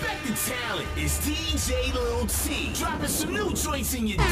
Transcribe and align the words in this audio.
Respect 0.00 0.26
the 0.26 0.32
talent. 0.50 0.88
It's 0.96 1.18
DJ 1.26 1.92
Lil 1.92 2.26
T. 2.26 2.72
Dropping 2.72 3.08
some 3.08 3.32
new 3.34 3.52
joints 3.52 3.92
in 3.92 4.06
your 4.06 4.16
dome. 4.16 4.26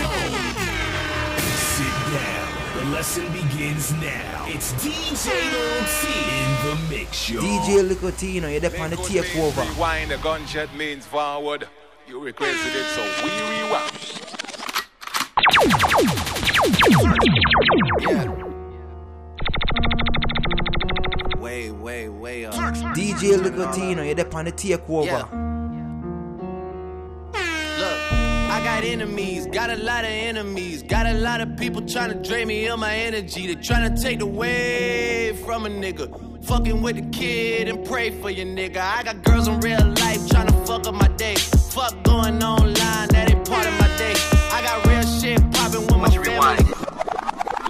Sit 1.45 1.93
down. 2.15 2.49
The 2.75 2.85
lesson 2.91 3.27
begins 3.33 3.93
now. 3.95 4.47
It's 4.49 4.73
DJ 4.75 5.29
Lil 5.53 5.85
T 6.01 6.09
in 6.39 6.51
the 6.65 6.75
mix, 6.89 7.29
yo. 7.29 7.41
DJ 7.43 7.83
Licotino, 7.87 8.51
you're 8.51 8.61
there 8.61 8.81
on 8.81 8.91
the 8.91 8.97
takeover. 8.97 9.69
Rewind, 9.75 10.11
the 10.11 10.17
gunshot 10.19 10.75
means 10.75 11.05
forward. 11.05 11.69
You 12.07 12.21
requested 12.21 12.75
it, 12.75 12.87
so 12.95 13.03
we 13.23 13.31
rewind. 13.51 13.93
Yeah. 18.01 18.35
Way, 21.39 21.71
way, 21.71 22.09
way 22.09 22.47
up. 22.47 22.55
DJ 22.55 23.37
Licotino, 23.37 24.07
you're 24.07 24.15
there 24.15 24.35
on 24.35 24.47
the 24.47 24.53
takeover. 24.53 25.05
Yeah. 25.05 25.49
Enemies, 28.89 29.47
got 29.47 29.71
a 29.71 29.77
lot 29.77 30.05
of 30.05 30.11
enemies, 30.11 30.83
got 30.83 31.07
a 31.07 31.15
lot 31.15 31.41
of 31.41 31.57
people 31.57 31.83
trying 31.83 32.11
to 32.11 32.29
drain 32.29 32.49
me 32.49 32.67
of 32.69 32.79
my 32.79 32.95
energy. 32.95 33.47
They 33.47 33.55
trying 33.61 33.95
to 33.95 34.03
take 34.03 34.23
away 34.23 35.35
from 35.45 35.67
a 35.67 35.69
nigga. 35.69 36.45
Fucking 36.45 36.81
with 36.81 36.97
the 36.97 37.19
kid 37.19 37.69
and 37.69 37.85
pray 37.85 38.11
for 38.11 38.31
your 38.31 38.47
nigga. 38.47 38.79
I 38.79 39.03
got 39.03 39.23
girls 39.23 39.47
in 39.49 39.61
real 39.61 39.85
life 40.03 40.27
trying 40.29 40.47
to 40.47 40.55
fuck 40.67 40.87
up 40.87 40.95
my 40.95 41.09
day. 41.09 41.35
Fuck 41.37 42.03
going 42.05 42.43
online, 42.43 43.09
that 43.09 43.31
ain't 43.31 43.47
part 43.47 43.67
of 43.67 43.75
my 43.79 43.89
day. 43.99 44.15
I 44.51 44.63
got 44.63 44.87
real 44.87 45.03
shit 45.21 45.39
popping 45.53 45.83
with 45.83 45.97
my 45.97 46.11
family. 46.25 46.65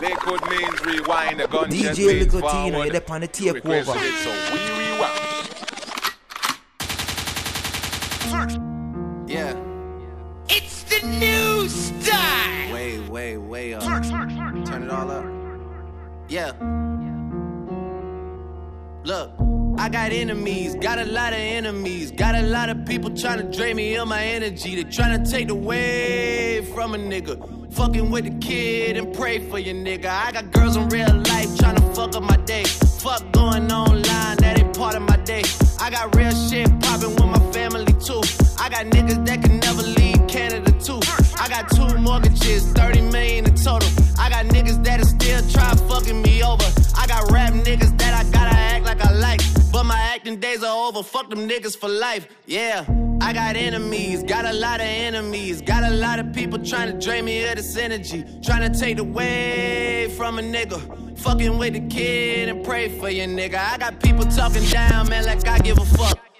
Lakewood 0.00 0.42
means 0.48 0.80
rewind, 0.86 1.40
the 1.40 1.48
gunshot 1.48 1.96
DJ 1.96 2.06
means 2.06 2.32
Licotino, 2.32 2.84
you're 2.84 2.92
there 2.92 3.02
on 3.10 3.20
the 3.22 3.30
You 3.42 3.52
requested 3.54 3.96
takeover. 3.96 4.04
it, 4.04 4.22
so 4.22 4.54
we 4.54 4.94
rewind. 4.94 5.37
New 11.68 12.02
style. 12.02 12.72
Way, 12.72 12.98
way, 13.00 13.36
way 13.36 13.74
up. 13.74 13.82
Turn 13.82 14.82
it 14.82 14.90
all 14.90 15.10
up. 15.10 15.24
Yeah. 16.28 16.52
Look, 19.04 19.32
I 19.78 19.88
got 19.88 20.12
enemies, 20.12 20.74
got 20.74 20.98
a 20.98 21.04
lot 21.04 21.32
of 21.32 21.38
enemies, 21.38 22.10
got 22.10 22.34
a 22.34 22.42
lot 22.42 22.68
of 22.68 22.84
people 22.84 23.10
trying 23.10 23.38
to 23.38 23.56
drain 23.56 23.76
me 23.76 23.96
of 23.96 24.08
my 24.08 24.22
energy. 24.22 24.74
They 24.74 24.90
trying 24.90 25.22
to 25.22 25.30
take 25.30 25.50
away 25.50 26.64
from 26.74 26.94
a 26.94 26.98
nigga. 26.98 27.72
Fucking 27.72 28.10
with 28.10 28.24
the 28.24 28.46
kid 28.46 28.96
and 28.96 29.14
pray 29.14 29.38
for 29.38 29.58
your 29.58 29.74
nigga. 29.74 30.06
I 30.06 30.32
got 30.32 30.50
girls 30.52 30.76
in 30.76 30.88
real 30.88 31.14
life 31.14 31.56
trying 31.58 31.76
to 31.76 31.82
fuck 31.94 32.14
up 32.16 32.22
my 32.22 32.36
day. 32.38 32.64
Fuck 32.64 33.32
going 33.32 33.70
online, 33.72 34.36
that 34.38 34.58
ain't 34.58 34.76
part 34.76 34.94
of 34.94 35.02
my 35.02 35.16
day. 35.18 35.42
I 35.80 35.90
got 35.90 36.14
real 36.16 36.32
shit 36.48 36.68
popping 36.80 37.10
with 37.10 37.24
my 37.24 37.52
family 37.52 37.86
too. 38.04 38.20
I 38.58 38.68
got 38.68 38.86
niggas 38.86 39.24
that 39.26 39.42
can 39.42 39.57
two 41.70 41.98
mortgages, 41.98 42.64
30 42.72 43.02
million 43.02 43.46
in 43.46 43.54
total. 43.54 43.88
I 44.18 44.28
got 44.30 44.46
niggas 44.46 44.82
that'll 44.84 45.06
still 45.06 45.42
try 45.50 45.74
fucking 45.88 46.22
me 46.22 46.42
over. 46.42 46.64
I 46.96 47.06
got 47.06 47.30
rap 47.30 47.52
niggas 47.52 47.96
that 47.98 48.14
I 48.14 48.30
gotta 48.30 48.56
act 48.56 48.84
like 48.84 49.00
I 49.00 49.12
like. 49.12 49.40
But 49.72 49.84
my 49.84 49.98
acting 49.98 50.40
days 50.40 50.62
are 50.62 50.88
over. 50.88 51.02
Fuck 51.02 51.30
them 51.30 51.48
niggas 51.48 51.76
for 51.76 51.88
life. 51.88 52.26
Yeah. 52.46 52.84
I 53.20 53.32
got 53.32 53.56
enemies, 53.56 54.22
got 54.22 54.44
a 54.44 54.52
lot 54.52 54.80
of 54.80 54.86
enemies, 54.86 55.60
got 55.60 55.82
a 55.82 55.90
lot 55.90 56.18
of 56.18 56.32
people 56.32 56.58
trying 56.58 56.92
to 56.92 57.04
drain 57.04 57.24
me 57.24 57.44
of 57.44 57.56
this 57.56 57.76
energy, 57.76 58.24
trying 58.42 58.70
to 58.70 58.78
take 58.78 58.98
away 58.98 60.08
from 60.16 60.38
a 60.38 60.42
nigga. 60.42 61.18
Fucking 61.18 61.58
with 61.58 61.74
the 61.74 61.80
kid 61.88 62.48
and 62.48 62.64
pray 62.64 62.88
for 62.98 63.10
your 63.10 63.26
nigga. 63.26 63.56
I 63.56 63.76
got 63.76 64.00
people 64.00 64.24
talking 64.24 64.64
down, 64.70 65.08
man, 65.08 65.26
like 65.26 65.46
I 65.46 65.58
give 65.58 65.78
a 65.78 65.84
fuck. 65.84 66.27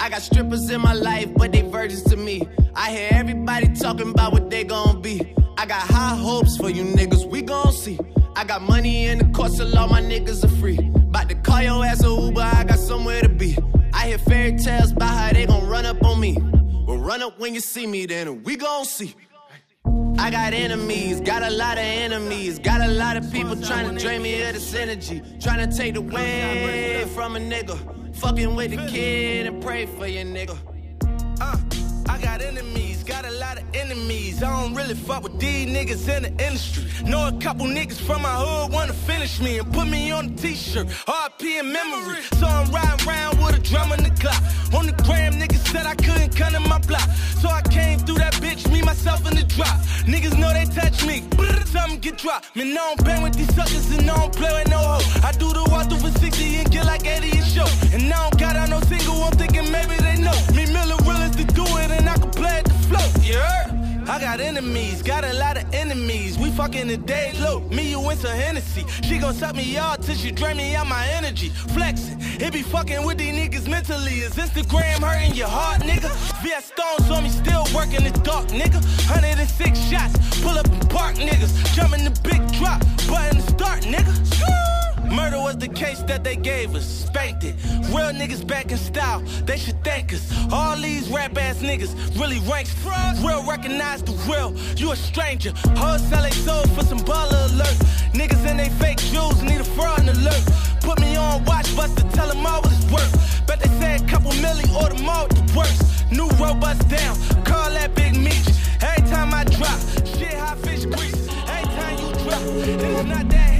I 0.00 0.08
got 0.08 0.22
strippers 0.22 0.68
in 0.70 0.80
my 0.80 0.92
life, 0.92 1.28
but 1.34 1.52
they 1.52 1.62
virgins 1.62 2.02
to 2.04 2.16
me. 2.16 2.46
I 2.74 2.90
hear 2.90 3.08
everybody 3.12 3.74
talking 3.74 4.10
about 4.10 4.32
what 4.32 4.50
they 4.50 4.64
gon' 4.64 5.00
be. 5.00 5.34
I 5.56 5.66
got 5.66 5.80
high 5.80 6.16
hopes 6.16 6.56
for 6.56 6.68
you 6.68 6.84
niggas, 6.84 7.28
we 7.30 7.42
gon' 7.42 7.72
see. 7.72 7.98
I 8.36 8.44
got 8.44 8.62
money 8.62 9.06
in 9.06 9.18
the 9.18 9.24
course, 9.26 9.56
so 9.56 9.66
all 9.78 9.88
my 9.88 10.02
niggas 10.02 10.44
are 10.44 10.56
free. 10.60 10.78
About 10.78 11.28
to 11.28 11.34
call 11.36 11.62
your 11.62 11.84
ass 11.84 12.02
a 12.04 12.08
Uber, 12.08 12.40
I 12.40 12.64
got 12.64 12.78
somewhere 12.78 13.22
to 13.22 13.28
be. 13.28 13.56
I 13.92 14.08
hear 14.08 14.18
fairy 14.18 14.56
tales 14.58 14.92
about 14.92 15.14
how 15.16 15.32
they 15.32 15.46
gon' 15.46 15.66
run 15.66 15.86
up 15.86 16.02
on 16.04 16.20
me. 16.20 16.36
Well, 16.86 16.98
run 16.98 17.22
up 17.22 17.38
when 17.38 17.54
you 17.54 17.60
see 17.60 17.86
me, 17.86 18.06
then 18.06 18.42
we 18.42 18.56
gon' 18.56 18.84
see. 18.84 19.14
I 20.18 20.30
got 20.30 20.52
enemies, 20.52 21.20
got 21.20 21.42
a 21.42 21.50
lot 21.50 21.76
of 21.76 21.84
enemies, 21.84 22.58
got 22.58 22.80
a 22.80 22.88
lot 22.88 23.16
of 23.16 23.30
people 23.32 23.56
trying 23.60 23.94
to 23.94 24.00
drain 24.00 24.22
me 24.22 24.42
of 24.42 24.54
this 24.54 24.74
energy, 24.74 25.22
trying 25.40 25.68
to 25.68 25.76
take 25.76 25.96
away 25.96 27.04
from 27.14 27.36
a 27.36 27.40
nigga. 27.40 27.76
Fucking 28.16 28.54
with 28.54 28.70
the 28.70 28.86
kid 28.86 29.46
and 29.46 29.62
pray 29.62 29.86
for 29.86 30.06
your 30.06 30.24
nigga. 30.24 30.56
Uh, 31.40 31.58
I 32.08 32.18
got 32.18 32.40
enemies, 32.40 32.83
enemies. 33.74 34.42
I 34.42 34.50
don't 34.50 34.74
really 34.74 34.94
fuck 34.94 35.22
with 35.22 35.38
these 35.38 35.68
niggas 35.68 36.08
in 36.08 36.22
the 36.24 36.44
industry. 36.44 36.84
Know 37.04 37.28
a 37.28 37.32
couple 37.32 37.66
niggas 37.66 38.00
from 38.00 38.22
my 38.22 38.34
hood 38.34 38.72
wanna 38.72 38.92
finish 38.92 39.40
me 39.40 39.58
and 39.58 39.72
put 39.72 39.88
me 39.88 40.10
on 40.10 40.26
a 40.26 40.36
t-shirt. 40.36 40.86
RP 41.06 41.60
in 41.60 41.72
memory. 41.72 42.22
So 42.38 42.46
I'm 42.46 42.70
riding 42.70 43.06
around 43.06 43.38
with 43.38 43.56
a 43.56 43.60
drum 43.60 43.92
in 43.92 44.02
the 44.04 44.10
clock. 44.10 44.42
On 44.74 44.86
the 44.86 44.92
gram, 45.04 45.34
niggas 45.34 45.66
said 45.70 45.86
I 45.86 45.94
couldn't 45.94 46.34
come 46.36 46.54
in 46.54 46.62
my 46.68 46.78
block. 46.78 47.08
So 47.40 47.48
I 47.48 47.62
came 47.62 47.98
through 47.98 48.18
that 48.18 48.34
bitch, 48.34 48.70
me, 48.72 48.82
myself, 48.82 49.20
in 49.28 49.36
the 49.36 49.44
drop. 49.44 49.76
Niggas 50.06 50.38
know 50.38 50.52
they 50.52 50.64
touch 50.66 51.04
me. 51.06 51.22
Something 51.74 51.98
get 51.98 52.18
dropped. 52.18 52.54
Man, 52.56 52.70
I 52.70 52.74
don't 52.74 53.04
bang 53.04 53.22
with 53.22 53.34
these 53.34 53.52
suckers 53.54 53.90
and 53.96 54.08
I 54.08 54.16
don't 54.16 54.34
play 54.34 54.52
with 54.52 54.70
no 54.70 54.78
hoe. 54.78 55.26
I 55.26 55.32
do 55.32 55.52
the 55.52 55.64
walk 55.70 55.88
through 55.88 55.98
for 55.98 56.18
60 56.18 56.56
and 56.56 56.70
get 56.70 56.86
like 56.86 57.04
80 57.04 57.38
a 57.38 57.42
show. 57.42 57.66
And 57.92 58.12
I 58.12 58.23
enemies, 64.56 65.02
got 65.02 65.24
a 65.24 65.32
lot 65.32 65.56
of 65.56 65.74
enemies. 65.74 66.38
We 66.38 66.48
fucking 66.52 66.86
the 66.86 66.96
day 66.96 67.32
low. 67.40 67.60
Me, 67.70 67.90
you, 67.90 68.00
and 68.08 68.20
some 68.20 68.30
Hennessy. 68.30 68.84
She 69.02 69.18
gon' 69.18 69.34
suck 69.34 69.56
me 69.56 69.76
out 69.76 70.00
till 70.02 70.14
she 70.14 70.30
drain 70.30 70.56
me 70.56 70.76
out 70.76 70.86
my 70.86 71.04
energy. 71.08 71.48
Flexing, 71.48 72.18
it 72.20 72.52
be 72.52 72.62
fucking 72.62 73.04
with 73.04 73.18
these 73.18 73.34
niggas 73.34 73.68
mentally. 73.68 74.20
Is 74.20 74.34
Instagram 74.34 75.00
hurting 75.00 75.34
your 75.34 75.48
heart, 75.48 75.82
nigga? 75.82 76.08
VS 76.42 76.66
Stones 76.66 77.10
on 77.10 77.24
me, 77.24 77.30
still 77.30 77.66
working 77.74 78.04
the 78.04 78.12
dark, 78.22 78.46
nigga. 78.48 78.80
106 79.10 79.78
shots, 79.90 80.40
pull 80.40 80.56
up 80.56 80.66
and 80.66 80.88
park, 80.88 81.16
niggas. 81.16 81.74
Jump 81.74 81.92
in 81.98 82.04
the 82.04 82.14
big 82.22 82.40
drop, 82.52 82.78
button 83.08 83.40
to 83.40 83.50
start, 83.50 83.82
nigga. 83.82 84.63
Murder 85.14 85.38
was 85.38 85.56
the 85.58 85.68
case 85.68 86.00
that 86.02 86.24
they 86.24 86.34
gave 86.34 86.74
us. 86.74 86.84
Spanked 86.84 87.44
it. 87.44 87.54
Real 87.94 88.12
niggas 88.12 88.44
back 88.46 88.72
in 88.72 88.78
style. 88.78 89.20
They 89.46 89.56
should 89.56 89.82
thank 89.84 90.12
us. 90.12 90.24
All 90.52 90.76
these 90.76 91.08
rap 91.08 91.38
ass 91.38 91.58
niggas 91.58 91.94
really 92.18 92.40
ranks. 92.50 92.74
Real 93.22 93.44
recognize 93.46 94.02
the 94.02 94.12
real. 94.28 94.50
You 94.76 94.92
a 94.92 94.96
stranger. 94.96 95.52
Hoes 95.76 96.02
sell 96.08 96.22
they 96.22 96.30
soul 96.30 96.64
for 96.74 96.82
some 96.82 96.98
baller 96.98 97.44
alert. 97.52 97.78
Niggas 98.12 98.44
in 98.50 98.56
they 98.56 98.70
fake 98.70 98.98
jewels 99.12 99.40
need 99.42 99.60
a 99.60 99.64
fraud 99.64 100.00
alert. 100.00 100.44
Put 100.80 101.00
me 101.00 101.16
on 101.16 101.44
watch 101.44 101.74
bust 101.76 101.96
to 101.98 102.04
tell 102.10 102.28
them 102.28 102.44
all 102.44 102.60
what 102.62 102.72
it's 102.72 102.90
worth. 102.90 103.46
Bet 103.46 103.60
they 103.60 103.68
say 103.80 103.96
a 103.96 104.08
couple 104.08 104.32
milli 104.32 104.66
or 104.74 104.88
the 104.90 105.02
more 105.02 105.28
the 105.28 105.44
worst. 105.56 106.10
New 106.10 106.28
robots 106.42 106.84
down. 106.86 107.16
Call 107.44 107.70
that 107.70 107.94
big 107.94 108.16
meat. 108.16 108.44
Every 108.82 109.08
time 109.08 109.32
I 109.32 109.44
drop, 109.44 109.78
shit 110.18 110.34
hot 110.34 110.58
fish 110.58 110.84
grease. 110.84 111.28
Every 111.46 111.70
time 111.78 111.98
you 112.02 112.12
drop, 112.24 112.42
it's 112.42 113.08
not 113.08 113.28
that 113.30 113.53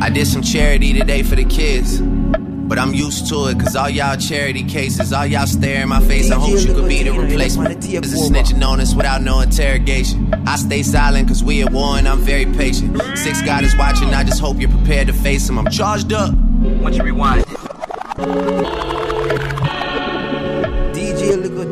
I 0.00 0.10
did 0.12 0.26
some 0.26 0.42
charity 0.42 0.92
today 0.92 1.22
for 1.22 1.36
the 1.36 1.44
kids. 1.44 2.00
But 2.00 2.78
I'm 2.78 2.94
used 2.94 3.28
to 3.28 3.48
it, 3.48 3.60
cause 3.60 3.76
all 3.76 3.90
y'all 3.90 4.16
charity 4.16 4.64
cases, 4.64 5.12
all 5.12 5.26
y'all 5.26 5.46
stare 5.46 5.82
in 5.82 5.88
my 5.90 6.00
face. 6.00 6.30
I 6.30 6.36
hope 6.36 6.58
you 6.58 6.74
could 6.74 6.88
be 6.88 7.02
the 7.02 7.12
replacement. 7.12 7.84
Is 7.84 8.14
a 8.14 8.32
snitching 8.32 8.66
on 8.66 8.80
us 8.80 8.94
without 8.94 9.22
no 9.22 9.40
interrogation. 9.40 10.32
I 10.46 10.56
stay 10.56 10.82
silent, 10.82 11.28
cause 11.28 11.44
we 11.44 11.62
at 11.62 11.70
war 11.70 11.98
and 11.98 12.08
I'm 12.08 12.20
very 12.20 12.46
patient. 12.46 13.00
Six 13.16 13.42
God 13.42 13.64
is 13.64 13.76
watching, 13.76 14.08
I 14.14 14.24
just 14.24 14.40
hope 14.40 14.58
you're 14.58 14.70
prepared 14.70 15.08
to 15.08 15.12
face 15.12 15.48
him. 15.48 15.58
I'm 15.58 15.70
charged 15.70 16.12
up. 16.12 16.34
Once 16.34 16.96
you 16.96 17.02
rewind. 17.02 17.44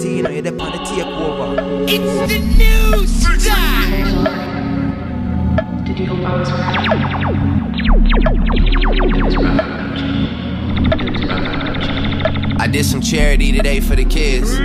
DJ 0.01 0.23
Licotino, 0.23 0.33
you're 0.33 0.43
there 0.43 0.61
on 0.61 0.73
the 0.73 0.79
takeover. 0.79 1.87
It's 1.87 2.33
the 2.33 2.39
new 2.57 3.07
style. 3.07 4.25
Did 5.85 5.99
you 5.99 6.07
hope 6.07 6.25
I 6.25 6.37
was 6.37 6.51
right? 6.51 6.87
It 7.75 7.93
was 7.93 8.17
rough. 8.87 8.97
It 9.15 9.25
was 9.25 9.37
rough. 9.37 9.61
I 12.61 12.67
did 12.67 12.85
some 12.87 13.01
charity 13.03 13.53
today 13.53 13.81
for 13.81 13.95
the 13.95 14.07
kids. 14.07 14.59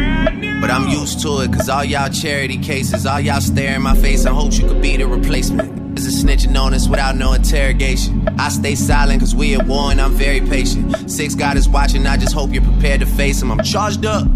But 0.61 0.71
I'm 0.71 0.87
used 0.87 1.21
to 1.23 1.41
it, 1.41 1.51
cause 1.51 1.67
all 1.67 1.83
y'all 1.83 2.09
charity 2.09 2.57
cases, 2.57 3.05
all 3.05 3.19
y'all 3.19 3.41
stare 3.41 3.75
in 3.75 3.81
my 3.81 3.95
face 3.95 4.25
I 4.25 4.31
hope 4.31 4.53
you 4.53 4.67
could 4.67 4.81
be 4.81 4.95
the 4.97 5.05
replacement. 5.05 5.99
Is 5.99 6.07
a 6.07 6.25
snitching 6.25 6.57
on 6.59 6.73
us 6.73 6.87
without 6.87 7.15
no 7.15 7.33
interrogation. 7.33 8.27
I 8.37 8.49
stay 8.49 8.75
silent 8.75 9.19
cause 9.21 9.35
we 9.35 9.53
at 9.55 9.65
war 9.67 9.91
and 9.91 9.99
I'm 10.01 10.13
very 10.13 10.41
patient. 10.41 11.09
Six 11.11 11.35
God 11.35 11.57
is 11.57 11.69
watching, 11.69 12.07
I 12.07 12.17
just 12.17 12.33
hope 12.33 12.53
you're 12.53 12.63
prepared 12.63 13.01
to 13.01 13.05
face 13.05 13.41
him. 13.41 13.51
I'm 13.51 13.63
charged 13.63 14.05
up. 14.05 14.27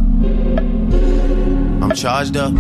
I'm 1.90 1.96
charged 1.96 2.38
up. 2.38 2.54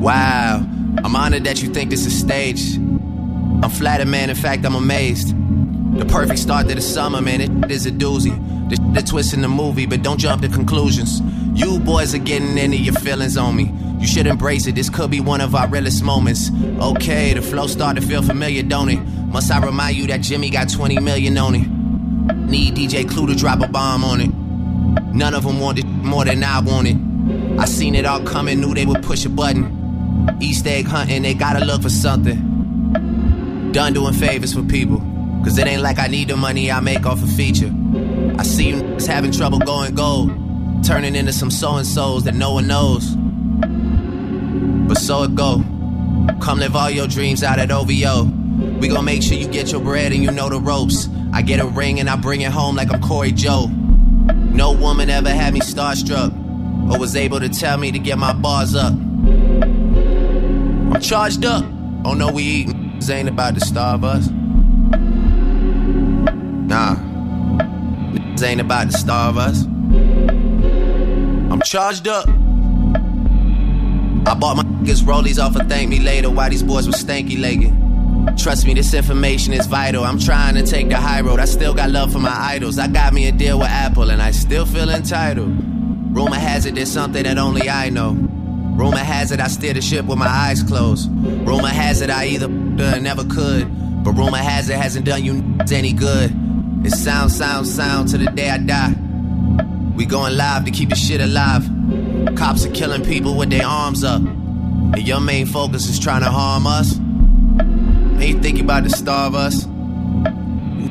Wow, 0.00 0.66
I'm 1.04 1.14
honored 1.14 1.44
that 1.44 1.62
you 1.62 1.68
think 1.68 1.90
this 1.90 2.06
is 2.06 2.18
staged. 2.18 2.78
I'm 2.78 3.68
flattered, 3.68 4.08
man. 4.08 4.30
In 4.30 4.36
fact, 4.36 4.64
I'm 4.64 4.74
amazed. 4.74 5.34
The 5.98 6.06
perfect 6.06 6.38
start 6.38 6.68
to 6.68 6.74
the 6.74 6.80
summer, 6.80 7.20
man. 7.20 7.42
It 7.42 7.70
is 7.70 7.84
a 7.84 7.90
doozy. 7.90 8.34
The, 8.70 8.76
the 8.98 9.06
twist 9.06 9.34
in 9.34 9.42
the 9.42 9.48
movie, 9.48 9.84
but 9.84 10.02
don't 10.02 10.16
jump 10.18 10.40
to 10.40 10.48
conclusions. 10.48 11.20
You 11.52 11.78
boys 11.80 12.14
are 12.14 12.18
getting 12.18 12.56
into 12.56 12.78
your 12.78 12.94
feelings 12.94 13.36
on 13.36 13.56
me. 13.56 13.70
You 14.00 14.06
should 14.06 14.26
embrace 14.26 14.66
it. 14.66 14.74
This 14.74 14.88
could 14.88 15.10
be 15.10 15.20
one 15.20 15.42
of 15.42 15.54
our 15.54 15.68
realest 15.68 16.02
moments. 16.02 16.50
Okay, 16.80 17.34
the 17.34 17.42
flow 17.42 17.66
start 17.66 17.96
to 17.96 18.02
feel 18.02 18.22
familiar, 18.22 18.62
don't 18.62 18.88
it? 18.88 19.00
Must 19.26 19.50
I 19.50 19.62
remind 19.62 19.98
you 19.98 20.06
that 20.06 20.22
Jimmy 20.22 20.48
got 20.48 20.70
20 20.70 20.98
million 21.00 21.36
on 21.36 21.56
it? 21.56 21.68
Need 22.48 22.74
DJ 22.76 23.06
Clue 23.06 23.26
to 23.26 23.34
drop 23.34 23.60
a 23.60 23.68
bomb 23.68 24.02
on 24.02 24.22
it. 24.22 24.45
None 25.16 25.32
of 25.32 25.44
them 25.44 25.60
wanted 25.60 25.86
more 25.86 26.26
than 26.26 26.44
I 26.44 26.60
wanted. 26.60 27.58
I 27.58 27.64
seen 27.64 27.94
it 27.94 28.04
all 28.04 28.20
coming, 28.20 28.60
knew 28.60 28.74
they 28.74 28.84
would 28.84 29.02
push 29.02 29.24
a 29.24 29.30
button. 29.30 30.36
East 30.42 30.66
egg 30.66 30.86
hunting, 30.86 31.22
they 31.22 31.32
gotta 31.32 31.64
look 31.64 31.80
for 31.80 31.88
something. 31.88 33.72
Done 33.72 33.94
doing 33.94 34.12
favors 34.12 34.52
for 34.52 34.62
people. 34.62 34.98
Cause 35.42 35.56
it 35.56 35.66
ain't 35.66 35.80
like 35.80 35.98
I 35.98 36.08
need 36.08 36.28
the 36.28 36.36
money 36.36 36.70
I 36.70 36.80
make 36.80 37.06
off 37.06 37.22
a 37.22 37.26
feature. 37.26 37.72
I 38.38 38.42
see 38.42 38.72
niggas 38.72 39.06
having 39.06 39.32
trouble 39.32 39.58
going 39.58 39.94
gold, 39.94 40.32
turning 40.84 41.16
into 41.16 41.32
some 41.32 41.50
so 41.50 41.76
and 41.76 41.86
so's 41.86 42.24
that 42.24 42.34
no 42.34 42.52
one 42.52 42.66
knows. 42.66 43.16
But 44.86 44.98
so 44.98 45.22
it 45.22 45.34
go. 45.34 45.64
Come 46.42 46.58
live 46.58 46.76
all 46.76 46.90
your 46.90 47.08
dreams 47.08 47.42
out 47.42 47.58
at 47.58 47.70
OVO. 47.70 48.24
We 48.80 48.88
gon' 48.88 49.06
make 49.06 49.22
sure 49.22 49.38
you 49.38 49.48
get 49.48 49.72
your 49.72 49.80
bread 49.80 50.12
and 50.12 50.22
you 50.22 50.30
know 50.30 50.50
the 50.50 50.60
ropes. 50.60 51.08
I 51.32 51.40
get 51.40 51.58
a 51.58 51.66
ring 51.66 52.00
and 52.00 52.10
I 52.10 52.16
bring 52.16 52.42
it 52.42 52.52
home 52.52 52.76
like 52.76 52.92
I'm 52.92 53.00
Cory 53.00 53.32
Joe. 53.32 53.70
No 54.56 54.72
woman 54.72 55.10
ever 55.10 55.28
had 55.28 55.52
me 55.52 55.60
starstruck 55.60 56.32
or 56.90 56.98
was 56.98 57.14
able 57.14 57.40
to 57.40 57.48
tell 57.50 57.76
me 57.76 57.92
to 57.92 57.98
get 57.98 58.16
my 58.16 58.32
bars 58.32 58.74
up. 58.74 58.94
I'm 58.94 60.98
charged 60.98 61.44
up. 61.44 61.62
Oh 62.06 62.14
no, 62.14 62.32
we 62.32 62.42
eatin'. 62.42 62.96
This 62.96 63.10
ain't 63.10 63.28
about 63.28 63.54
to 63.56 63.60
starve 63.60 64.02
us. 64.02 64.28
Nah. 66.68 66.94
This 68.32 68.42
ain't 68.42 68.62
about 68.62 68.90
to 68.90 68.96
starve 68.96 69.36
us. 69.36 69.66
I'm 69.66 71.60
charged 71.60 72.08
up. 72.08 72.26
I 74.26 74.34
bought 74.34 74.56
my 74.56 74.62
niggas 74.62 75.02
rollies 75.02 75.38
off 75.38 75.54
of 75.56 75.68
thank 75.68 75.90
me 75.90 76.00
later 76.00 76.30
while 76.30 76.48
these 76.48 76.62
boys 76.62 76.86
were 76.86 76.94
stanky 76.94 77.38
legging. 77.38 77.85
Trust 78.36 78.66
me, 78.66 78.74
this 78.74 78.92
information 78.94 79.52
is 79.52 79.66
vital. 79.66 80.04
I'm 80.04 80.18
trying 80.18 80.54
to 80.56 80.62
take 80.62 80.88
the 80.88 80.96
high 80.96 81.20
road. 81.20 81.40
I 81.40 81.44
still 81.44 81.74
got 81.74 81.90
love 81.90 82.12
for 82.12 82.18
my 82.18 82.34
idols. 82.34 82.78
I 82.78 82.88
got 82.88 83.12
me 83.12 83.26
a 83.28 83.32
deal 83.32 83.58
with 83.58 83.68
Apple 83.68 84.10
and 84.10 84.20
I 84.20 84.30
still 84.30 84.66
feel 84.66 84.90
entitled. 84.90 85.48
Rumor 86.14 86.36
has 86.36 86.66
it 86.66 86.74
there's 86.74 86.90
something 86.90 87.22
that 87.22 87.38
only 87.38 87.68
I 87.68 87.90
know. 87.90 88.12
Rumor 88.12 88.98
has 88.98 89.32
it 89.32 89.40
I 89.40 89.48
steer 89.48 89.72
the 89.72 89.80
ship 89.80 90.06
with 90.06 90.18
my 90.18 90.28
eyes 90.28 90.62
closed. 90.62 91.10
Rumor 91.10 91.68
has 91.68 92.00
it 92.02 92.10
I 92.10 92.26
either 92.26 92.46
or 92.46 93.00
never 93.00 93.24
could. 93.24 94.04
But 94.04 94.12
rumor 94.12 94.38
has 94.38 94.68
it 94.68 94.76
hasn't 94.76 95.06
done 95.06 95.24
you 95.24 95.58
any 95.72 95.92
good. 95.92 96.30
It 96.84 96.92
sounds, 96.92 97.36
sounds, 97.36 97.74
sound 97.74 98.08
to 98.10 98.18
the 98.18 98.26
day 98.26 98.50
I 98.50 98.58
die. 98.58 98.94
We 99.96 100.04
going 100.04 100.36
live 100.36 100.64
to 100.66 100.70
keep 100.70 100.90
the 100.90 100.94
shit 100.94 101.20
alive. 101.20 101.68
Cops 102.36 102.64
are 102.66 102.70
killing 102.70 103.04
people 103.04 103.36
with 103.36 103.50
their 103.50 103.66
arms 103.66 104.04
up. 104.04 104.20
And 104.20 105.02
your 105.06 105.20
main 105.20 105.46
focus 105.46 105.88
is 105.88 105.98
trying 105.98 106.22
to 106.22 106.30
harm 106.30 106.66
us. 106.66 107.00
Ain't 108.18 108.42
thinking 108.42 108.64
about 108.64 108.84
to 108.84 108.90
starve 108.90 109.34
us. 109.34 109.66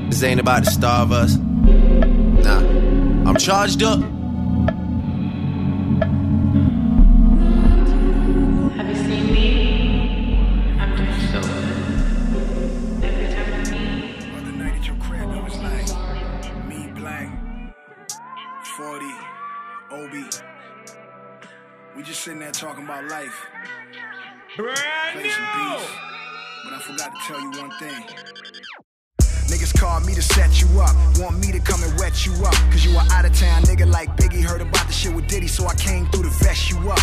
This 0.10 0.24
ain't 0.24 0.40
about 0.40 0.64
to 0.64 0.72
starve 0.72 1.12
us. 1.12 1.36
Nah, 1.36 2.60
I'm 3.30 3.36
charged 3.38 3.84
up. 3.84 4.00
Have 8.76 8.88
you 8.90 8.96
seen 8.96 9.34
me? 9.34 9.50
I'm 10.80 10.96
doing 10.96 11.22
so 11.32 11.42
good. 11.42 13.04
Every 13.04 13.28
time 13.34 13.54
I 13.54 13.56
meet, 13.72 14.38
Other 14.38 14.52
night 14.52 14.76
at 14.80 14.86
your 14.88 14.98
crib, 14.98 15.30
it 15.30 15.44
was 15.44 15.58
like 15.58 15.90
me, 16.68 16.80
Black, 16.94 17.30
40, 18.78 19.06
Oli. 19.92 20.26
We 21.98 22.04
just 22.04 22.22
sitting 22.22 22.40
there 22.40 22.52
talking 22.52 22.84
about 22.84 23.06
life. 23.10 23.46
Brand 24.58 25.05
forgot 26.96 27.14
to 27.14 27.28
tell 27.28 27.42
you 27.42 27.52
one 27.62 27.72
thing. 27.78 28.04
Niggas 29.52 29.78
called 29.78 30.06
me 30.06 30.16
to 30.16 30.22
set 30.22 30.62
you 30.62 30.68
up. 30.80 30.96
Want 31.20 31.40
me 31.40 31.52
to 31.52 31.60
come 31.60 31.84
and 31.84 31.92
wet 32.00 32.26
you 32.26 32.34
up. 32.46 32.56
Cause 32.72 32.86
you 32.86 32.96
are 32.98 33.06
out 33.12 33.26
of 33.26 33.34
town 33.38 33.64
nigga 33.64 33.86
like 33.86 34.16
Biggie. 34.16 34.42
Heard 34.42 34.62
about 34.62 34.88
the 34.88 34.94
shit 34.94 35.14
with 35.14 35.28
Diddy, 35.28 35.48
so 35.48 35.68
I 35.68 35.76
came 35.76 36.06
through 36.08 36.24
to 36.24 36.30
vest 36.44 36.72
you 36.72 36.78
up. 36.90 37.00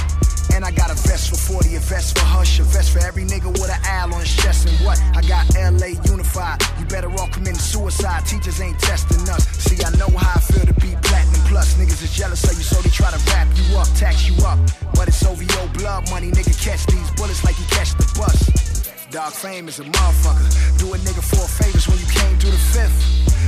And 0.54 0.64
I 0.64 0.70
got 0.70 0.90
a 0.90 0.94
vest 0.94 1.30
for 1.30 1.36
40, 1.36 1.76
a 1.76 1.80
vest 1.80 2.18
for 2.18 2.24
Hush, 2.24 2.58
a 2.58 2.62
vest 2.62 2.92
for 2.92 3.00
every 3.00 3.24
nigga 3.24 3.52
with 3.52 3.70
an 3.70 3.80
owl 3.84 4.14
on 4.14 4.20
his 4.20 4.34
chest. 4.34 4.66
And 4.66 4.76
what? 4.84 5.00
I 5.14 5.20
got 5.22 5.44
LA 5.54 6.00
unified. 6.08 6.62
You 6.78 6.86
better 6.86 7.10
off 7.20 7.30
committing 7.32 7.60
suicide. 7.60 8.24
Teachers 8.26 8.60
ain't 8.60 8.78
testing 8.78 9.28
us. 9.28 9.46
See, 9.60 9.76
I 9.84 9.90
know 9.96 10.08
how 10.16 10.36
I 10.36 10.40
feel 10.40 10.64
to 10.64 10.74
be 10.80 10.96
platinum 11.02 11.44
plus. 11.52 11.74
Niggas 11.74 12.02
is 12.02 12.12
jealous 12.16 12.42
of 12.44 12.56
you, 12.56 12.64
so 12.64 12.80
they 12.80 12.90
try 12.90 13.10
to 13.10 13.20
wrap 13.28 13.48
you 13.54 13.76
up, 13.76 13.88
tax 13.94 14.26
you 14.26 14.34
up. 14.44 14.58
But 14.94 15.08
it's 15.08 15.24
OVO 15.24 15.68
blood 15.78 16.08
money, 16.10 16.30
nigga. 16.30 16.56
Catch 16.64 16.86
these 16.86 17.10
bullets 17.12 17.44
like 17.44 17.58
you 17.58 17.66
catch 17.66 17.92
the 17.92 18.08
bus. 18.16 18.71
Dog 19.12 19.34
fame 19.34 19.68
is 19.68 19.78
a 19.78 19.84
motherfucker. 19.84 20.48
Do 20.78 20.94
a 20.94 20.96
nigga 20.96 21.20
four 21.20 21.44
favors 21.44 21.86
when 21.86 21.98
you 22.00 22.08
came 22.08 22.32
through 22.40 22.56
the 22.56 22.64
fifth. 22.72 22.96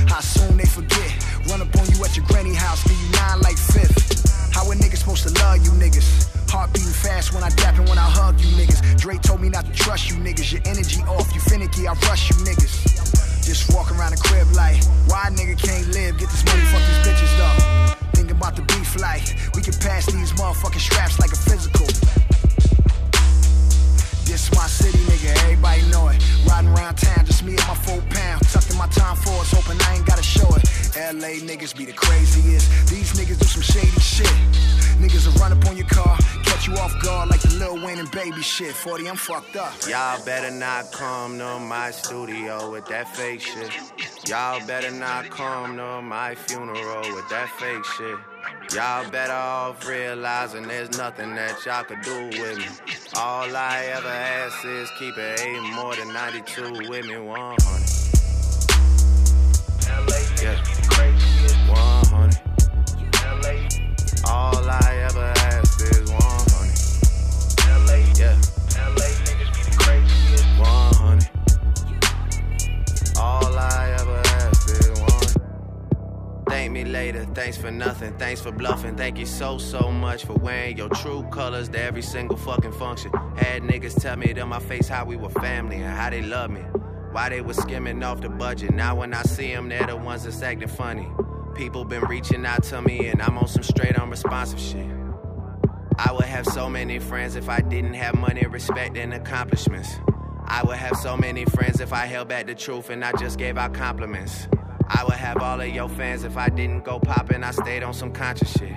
How 0.05 0.21
soon 0.21 0.57
they 0.57 0.65
forget? 0.69 1.09
Run 1.49 1.59
up 1.59 1.73
on 1.73 1.89
you 1.89 1.97
at 2.05 2.15
your 2.15 2.23
granny 2.29 2.53
house, 2.53 2.83
give 2.83 2.93
you 2.93 3.09
nine 3.17 3.41
like 3.41 3.57
fifth. 3.57 3.97
How 4.53 4.61
a 4.69 4.75
nigga 4.75 4.95
supposed 4.95 5.25
to 5.25 5.33
love 5.41 5.65
you 5.65 5.71
niggas? 5.81 6.05
Heart 6.51 6.71
beating 6.71 6.93
fast 6.93 7.33
when 7.33 7.41
I 7.41 7.49
dap 7.57 7.79
and 7.79 7.89
when 7.89 7.97
I 7.97 8.05
hug 8.05 8.39
you 8.39 8.45
niggas. 8.53 9.01
Dre 9.01 9.17
told 9.17 9.41
me 9.41 9.49
not 9.49 9.65
to 9.65 9.73
trust 9.73 10.07
you 10.11 10.17
niggas. 10.17 10.53
Your 10.53 10.61
energy 10.65 11.01
off, 11.09 11.33
you 11.33 11.41
finicky, 11.41 11.87
I 11.87 11.93
rush 12.05 12.29
you 12.29 12.35
niggas. 12.45 13.41
Just 13.41 13.73
walk 13.73 13.89
around 13.89 14.11
the 14.11 14.21
crib 14.21 14.45
like, 14.53 14.77
why 15.09 15.33
nigga 15.33 15.57
can't 15.57 15.87
live? 15.97 16.19
Get 16.19 16.29
this 16.29 16.45
money, 16.45 16.61
fuck 16.69 16.85
these 16.85 17.01
bitches 17.09 17.33
though. 17.41 17.95
Thinking 18.13 18.37
about 18.37 18.55
the 18.55 18.61
beef 18.69 19.01
like, 19.01 19.33
we 19.55 19.65
can 19.65 19.73
pass 19.81 20.05
these 20.05 20.31
motherfucking 20.33 20.77
straps 20.77 21.17
like 21.17 21.33
a 21.33 21.41
physical. 21.41 21.89
This 24.35 24.53
my 24.53 24.67
city, 24.67 24.97
nigga, 25.07 25.31
everybody 25.43 25.81
know 25.83 26.09
it. 26.09 26.21
Riding 26.45 26.69
around 26.71 26.95
town, 26.95 27.25
just 27.25 27.41
me 27.45 27.55
and 27.55 27.67
my 27.69 27.73
four 27.73 28.01
pound. 28.09 28.41
Tucked 28.49 28.69
in 28.69 28.77
my 28.77 28.87
time 28.87 29.15
for 29.15 29.31
us, 29.39 29.49
hoping 29.53 29.81
I 29.87 29.95
ain't 29.95 30.05
gotta 30.05 30.21
show 30.21 30.45
it. 30.55 30.63
LA 30.97 31.39
niggas 31.39 31.73
be 31.73 31.85
the 31.85 31.93
craziest. 31.93 32.89
These 32.89 33.13
niggas 33.13 33.39
do 33.39 33.45
some 33.45 33.61
shady 33.61 33.87
shit. 34.01 34.27
Niggas 34.99 35.25
will 35.25 35.39
run 35.39 35.53
up 35.53 35.65
on 35.69 35.77
your 35.77 35.87
car, 35.87 36.17
catch 36.43 36.67
you 36.67 36.73
off 36.73 36.93
guard 37.01 37.29
like 37.29 37.39
the 37.43 37.55
Lil 37.55 37.81
Wayne 37.85 37.97
and 37.97 38.11
baby 38.11 38.41
shit. 38.41 38.75
40, 38.75 39.07
I'm 39.07 39.15
fucked 39.15 39.55
up. 39.55 39.71
Y'all 39.87 40.21
better 40.25 40.51
not 40.51 40.91
come 40.91 41.37
to 41.37 41.57
my 41.57 41.91
studio 41.91 42.69
with 42.69 42.85
that 42.87 43.07
fake 43.15 43.39
shit. 43.39 43.71
Y'all 44.27 44.59
better 44.67 44.91
not 44.91 45.29
come 45.29 45.77
to 45.77 46.01
my 46.01 46.35
funeral 46.35 47.15
with 47.15 47.29
that 47.29 47.47
fake 47.57 47.85
shit. 47.85 48.34
Y'all 48.73 49.09
better 49.09 49.33
off 49.33 49.87
realizing 49.87 50.67
there's 50.67 50.97
nothing 50.97 51.35
that 51.35 51.65
y'all 51.65 51.83
could 51.83 52.01
do 52.01 52.25
with 52.41 52.57
me. 52.57 52.65
All 53.15 53.55
I 53.55 53.85
ever 53.95 54.07
ask 54.07 54.65
is 54.65 54.89
keep 54.97 55.17
it 55.17 55.39
eight 55.41 55.61
more 55.73 55.95
than 55.95 56.11
92 56.13 56.89
with 56.89 57.05
me 57.05 57.17
100. 57.17 57.94
Me 76.75 76.83
later, 76.83 77.23
thanks 77.33 77.55
for 77.55 77.71
nothing, 77.71 78.13
thanks 78.17 78.41
for 78.41 78.51
bluffing. 78.51 78.97
Thank 78.97 79.17
you 79.17 79.25
so, 79.25 79.57
so 79.57 79.89
much 79.93 80.25
for 80.25 80.33
wearing 80.33 80.75
your 80.75 80.89
true 80.89 81.23
colors 81.31 81.69
to 81.69 81.81
every 81.81 82.01
single 82.01 82.35
fucking 82.35 82.73
function. 82.73 83.11
Had 83.37 83.63
niggas 83.63 84.01
tell 84.01 84.17
me 84.17 84.33
to 84.33 84.45
my 84.45 84.59
face 84.59 84.89
how 84.89 85.05
we 85.05 85.15
were 85.15 85.29
family 85.29 85.77
and 85.77 85.85
how 85.85 86.09
they 86.09 86.21
love 86.21 86.51
me. 86.51 86.59
Why 87.13 87.29
they 87.29 87.39
was 87.39 87.55
skimming 87.55 88.03
off 88.03 88.19
the 88.19 88.27
budget. 88.27 88.73
Now 88.73 88.93
when 88.93 89.13
I 89.13 89.21
see 89.21 89.53
them, 89.53 89.69
they're 89.69 89.87
the 89.87 89.95
ones 89.95 90.25
that's 90.25 90.41
acting 90.41 90.67
funny. 90.67 91.07
People 91.55 91.85
been 91.85 92.03
reaching 92.03 92.45
out 92.45 92.63
to 92.63 92.81
me 92.81 93.07
and 93.07 93.21
I'm 93.21 93.37
on 93.37 93.47
some 93.47 93.63
straight 93.63 93.97
unresponsive 93.97 94.59
shit. 94.59 94.85
I 95.97 96.11
would 96.11 96.25
have 96.25 96.45
so 96.45 96.69
many 96.69 96.99
friends 96.99 97.37
if 97.37 97.47
I 97.47 97.61
didn't 97.61 97.93
have 97.93 98.15
money, 98.15 98.45
respect, 98.47 98.97
and 98.97 99.13
accomplishments. 99.13 99.95
I 100.45 100.61
would 100.61 100.75
have 100.75 100.97
so 100.97 101.15
many 101.15 101.45
friends 101.45 101.79
if 101.79 101.93
I 101.93 102.05
held 102.05 102.27
back 102.27 102.47
the 102.47 102.55
truth 102.55 102.89
and 102.89 103.05
I 103.05 103.13
just 103.13 103.39
gave 103.39 103.57
out 103.57 103.73
compliments. 103.73 104.49
I 104.87 105.03
would 105.03 105.13
have 105.13 105.37
all 105.37 105.59
of 105.59 105.67
your 105.67 105.89
fans 105.89 106.23
if 106.23 106.37
I 106.37 106.49
didn't 106.49 106.83
go 106.83 106.99
poppin', 106.99 107.43
I 107.43 107.51
stayed 107.51 107.83
on 107.83 107.93
some 107.93 108.11
conscious 108.11 108.51
shit. 108.51 108.73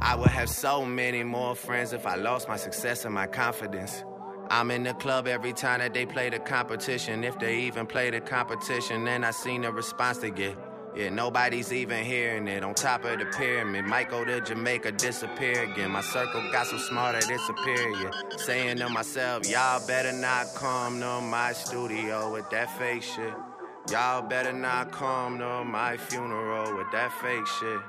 I 0.00 0.14
would 0.14 0.30
have 0.30 0.48
so 0.48 0.84
many 0.84 1.24
more 1.24 1.56
friends 1.56 1.92
if 1.92 2.06
I 2.06 2.14
lost 2.14 2.48
my 2.48 2.56
success 2.56 3.04
and 3.04 3.12
my 3.12 3.26
confidence. 3.26 4.04
I'm 4.50 4.70
in 4.70 4.84
the 4.84 4.94
club 4.94 5.26
every 5.26 5.52
time 5.52 5.80
that 5.80 5.92
they 5.92 6.06
play 6.06 6.30
the 6.30 6.38
competition. 6.38 7.24
If 7.24 7.38
they 7.38 7.58
even 7.62 7.86
play 7.86 8.10
the 8.10 8.20
competition, 8.20 9.04
then 9.04 9.24
I 9.24 9.32
seen 9.32 9.62
the 9.62 9.72
response 9.72 10.18
they 10.18 10.30
get. 10.30 10.56
Yeah, 10.96 11.10
nobody's 11.10 11.72
even 11.72 12.04
hearing 12.04 12.48
it. 12.48 12.64
On 12.64 12.74
top 12.74 13.04
of 13.04 13.18
the 13.18 13.26
pyramid, 13.26 13.84
might 13.84 14.08
go 14.08 14.24
to 14.24 14.40
Jamaica, 14.40 14.92
disappear 14.92 15.64
again. 15.64 15.90
My 15.90 16.00
circle 16.00 16.42
got 16.50 16.66
so 16.66 16.78
smart 16.78 17.20
that 17.20 17.30
it's 17.30 17.46
superior. 17.46 18.10
Saying 18.38 18.78
to 18.78 18.88
myself, 18.88 19.48
y'all 19.48 19.86
better 19.86 20.12
not 20.12 20.54
come 20.54 21.00
to 21.00 21.20
my 21.20 21.52
studio 21.52 22.32
with 22.32 22.48
that 22.50 22.76
fake 22.78 23.02
shit. 23.02 23.34
Y'all 23.90 24.20
better 24.20 24.52
not 24.52 24.92
come 24.92 25.38
to 25.38 25.64
my 25.64 25.96
funeral 25.96 26.76
with 26.76 26.90
that 26.92 27.10
fake 27.22 27.46
shit. 27.46 27.80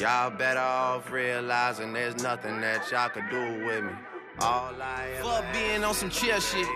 Y'all 0.00 0.30
better 0.30 0.60
off 0.60 1.12
realizing 1.12 1.92
there's 1.92 2.22
nothing 2.22 2.58
that 2.62 2.90
y'all 2.90 3.10
could 3.10 3.28
do 3.30 3.66
with 3.66 3.84
me. 3.84 3.92
All 4.40 4.72
I 4.80 5.10
Fuck 5.20 5.44
being 5.52 5.84
on 5.84 5.92
some 5.92 6.08
chill 6.08 6.40
shit. 6.40 6.66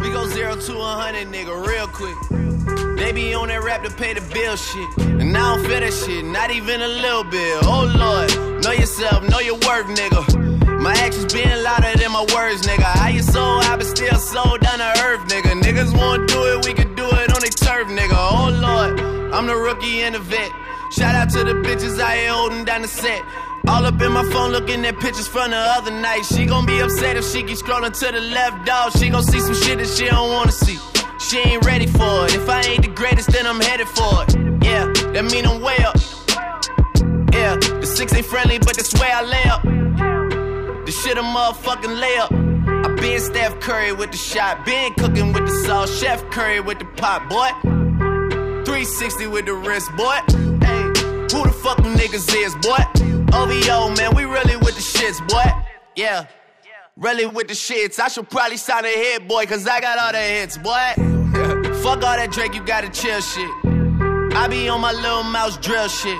We 0.00 0.10
go 0.10 0.26
zero 0.26 0.56
to 0.56 0.78
a 0.78 0.82
hundred, 0.82 1.28
nigga, 1.28 1.54
real 1.64 1.86
quick. 1.86 2.16
They 2.98 3.12
be 3.12 3.34
on 3.34 3.48
that 3.48 3.62
rap 3.62 3.84
to 3.84 3.90
pay 3.90 4.14
the 4.14 4.20
bill 4.34 4.56
shit. 4.56 5.06
And 5.20 5.36
I 5.36 5.54
don't 5.54 5.64
feel 5.66 5.78
that 5.78 5.92
shit, 5.92 6.24
not 6.24 6.50
even 6.50 6.82
a 6.82 6.88
little 6.88 7.24
bit. 7.24 7.58
Oh 7.62 7.86
lord, 7.86 8.64
know 8.64 8.72
yourself, 8.72 9.28
know 9.28 9.38
your 9.38 9.54
worth, 9.54 9.86
nigga. 9.86 10.53
My 10.84 10.92
actions 10.92 11.32
being 11.32 11.62
louder 11.62 11.96
than 11.96 12.12
my 12.12 12.26
words, 12.34 12.60
nigga. 12.66 12.84
How 12.84 13.08
you 13.08 13.22
so 13.22 13.40
I 13.40 13.74
but 13.74 13.86
still 13.86 14.18
so 14.18 14.58
down 14.58 14.80
to 14.80 14.90
earth, 15.06 15.22
nigga. 15.32 15.58
Niggas 15.62 15.96
won't 15.96 16.28
do 16.28 16.38
it, 16.52 16.66
we 16.66 16.74
can 16.74 16.94
do 16.94 17.06
it 17.08 17.32
on 17.32 17.40
their 17.40 17.56
turf, 17.64 17.88
nigga. 17.88 18.12
Oh 18.12 18.50
lord, 18.52 19.00
I'm 19.32 19.46
the 19.46 19.56
rookie 19.56 20.02
and 20.02 20.14
the 20.14 20.18
vet. 20.18 20.50
Shout 20.92 21.14
out 21.14 21.30
to 21.30 21.42
the 21.42 21.54
bitches 21.54 21.98
out 21.98 22.12
here 22.12 22.28
holding 22.28 22.66
down 22.66 22.82
the 22.82 22.88
set. 22.88 23.22
All 23.66 23.86
up 23.86 23.98
in 24.02 24.12
my 24.12 24.24
phone 24.30 24.52
looking 24.52 24.84
at 24.84 25.00
pictures 25.00 25.26
from 25.26 25.52
the 25.52 25.56
other 25.56 25.90
night. 25.90 26.26
She 26.26 26.44
gon' 26.44 26.66
be 26.66 26.78
upset 26.80 27.16
if 27.16 27.24
she 27.32 27.42
keep 27.42 27.56
scrolling 27.56 27.98
to 28.00 28.12
the 28.12 28.20
left, 28.20 28.66
dog. 28.66 28.92
She 28.98 29.08
gon' 29.08 29.22
see 29.22 29.40
some 29.40 29.54
shit 29.54 29.78
that 29.78 29.88
she 29.88 30.04
don't 30.04 30.32
wanna 30.34 30.52
see. 30.52 30.78
She 31.18 31.38
ain't 31.38 31.64
ready 31.64 31.86
for 31.86 32.26
it. 32.26 32.34
If 32.34 32.46
I 32.46 32.60
ain't 32.60 32.82
the 32.82 32.92
greatest, 32.92 33.30
then 33.30 33.46
I'm 33.46 33.58
headed 33.58 33.88
for 33.88 34.24
it. 34.24 34.36
Yeah, 34.62 34.92
that 35.14 35.24
mean 35.32 35.46
I'm 35.46 35.62
way 35.62 35.78
up. 35.78 35.96
Yeah, 37.32 37.56
the 37.56 37.86
six 37.86 38.12
ain't 38.12 38.26
friendly, 38.26 38.58
but 38.58 38.76
that's 38.76 38.92
where 39.00 39.16
I 39.16 39.22
lay 39.22 39.44
up. 39.44 39.83
Shit 41.04 41.18
a 41.18 41.20
motherfucking 41.20 42.00
layup. 42.00 42.86
I 42.86 42.94
been 42.94 43.20
Steph 43.20 43.60
Curry 43.60 43.92
with 43.92 44.10
the 44.10 44.16
shot, 44.16 44.64
been 44.64 44.94
cooking 44.94 45.34
with 45.34 45.44
the 45.44 45.52
sauce, 45.66 46.00
Chef 46.00 46.24
Curry 46.30 46.60
with 46.60 46.78
the 46.78 46.86
pot, 46.86 47.28
boy. 47.28 47.50
360 48.64 49.26
with 49.26 49.44
the 49.44 49.52
wrist, 49.52 49.94
boy. 49.98 50.18
Hey, 50.64 50.82
who 51.30 51.44
the 51.44 51.54
fuck 51.62 51.76
them 51.76 51.94
niggas 51.94 52.34
is, 52.34 52.54
boy? 52.54 52.78
OVO, 53.36 53.94
man, 53.96 54.16
we 54.16 54.24
really 54.24 54.56
with 54.56 54.76
the 54.76 54.80
shits, 54.80 55.20
boy. 55.28 55.44
Yeah, 55.94 56.24
really 56.96 57.26
with 57.26 57.48
the 57.48 57.54
shits. 57.54 58.00
I 58.00 58.08
should 58.08 58.30
probably 58.30 58.56
sign 58.56 58.86
a 58.86 58.88
hit, 58.88 59.28
boy, 59.28 59.44
cause 59.44 59.68
I 59.68 59.82
got 59.82 59.98
all 59.98 60.12
the 60.12 60.26
hits, 60.26 60.56
boy. 60.56 60.94
fuck 61.82 62.02
all 62.02 62.16
that 62.16 62.30
Drake, 62.32 62.54
you 62.54 62.64
gotta 62.64 62.88
chill 62.88 63.20
shit. 63.20 63.50
I 64.34 64.48
be 64.48 64.70
on 64.70 64.80
my 64.80 64.92
little 64.92 65.22
mouse 65.22 65.58
drill 65.58 65.88
shit. 65.88 66.18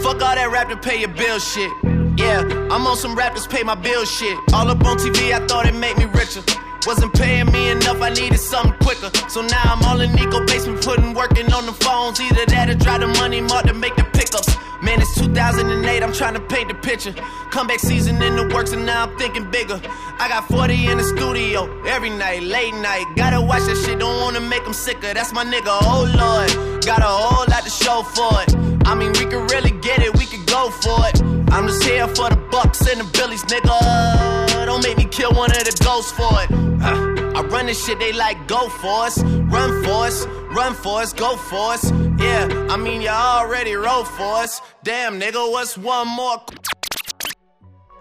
Fuck 0.00 0.22
all 0.22 0.36
that 0.36 0.48
rap 0.52 0.68
to 0.68 0.76
pay 0.76 1.00
your 1.00 1.08
bill 1.08 1.40
shit. 1.40 1.89
Yeah, 2.16 2.40
I'm 2.70 2.86
on 2.86 2.96
some 2.96 3.14
rappers 3.14 3.46
pay 3.46 3.62
my 3.62 3.74
bill 3.74 4.04
shit. 4.04 4.36
All 4.52 4.68
up 4.68 4.84
on 4.84 4.98
TV, 4.98 5.32
I 5.32 5.46
thought 5.46 5.66
it 5.66 5.74
made 5.74 5.96
me 5.96 6.04
richer. 6.04 6.42
Wasn't 6.86 7.12
paying 7.12 7.50
me 7.52 7.70
enough, 7.70 8.00
I 8.00 8.10
needed 8.10 8.38
something 8.40 8.72
quicker. 8.80 9.10
So 9.28 9.42
now 9.42 9.62
I'm 9.64 9.82
all 9.84 10.00
in 10.00 10.12
Nico 10.14 10.44
basement, 10.46 10.82
putting 10.82 11.12
working 11.14 11.52
on 11.52 11.66
the 11.66 11.72
phones. 11.72 12.20
Either 12.20 12.46
that 12.46 12.70
or 12.70 12.74
drive 12.74 13.00
the 13.00 13.08
money 13.08 13.40
mark 13.40 13.66
to 13.66 13.74
make 13.74 13.96
the 13.96 14.04
pickups. 14.04 14.56
Man, 14.82 14.98
it's 14.98 15.14
2008, 15.14 16.02
I'm 16.02 16.12
trying 16.12 16.34
to 16.34 16.40
paint 16.40 16.68
the 16.68 16.74
picture. 16.74 17.14
Comeback 17.50 17.80
season 17.80 18.20
in 18.22 18.36
the 18.36 18.48
works, 18.54 18.72
and 18.72 18.86
now 18.86 19.04
I'm 19.04 19.18
thinking 19.18 19.50
bigger. 19.50 19.78
I 20.18 20.28
got 20.28 20.48
40 20.48 20.86
in 20.86 20.96
the 20.96 21.04
studio 21.04 21.68
every 21.84 22.08
night, 22.08 22.42
late 22.44 22.72
night. 22.74 23.04
Gotta 23.14 23.42
watch 23.42 23.64
that 23.64 23.76
shit, 23.76 23.98
don't 23.98 24.22
wanna 24.22 24.40
make 24.40 24.64
them 24.64 24.72
sicker. 24.72 25.12
That's 25.12 25.34
my 25.34 25.44
nigga, 25.44 25.68
oh 25.82 26.08
lord. 26.16 26.84
Got 26.86 27.00
a 27.00 27.04
whole 27.04 27.44
lot 27.50 27.62
to 27.64 27.70
show 27.70 28.02
for 28.02 28.40
it. 28.42 28.56
I 28.86 28.94
mean, 28.94 29.12
we 29.12 29.26
could 29.26 29.50
really 29.50 29.72
get 29.82 30.00
it, 30.00 30.16
we 30.16 30.24
could 30.24 30.46
go 30.46 30.70
for 30.70 30.96
it. 31.08 31.39
I'm 31.52 31.66
just 31.66 31.82
here 31.82 32.06
for 32.08 32.30
the 32.30 32.36
bucks 32.50 32.86
and 32.88 33.00
the 33.00 33.04
billies, 33.12 33.42
nigga. 33.44 34.66
Don't 34.66 34.82
make 34.82 34.96
me 34.96 35.04
kill 35.04 35.32
one 35.32 35.50
of 35.50 35.58
the 35.58 35.80
ghosts 35.84 36.12
for 36.12 36.30
it. 36.42 36.50
Uh, 36.82 37.38
I 37.38 37.42
run 37.46 37.66
this 37.66 37.84
shit, 37.84 37.98
they 37.98 38.12
like 38.12 38.46
go 38.46 38.68
for 38.68 39.04
us, 39.06 39.22
run 39.22 39.82
for 39.84 40.06
us, 40.06 40.26
run 40.54 40.74
for 40.74 41.00
us, 41.00 41.12
go 41.12 41.36
for 41.36 41.72
us. 41.72 41.90
Yeah, 42.18 42.66
I 42.70 42.76
mean, 42.76 43.02
y'all 43.02 43.40
already 43.40 43.74
roll 43.74 44.04
for 44.04 44.36
us. 44.36 44.60
Damn, 44.84 45.18
nigga, 45.20 45.50
what's 45.50 45.76
one 45.76 46.08
more? 46.08 46.40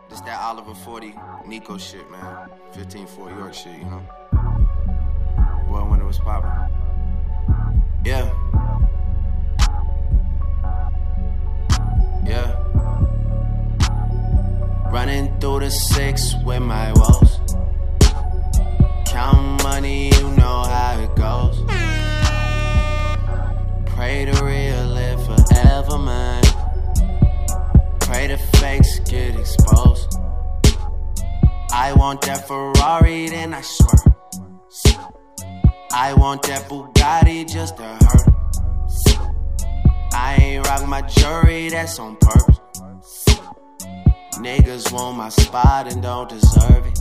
This 0.10 0.22
that 0.22 0.40
Oliver 0.40 0.74
40 0.74 1.16
Nico 1.48 1.78
shit, 1.78 2.10
man. 2.12 2.50
15 2.74 3.08
Fort 3.08 3.32
York 3.36 3.54
shit, 3.54 3.78
you 3.78 3.86
know? 3.86 4.02
Well, 5.70 5.88
when 5.88 6.02
it 6.02 6.06
was 6.06 6.20
poppin'. 6.20 6.50
Yeah. 8.06 8.34
Yeah. 12.26 12.69
Running 14.92 15.40
through 15.40 15.60
the 15.60 15.70
six 15.70 16.34
with 16.44 16.62
my 16.64 16.92
woes. 16.94 17.40
Count 19.06 19.64
money, 19.64 20.08
you 20.08 20.30
know 20.32 20.64
how 20.64 21.00
it 21.00 21.16
goes. 21.16 21.62
Pray 23.86 24.26
the 24.26 24.42
real 24.44 24.88
live 24.88 25.24
forever, 25.26 25.98
man. 26.00 26.44
Pray 28.00 28.28
the 28.28 28.38
fakes 28.58 29.00
get 29.00 29.36
exposed. 29.40 30.18
I 31.72 31.94
want 31.96 32.22
that 32.24 32.48
Ferrari, 32.48 33.30
then 33.30 33.54
I 33.54 33.62
swear. 33.62 34.16
I 35.94 36.14
want 36.14 36.42
that 36.44 36.68
Bugatti 36.68 37.48
just 37.48 37.78
to 37.78 37.84
hurt. 37.84 38.30
I 40.14 40.36
ain't 40.40 40.68
rock 40.68 40.88
my 40.88 41.02
jewelry, 41.04 41.70
that's 41.70 42.00
on 42.00 42.16
purpose. 42.18 42.60
Niggas 44.40 44.94
want 44.94 45.18
my 45.18 45.28
spot 45.28 45.92
and 45.92 46.02
don't 46.02 46.30
deserve 46.30 46.86
it. 46.88 47.00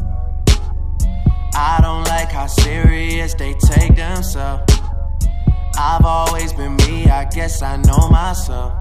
I 1.54 1.78
don't 1.80 2.02
like 2.09 2.33
how 2.33 2.49
serious 2.49 3.33
they 3.35 3.54
take 3.54 3.95
themselves. 3.95 4.64
I've 5.78 6.04
always 6.04 6.52
been 6.52 6.75
me, 6.76 7.07
I 7.07 7.26
guess 7.26 7.62
I 7.62 7.76
know 7.76 8.09
myself. 8.09 8.75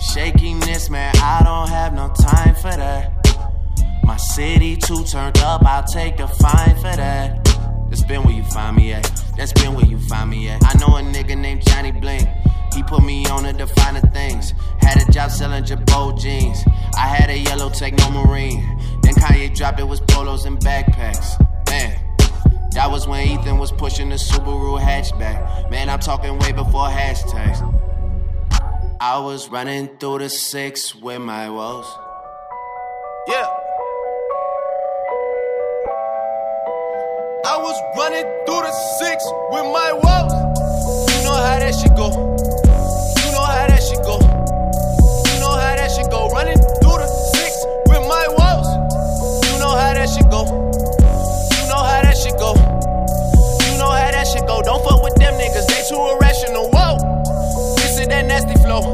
Shakiness, 0.00 0.88
man, 0.88 1.14
I 1.16 1.42
don't 1.44 1.68
have 1.68 1.92
no 1.92 2.08
time 2.08 2.54
for 2.54 2.74
that. 2.74 3.12
My 4.02 4.16
city 4.16 4.74
too 4.74 5.04
turned 5.04 5.36
up, 5.38 5.62
I'll 5.66 5.84
take 5.84 6.20
a 6.20 6.28
fine 6.28 6.76
for 6.76 6.96
that. 6.96 7.44
That's 7.90 8.02
been 8.04 8.22
where 8.22 8.34
you 8.34 8.44
find 8.44 8.76
me 8.76 8.94
at. 8.94 9.04
That's 9.36 9.52
been 9.52 9.74
where 9.74 9.84
you 9.84 9.98
find 10.08 10.30
me 10.30 10.48
at. 10.48 10.62
I 10.64 10.78
know 10.78 10.96
a 10.96 11.02
nigga 11.02 11.36
named 11.36 11.66
Johnny 11.66 11.92
Bling. 11.92 12.26
He 12.74 12.82
put 12.82 13.04
me 13.04 13.26
on 13.26 13.44
to 13.44 13.52
the 13.52 14.10
things. 14.12 14.54
Had 14.80 15.06
a 15.06 15.12
job 15.12 15.30
selling 15.30 15.64
Girbaud 15.64 16.18
jeans. 16.18 16.62
I 16.96 17.06
had 17.06 17.28
a 17.28 17.36
yellow 17.36 17.68
Techno 17.68 18.10
Marine. 18.10 18.60
Then 19.02 19.14
Kanye 19.14 19.54
dropped 19.54 19.80
it 19.80 19.84
was 19.84 20.00
polos 20.00 20.46
and 20.46 20.58
backpacks. 20.58 21.38
Man, 21.68 21.98
that 22.72 22.90
was 22.90 23.06
when 23.06 23.28
Ethan 23.28 23.58
was 23.58 23.70
pushing 23.72 24.08
the 24.08 24.16
Subaru 24.16 24.80
hatchback. 24.80 25.70
Man, 25.70 25.90
I'm 25.90 26.00
talking 26.00 26.38
way 26.38 26.52
before 26.52 26.88
hashtags. 26.88 27.60
I 29.00 29.18
was 29.18 29.50
running 29.50 29.88
through 29.98 30.20
the 30.20 30.30
six 30.30 30.94
with 30.94 31.20
my 31.20 31.50
woes. 31.50 31.86
Yeah. 33.28 33.46
I 37.44 37.56
was 37.58 37.76
running 37.98 38.24
through 38.46 38.62
the 38.62 38.72
six 38.98 39.24
with 39.50 39.64
my 39.72 39.92
woes. 39.92 41.16
You 41.16 41.24
know 41.24 41.34
how 41.34 41.58
that 41.58 41.74
shit 41.74 41.94
go. 41.96 42.31
My 48.12 48.28
woes. 48.28 48.68
You 49.48 49.56
know 49.56 49.72
how 49.72 49.96
that 49.96 50.04
shit 50.12 50.28
go. 50.28 50.44
You 50.44 51.64
know 51.72 51.80
how 51.80 52.04
that 52.04 52.12
shit 52.12 52.36
go. 52.36 52.52
You 52.52 53.72
know 53.80 53.88
how 53.88 54.12
that 54.12 54.28
shit 54.28 54.44
go. 54.44 54.60
Don't 54.60 54.84
fuck 54.84 55.00
with 55.00 55.16
them 55.16 55.32
niggas, 55.40 55.64
they 55.72 55.80
too 55.88 55.96
irrational. 55.96 56.68
Whoa, 56.76 57.00
this 57.80 57.96
is 57.96 58.08
that 58.12 58.26
nasty 58.28 58.52
flow. 58.60 58.84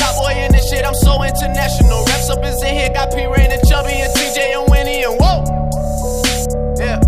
Top 0.00 0.16
boy 0.16 0.32
in 0.40 0.52
this 0.56 0.64
shit, 0.70 0.86
I'm 0.88 0.96
so 0.96 1.20
international. 1.20 2.00
Reps 2.08 2.30
up 2.30 2.40
is 2.48 2.62
in 2.64 2.72
here, 2.72 2.88
got 2.96 3.12
P 3.12 3.28
Reign 3.28 3.52
and 3.52 3.60
Chubby 3.68 3.92
and 3.92 4.12
TJ 4.16 4.56
and 4.56 4.72
Winnie 4.72 5.04
and 5.04 5.20
whoa. 5.20 5.44
Yeah. 6.80 7.04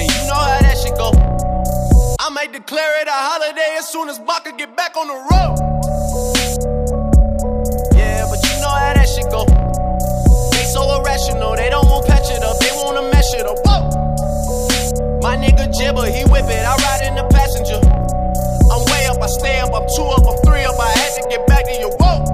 And 0.00 0.04
you 0.08 0.20
know 0.32 0.40
how 0.48 0.64
that 0.64 0.80
shit 0.80 0.96
go. 0.96 1.12
I 2.24 2.32
might 2.32 2.54
declare 2.56 3.02
it 3.02 3.08
a 3.08 3.12
holiday 3.12 3.76
as 3.76 3.86
soon 3.92 4.08
as 4.08 4.18
Baka 4.18 4.56
get 4.56 4.74
back 4.80 4.96
on 4.96 5.08
the 5.12 5.20
road. 5.28 5.69
Irrational, 11.20 11.56
they 11.56 11.70
don't 11.70 11.86
want 11.86 12.06
patch 12.06 12.30
it 12.30 12.42
up, 12.42 12.58
they 12.58 12.70
wanna 12.82 13.02
mesh 13.10 13.34
it 13.34 13.46
up. 13.46 13.56
Whoa. 13.64 13.90
My 15.22 15.36
nigga 15.36 15.68
Jibber, 15.76 16.06
he 16.06 16.24
whip 16.24 16.48
it, 16.48 16.64
I 16.64 16.76
ride 16.76 17.02
in 17.08 17.14
the 17.14 17.24
passenger. 17.28 17.80
I'm 18.72 18.84
way 18.88 19.06
up, 19.06 19.20
I 19.22 19.26
stay 19.26 19.60
up, 19.60 19.74
I'm 19.74 19.88
Whoa. 22.00 22.24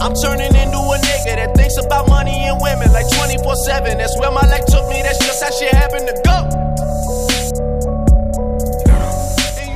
I'm 0.00 0.14
turning 0.14 0.54
into 0.54 0.78
a 0.78 0.98
nigga 0.98 1.36
that 1.36 1.54
thinks 1.56 1.76
about 1.84 2.08
money 2.08 2.44
and 2.44 2.58
women 2.60 2.92
like 2.92 3.08
24 3.16 3.54
7. 3.54 3.98
That's 3.98 4.18
where 4.18 4.30
my 4.30 4.46
life 4.46 4.64
took 4.66 4.88
me, 4.88 5.02
that's 5.02 5.18
just 5.18 5.42
how 5.42 5.50
shit 5.50 5.72
happened 5.74 6.08
to 6.08 6.14
go. 6.24 6.30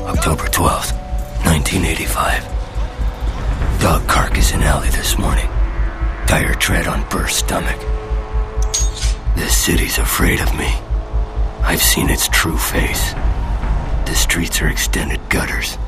October 0.08 0.44
12th, 0.48 0.92
1985. 1.44 2.42
Dog 3.80 4.06
carcass 4.08 4.52
in 4.54 4.62
alley 4.62 4.88
this 4.90 5.18
morning. 5.18 5.53
Tire 6.26 6.54
tread 6.54 6.86
on 6.86 7.08
Burr's 7.10 7.36
stomach. 7.36 7.78
This 9.36 9.56
city's 9.56 9.98
afraid 9.98 10.40
of 10.40 10.56
me. 10.56 10.72
I've 11.62 11.82
seen 11.82 12.10
its 12.10 12.28
true 12.28 12.58
face. 12.58 13.12
The 14.06 14.14
streets 14.14 14.60
are 14.60 14.68
extended 14.68 15.20
gutters, 15.28 15.78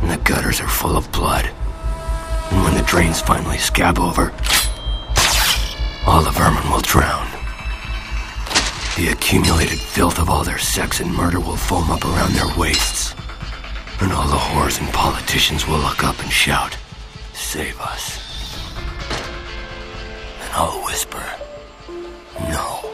and 0.00 0.10
the 0.10 0.18
gutters 0.18 0.60
are 0.60 0.68
full 0.68 0.96
of 0.96 1.10
blood. 1.12 1.46
And 2.50 2.62
when 2.62 2.74
the 2.74 2.82
drains 2.82 3.20
finally 3.20 3.58
scab 3.58 3.98
over, 3.98 4.32
all 6.06 6.22
the 6.22 6.30
vermin 6.32 6.70
will 6.70 6.80
drown. 6.80 7.26
The 8.96 9.08
accumulated 9.12 9.78
filth 9.78 10.18
of 10.18 10.30
all 10.30 10.44
their 10.44 10.58
sex 10.58 11.00
and 11.00 11.12
murder 11.12 11.40
will 11.40 11.56
foam 11.56 11.90
up 11.90 12.04
around 12.04 12.34
their 12.34 12.56
waists. 12.56 13.14
And 14.00 14.12
all 14.12 14.28
the 14.28 14.36
whores 14.36 14.80
and 14.80 14.92
politicians 14.92 15.66
will 15.66 15.78
look 15.78 16.04
up 16.04 16.18
and 16.20 16.30
shout, 16.30 16.76
Save 17.32 17.80
us. 17.80 18.25
And 20.56 20.64
I'll 20.64 20.82
whisper, 20.86 21.22
No. 22.48 22.92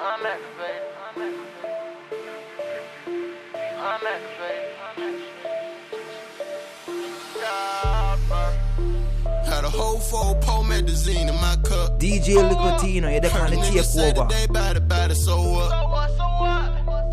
I'm 0.00 0.26
activated. 0.26 0.82
I'm 1.04 1.22
activated. 1.22 1.52
I'm 3.80 4.06
activated. 4.06 4.68
Had 9.44 9.64
a 9.64 9.68
whole 9.70 9.98
full 9.98 10.36
promethazine 10.36 11.28
in 11.28 11.34
my 11.40 11.56
cup. 11.64 11.98
DJ 11.98 12.36
Licotino, 12.36 13.10
you're 13.10 13.20
the 13.20 13.28
Heard 13.30 13.42
on 13.42 13.50
the 13.50 13.56
a 13.56 13.64
nigga 13.64 13.82
say 13.82 14.12
takeover. 14.12 14.28
that 14.28 14.28
they 14.28 14.46
bout 14.46 14.76
it, 14.76 14.86
bout 14.86 15.10
so 15.12 15.42
what? 15.42 15.72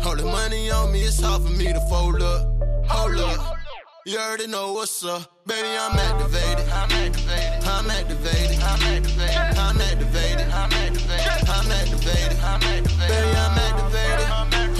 All 0.06 0.16
the 0.16 0.24
money 0.24 0.70
on 0.70 0.92
me, 0.92 1.02
it's 1.02 1.20
hard 1.20 1.42
for 1.42 1.50
me 1.50 1.72
to 1.72 1.80
fold 1.88 2.22
up. 2.22 2.46
Hold 2.86 3.16
up. 3.18 3.59
You 4.06 4.16
already 4.18 4.46
know 4.46 4.72
what's 4.72 5.04
up. 5.04 5.30
Baby, 5.46 5.68
I'm 5.78 5.92
activated. 5.92 6.66
I'm 6.72 6.90
activated. 6.90 7.64
I'm 7.68 7.90
activated. 7.90 8.58
I'm 8.62 8.80
activated. 8.80 9.36
I'm 9.58 9.76
activated. 9.76 10.48
I'm 10.48 10.72
activated. 10.72 11.44
I'm 11.44 11.70
activated. 11.70 12.38
I'm 12.40 12.62
activated. 12.64 12.96
Baby, 12.96 13.36
I'm 13.36 13.58
activated. 13.60 14.24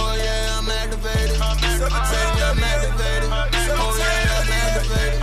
Oh 0.00 0.16
yeah, 0.16 0.56
I'm 0.56 0.70
activated. 0.70 1.36
Baby, 1.36 1.36
I'm 1.36 2.64
activated. 2.64 3.28
Oh 3.28 3.92
yeah, 4.00 4.40
I'm 4.40 4.52
activated. 4.56 5.20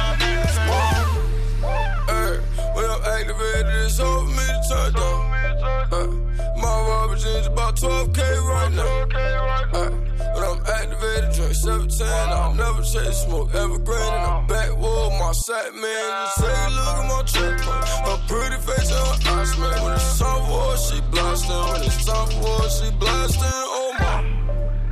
Hey, 2.06 2.38
when 2.75 2.86
I'm 2.86 3.01
activated, 3.01 3.82
it's 3.84 4.00
over 4.00 4.30
me 4.30 4.46
to 4.46 4.62
turn 4.70 4.94
down. 4.94 5.25
Hey, 5.89 6.06
my 6.62 6.70
rubber 6.88 7.16
jeans 7.16 7.48
about 7.48 7.75
12k 7.77 8.37
Never 12.94 13.12
smoke 13.12 13.53
evergreen 13.53 14.00
in 14.00 14.24
the 14.24 14.46
backwood. 14.48 15.12
My 15.20 15.32
sack 15.34 15.74
man, 15.75 15.84
a 15.84 16.70
look 16.72 16.98
at 16.98 17.08
my 17.12 17.22
check. 17.24 17.60
Her 17.60 18.17
pretty 18.27 18.56
face 18.63 18.89
and 18.89 19.24
her 19.24 19.39
eyes, 19.39 19.58
man. 19.60 19.84
When 19.84 19.94
it's 19.94 20.17
for 20.17 20.39
war, 20.50 20.77
she 20.77 21.01
blasting. 21.12 21.51
When 21.51 21.82
it's 21.84 22.06
for 22.08 22.25
war, 22.41 22.70
she 22.70 22.89
blasting. 22.98 23.44
Oh 23.44 23.94
my. 24.00 24.08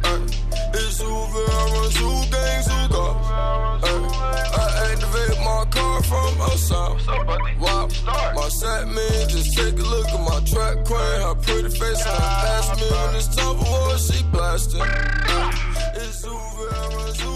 Ay, 0.03 0.27
It's 0.73 0.99
Hoover, 0.99 1.45
I 1.47 1.71
run 1.71 1.89
two 1.95 2.17
gangs, 2.31 2.67
who 2.67 2.79
got? 2.89 3.15
I 3.83 4.91
activate 4.91 5.39
my 5.39 5.65
car 5.71 6.03
from 6.03 6.41
outside. 6.41 6.99
Wow, 7.59 7.87
my 8.35 8.49
set 8.49 8.87
man, 8.89 9.29
just 9.29 9.55
take 9.57 9.79
a 9.79 9.83
look 9.83 10.07
at 10.07 10.19
my 10.19 10.39
track 10.43 10.83
queen. 10.83 11.21
Her 11.23 11.35
pretty 11.35 11.69
face 11.69 12.05
and 12.05 12.17
her 12.17 12.47
ass 12.55 12.67
me 12.75 12.87
when 12.91 13.15
it's 13.15 13.33
for 13.39 13.53
war, 13.55 13.97
she 13.97 14.21
blasting. 14.31 14.81
It's 15.95 16.25
Hoover, 16.25 16.75
I 16.75 16.95
run 16.95 17.13
two 17.13 17.34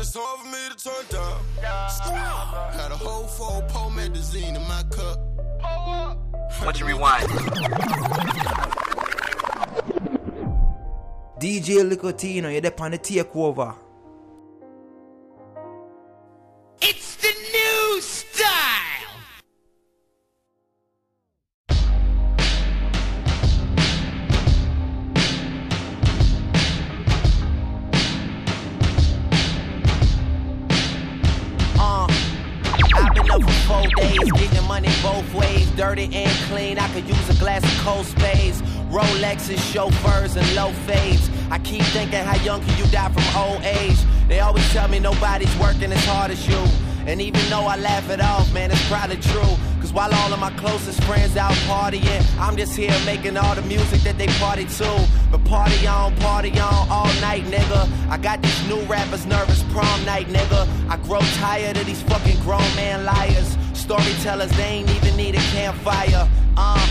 it's 0.00 0.14
hard 0.14 0.40
for 0.40 0.46
me 0.46 0.58
to 0.70 0.76
turn 0.82 1.04
down. 1.10 2.72
Had 2.72 2.90
a 2.90 2.96
whole 2.96 3.26
full 3.26 3.62
promethazine 3.68 4.56
in 4.56 4.62
my 4.62 4.82
cup. 4.90 5.18
Once 6.64 6.80
you 6.80 6.86
rewind. 6.86 7.28
DJ 11.38 11.88
Licotino, 11.88 12.50
you're 12.50 12.60
the 12.60 12.80
on 12.82 12.90
the 12.92 12.98
takeover. 12.98 13.74
Clean. 36.50 36.78
I 36.78 36.88
could 36.92 37.08
use 37.08 37.28
a 37.30 37.38
glass 37.38 37.62
of 37.64 37.84
cold 37.84 38.06
spades, 38.06 38.60
Rolexes, 38.90 39.60
chauffeurs, 39.72 40.36
and 40.36 40.46
low 40.54 40.72
fades. 40.86 41.30
I 41.50 41.58
keep 41.60 41.82
thinking, 41.94 42.24
how 42.24 42.36
young 42.42 42.60
can 42.60 42.76
you 42.76 42.86
die 42.90 43.10
from 43.10 43.24
old 43.40 43.62
age? 43.62 43.98
They 44.28 44.40
always 44.40 44.68
tell 44.72 44.88
me 44.88 44.98
nobody's 44.98 45.54
working 45.58 45.92
as 45.92 46.04
hard 46.04 46.30
as 46.32 46.46
you. 46.46 46.89
And 47.06 47.20
even 47.20 47.40
though 47.48 47.64
I 47.64 47.76
laugh 47.76 48.08
it 48.10 48.20
off, 48.20 48.52
man, 48.52 48.70
it's 48.70 48.88
probably 48.88 49.16
true. 49.16 49.56
Cause 49.80 49.92
while 49.92 50.14
all 50.14 50.32
of 50.32 50.38
my 50.38 50.50
closest 50.52 51.02
friends 51.04 51.36
out 51.36 51.52
partying, 51.66 52.22
I'm 52.38 52.56
just 52.56 52.76
here 52.76 52.94
making 53.06 53.36
all 53.36 53.54
the 53.54 53.62
music 53.62 54.00
that 54.02 54.18
they 54.18 54.26
party 54.38 54.66
to. 54.66 55.08
But 55.30 55.44
party 55.44 55.86
on, 55.86 56.14
party 56.16 56.50
on 56.60 56.88
all 56.90 57.12
night, 57.20 57.44
nigga. 57.44 57.88
I 58.10 58.18
got 58.18 58.42
these 58.42 58.68
new 58.68 58.80
rappers 58.82 59.26
nervous 59.26 59.62
prom 59.72 60.04
night, 60.04 60.28
nigga. 60.28 60.68
I 60.88 60.96
grow 60.98 61.20
tired 61.38 61.76
of 61.76 61.86
these 61.86 62.02
fucking 62.02 62.40
grown 62.40 62.60
man 62.76 63.04
liars. 63.04 63.56
Storytellers, 63.72 64.50
they 64.56 64.64
ain't 64.64 64.90
even 64.90 65.16
need 65.16 65.34
a 65.34 65.44
campfire. 65.54 66.28
Uh, 66.56 66.86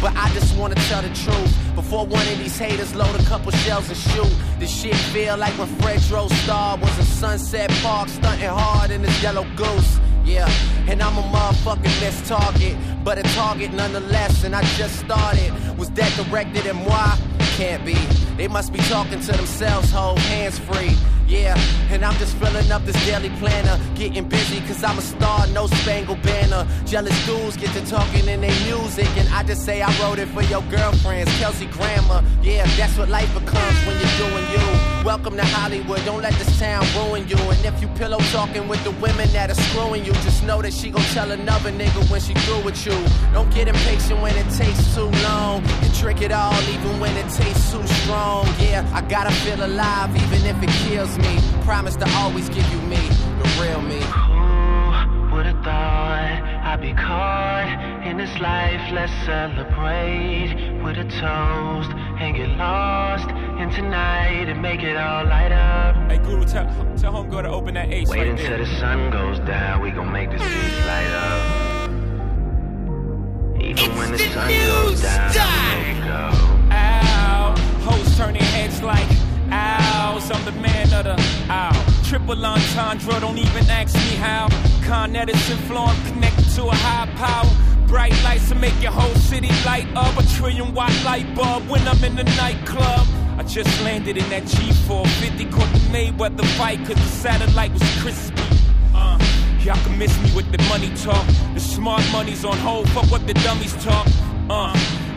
but 0.00 0.12
I 0.16 0.28
just 0.34 0.56
wanna 0.58 0.74
tell 0.74 1.00
the 1.00 1.14
truth. 1.14 1.61
Before 1.74 2.06
one 2.06 2.26
of 2.28 2.38
these 2.38 2.58
haters 2.58 2.94
load 2.94 3.18
a 3.18 3.24
couple 3.24 3.50
shells 3.52 3.88
and 3.88 3.96
shoot. 3.96 4.32
This 4.58 4.70
shit 4.70 4.94
feel 4.94 5.36
like 5.36 5.56
when 5.58 5.68
Fredro 5.78 6.30
Starr 6.42 6.76
was 6.76 6.98
in 6.98 7.04
Sunset 7.04 7.70
Park 7.82 8.08
stunting 8.08 8.48
hard 8.48 8.90
in 8.90 9.02
his 9.02 9.22
yellow 9.22 9.46
goose. 9.56 9.98
Yeah, 10.24 10.48
and 10.86 11.02
I'm 11.02 11.16
a 11.16 11.22
motherfucking 11.22 12.00
missed 12.00 12.26
target, 12.26 12.76
but 13.02 13.18
a 13.18 13.22
target 13.34 13.72
nonetheless. 13.72 14.44
And 14.44 14.54
I 14.54 14.62
just 14.76 14.98
started. 15.00 15.50
Was 15.78 15.90
that 15.92 16.12
directed 16.16 16.66
and 16.66 16.84
why? 16.86 17.18
Can't 17.56 17.84
be. 17.84 17.94
They 18.36 18.48
must 18.48 18.72
be 18.72 18.78
talking 18.80 19.20
to 19.20 19.32
themselves, 19.32 19.90
hold 19.90 20.18
hands 20.18 20.58
free. 20.58 20.96
Yeah, 21.32 21.56
and 21.88 22.04
I'm 22.04 22.12
just 22.18 22.36
filling 22.36 22.70
up 22.70 22.84
this 22.84 23.06
daily 23.06 23.30
planner. 23.40 23.80
Getting 23.94 24.28
busy, 24.28 24.60
cause 24.66 24.84
I'm 24.84 24.98
a 24.98 25.00
star, 25.00 25.46
no 25.48 25.66
spangle 25.66 26.16
banner. 26.16 26.68
Jealous 26.84 27.16
dudes 27.24 27.56
get 27.56 27.72
to 27.72 27.80
talking 27.86 28.28
in 28.28 28.42
their 28.42 28.60
music, 28.66 29.08
and 29.16 29.26
I 29.30 29.42
just 29.42 29.64
say 29.64 29.80
I 29.80 29.88
wrote 30.02 30.18
it 30.18 30.28
for 30.28 30.42
your 30.42 30.60
girlfriends, 30.64 31.32
Kelsey 31.38 31.64
Grammer. 31.66 32.22
Yeah, 32.42 32.66
that's 32.76 32.98
what 32.98 33.08
life 33.08 33.32
becomes 33.32 33.78
when 33.86 33.96
you're 33.98 34.28
doing 34.28 34.44
you. 34.52 35.04
Welcome 35.06 35.36
to 35.36 35.44
Hollywood, 35.44 36.04
don't 36.04 36.20
let 36.20 36.34
this 36.34 36.58
town 36.58 36.84
ruin 36.96 37.26
you. 37.26 37.38
And 37.38 37.64
if 37.64 37.80
you 37.80 37.88
pillow 37.96 38.18
talking 38.30 38.68
with 38.68 38.84
the 38.84 38.90
women 39.00 39.32
that 39.32 39.50
are 39.50 39.54
screwing 39.54 40.04
you, 40.04 40.12
just 40.20 40.44
know 40.44 40.60
that 40.60 40.74
she 40.74 40.90
gon' 40.90 41.02
tell 41.14 41.30
another 41.30 41.72
nigga 41.72 42.10
when 42.10 42.20
she 42.20 42.34
through 42.44 42.62
with 42.62 42.84
you. 42.84 42.92
Don't 43.32 43.50
get 43.54 43.68
impatient 43.68 44.20
when 44.20 44.36
it 44.36 44.48
takes 44.54 44.94
too 44.94 45.08
long. 45.24 45.64
And 45.80 45.94
trick 45.94 46.20
it 46.20 46.30
all 46.30 46.60
even 46.68 47.00
when 47.00 47.16
it 47.16 47.28
tastes 47.32 47.72
too 47.72 47.86
strong. 47.86 48.46
Yeah, 48.60 48.86
I 48.92 49.00
gotta 49.00 49.32
feel 49.32 49.64
alive 49.64 50.14
even 50.14 50.44
if 50.44 50.62
it 50.62 50.70
kills 50.84 51.16
me. 51.16 51.21
Promise 51.64 51.96
to 51.96 52.08
always 52.16 52.48
give 52.48 52.68
you 52.72 52.78
me, 52.82 52.96
the 52.96 53.58
real 53.60 53.80
me. 53.82 54.00
Who 54.00 55.34
would've 55.34 55.62
thought 55.62 56.42
I'd 56.64 56.80
be 56.80 56.92
caught 56.92 58.04
in 58.04 58.16
this 58.16 58.36
life? 58.40 58.80
Let's 58.92 59.12
celebrate 59.24 60.82
with 60.82 60.98
a 60.98 61.04
toast 61.04 61.90
and 62.20 62.36
get 62.36 62.50
lost 62.58 63.28
in 63.30 63.70
tonight 63.70 64.48
and 64.48 64.60
make 64.60 64.82
it 64.82 64.96
all 64.96 65.24
light 65.24 65.52
up. 65.52 65.96
Hey, 66.10 66.18
Guru, 66.18 66.44
tell, 66.44 66.66
tell 66.96 67.12
homegirl 67.12 67.42
to 67.44 67.50
open 67.50 67.74
that 67.74 67.90
H 67.90 68.08
Wait 68.08 68.18
right 68.18 68.28
until 68.28 68.50
there. 68.50 68.58
the 68.58 68.66
sun 68.78 69.10
goes 69.10 69.38
down, 69.40 69.80
we 69.82 69.90
gon' 69.90 70.12
make 70.12 70.30
the 70.30 70.38
streets 70.38 70.86
light 70.86 71.10
up. 71.10 71.62
Even 73.62 73.96
when 73.96 74.10
the 74.10 74.18
sun 74.18 74.48
goes 74.50 75.00
down, 75.00 75.30
we 75.30 75.94
make 75.94 76.04
go. 76.04 76.30
Ow. 76.72 77.54
Hoes 77.84 78.16
turning 78.16 78.42
heads 78.42 78.82
like 78.82 79.08
Owls, 79.52 80.30
I'm 80.30 80.44
the 80.46 80.52
man 80.52 80.92
of 80.94 81.04
the 81.04 81.52
owl. 81.52 81.74
Triple 82.04 82.44
entendre, 82.44 83.20
don't 83.20 83.36
even 83.36 83.68
ask 83.68 83.94
me 83.94 84.16
how. 84.16 84.48
Con 84.86 85.14
Edison 85.14 85.58
flow, 85.68 85.92
connected 86.06 86.48
to 86.56 86.64
a 86.68 86.74
high 86.74 87.06
power. 87.16 87.50
Bright 87.86 88.14
lights 88.24 88.48
to 88.48 88.54
make 88.54 88.80
your 88.80 88.92
whole 88.92 89.14
city 89.16 89.50
light 89.66 89.86
up. 89.94 90.16
A 90.18 90.22
trillion 90.36 90.72
watt 90.72 90.92
light 91.04 91.34
bulb 91.34 91.68
when 91.68 91.86
I'm 91.86 92.02
in 92.02 92.16
the 92.16 92.24
nightclub. 92.24 93.06
I 93.38 93.42
just 93.42 93.68
landed 93.82 94.16
in 94.16 94.26
that 94.30 94.44
G450, 94.44 95.52
caught 95.52 95.70
the 95.74 95.80
Mayweather 95.92 96.46
fight, 96.56 96.78
cause 96.86 96.96
the 96.96 97.12
satellite 97.24 97.72
was 97.72 97.82
crispy. 98.00 98.42
Uh, 98.94 99.18
y'all 99.60 99.76
can 99.84 99.98
miss 99.98 100.16
me 100.22 100.34
with 100.34 100.50
the 100.50 100.62
money 100.70 100.90
talk. 100.96 101.26
The 101.52 101.60
smart 101.60 102.02
money's 102.10 102.44
on 102.44 102.56
hold, 102.58 102.88
fuck 102.90 103.10
what 103.10 103.26
the 103.26 103.34
dummies 103.34 103.74
talk. 103.84 104.06
Uh, 104.48 104.72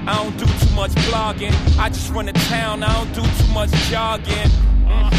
I 0.07 0.23
don't 0.23 0.37
do 0.37 0.45
too 0.45 0.75
much 0.75 0.91
blogging. 1.09 1.53
I 1.79 1.89
just 1.89 2.11
run 2.11 2.27
the 2.27 2.33
town, 2.33 2.83
I 2.83 2.93
don't 2.93 3.13
do 3.13 3.21
too 3.21 3.51
much 3.53 3.71
jogging. 3.89 4.51
Uh, 4.87 5.09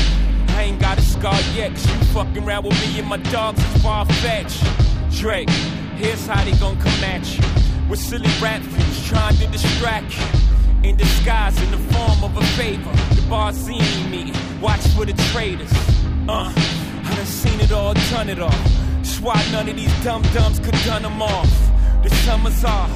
I 0.51 0.63
ain't 0.63 0.81
got 0.81 0.97
a 0.97 1.03
scar 1.03 1.39
yet, 1.57 1.73
cause 1.73 1.87
you 1.87 2.05
fucking 2.15 2.45
around 2.45 2.67
with 2.67 2.81
me 2.81 3.01
and 3.01 3.09
my 3.09 3.17
dogs 3.17 3.59
is 3.59 3.83
far 3.83 4.07
fetched. 4.07 4.63
Drake, 5.11 5.51
here's 5.97 6.25
how 6.29 6.45
they 6.45 6.53
gon' 6.59 6.79
come 6.79 7.03
at 7.03 7.27
you. 7.27 7.43
With 7.91 7.99
silly 7.99 8.31
rap 8.41 8.61
views 8.61 9.09
trying 9.09 9.37
to 9.39 9.47
distract 9.49 10.17
you. 10.17 10.89
In 10.89 10.97
disguise, 10.97 11.61
in 11.63 11.71
the 11.73 11.79
form 11.93 12.23
of 12.23 12.37
a 12.37 12.45
favor. 12.55 12.93
The 13.17 13.23
Barzini 13.23 14.09
me, 14.09 14.33
watch 14.61 14.87
for 14.95 15.05
the 15.05 15.15
traitors. 15.33 15.73
Uh, 16.29 16.53
I 16.55 17.15
done 17.17 17.27
seen 17.27 17.59
it 17.61 17.73
all, 17.73 17.95
done 18.11 18.29
it 18.29 18.39
all. 18.39 18.51
That's 18.99 19.21
why 19.21 19.45
none 19.51 19.69
of 19.69 19.75
these 19.75 20.05
dumb 20.05 20.23
dumbs 20.33 20.61
could 20.61 20.79
done 20.85 21.03
them 21.03 21.21
off. 21.21 21.51
The 22.05 22.11
summer's 22.11 22.65
off, 22.65 22.91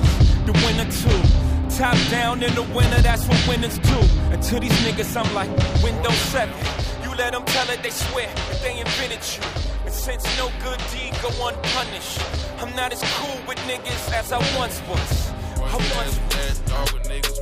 the 0.47 0.53
winter 0.53 0.89
too. 0.93 1.50
Top 1.81 1.97
down 2.11 2.43
in 2.43 2.55
the 2.55 2.63
winter, 2.77 3.01
that's 3.01 3.27
what 3.27 3.49
winners 3.49 3.79
do. 3.79 3.99
And 4.33 4.43
to 4.43 4.61
these 4.61 4.79
niggas, 4.85 5.17
I'm 5.17 5.33
like 5.33 5.49
Windows 5.83 6.21
7. 6.29 6.55
You 7.03 7.17
let 7.17 7.33
them 7.33 7.43
tell 7.47 7.71
it, 7.71 7.83
they 7.83 7.89
swear 7.89 8.27
that 8.27 8.61
they 8.61 8.81
invented 8.81 9.25
you. 9.33 9.43
And 9.87 9.95
since 9.95 10.23
no 10.37 10.51
good 10.63 10.79
deed 10.93 11.15
go 11.23 11.31
unpunished, 11.49 12.21
I'm 12.61 12.77
not 12.77 12.93
as 12.93 13.03
cool 13.17 13.41
with 13.49 13.57
niggas 13.61 14.13
as 14.13 14.31
I 14.31 14.37
once 14.59 14.79
was. 14.91 15.40
Dog 15.61 16.89
niggas. 17.05 17.37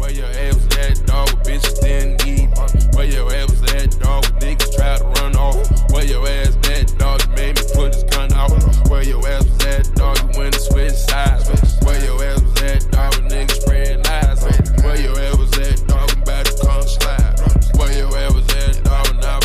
Where 0.00 0.10
your 0.10 0.26
ass 0.26 0.54
was 0.54 0.76
at, 0.78 1.06
dog 1.06 1.28
bitches. 1.44 2.94
Where 2.94 3.06
your 3.06 3.34
ass 3.34 3.50
was 3.50 3.62
at, 3.74 3.98
dog 4.00 4.24
niggas 4.40 4.70
to 4.76 5.04
run 5.20 5.36
off. 5.36 5.56
Where 5.92 6.04
your 6.04 6.26
ass 6.26 6.56
at, 6.70 6.98
dog 6.98 7.20
made 7.36 7.56
me 7.56 7.62
gun. 8.10 8.30
Where 8.88 9.02
your 9.02 9.26
ass 9.28 9.44
was 9.44 9.66
at, 9.66 9.94
dog 9.94 10.18
you 10.18 10.38
went 10.38 10.54
and 10.54 10.94
sides. 10.94 11.48
Where 11.84 12.02
your 12.04 12.24
ass 12.24 12.42
was 12.42 12.62
at, 12.62 12.90
dog 12.90 13.14
niggas. 13.14 13.66
Where 13.66 13.84
your 15.00 15.18
ass 15.20 15.36
was 15.36 15.58
at, 15.58 15.86
dog 15.86 16.10
I'm 16.10 16.22
about 16.22 16.46
to 16.46 16.52
come 16.66 16.82
slide. 16.82 17.40
Where 17.76 17.92
your 17.92 18.16
ass 18.16 18.34
was 18.34 18.48
at, 18.56 18.84
dog 18.84 19.43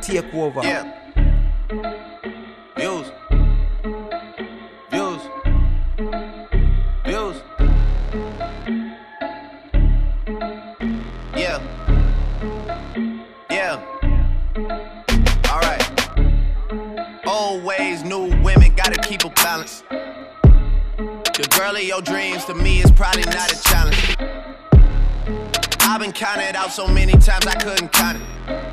The 0.00 0.22
takeover. 0.22 0.62
Yeah. 0.62 0.84
Views. 2.76 3.10
Views. 4.90 5.22
Views. 7.04 7.42
Yeah. 11.36 11.60
Yeah. 13.50 13.76
Alright. 15.50 15.84
Old 17.26 17.64
ways, 17.64 18.02
new 18.02 18.30
women, 18.42 18.74
gotta 18.74 19.00
keep 19.02 19.24
a 19.24 19.30
balance. 19.30 19.82
The 19.90 21.46
girl 21.58 21.76
of 21.76 21.82
your 21.82 22.00
dreams 22.00 22.46
to 22.46 22.54
me 22.54 22.80
is 22.80 22.90
probably 22.90 23.24
not 23.24 23.52
a 23.52 23.62
challenge. 23.62 24.16
I've 25.80 26.00
been 26.00 26.12
counted 26.12 26.56
out 26.56 26.72
so 26.72 26.86
many 26.88 27.12
times 27.12 27.46
I 27.46 27.54
couldn't 27.54 27.92
count 27.92 28.16
it. 28.16 28.69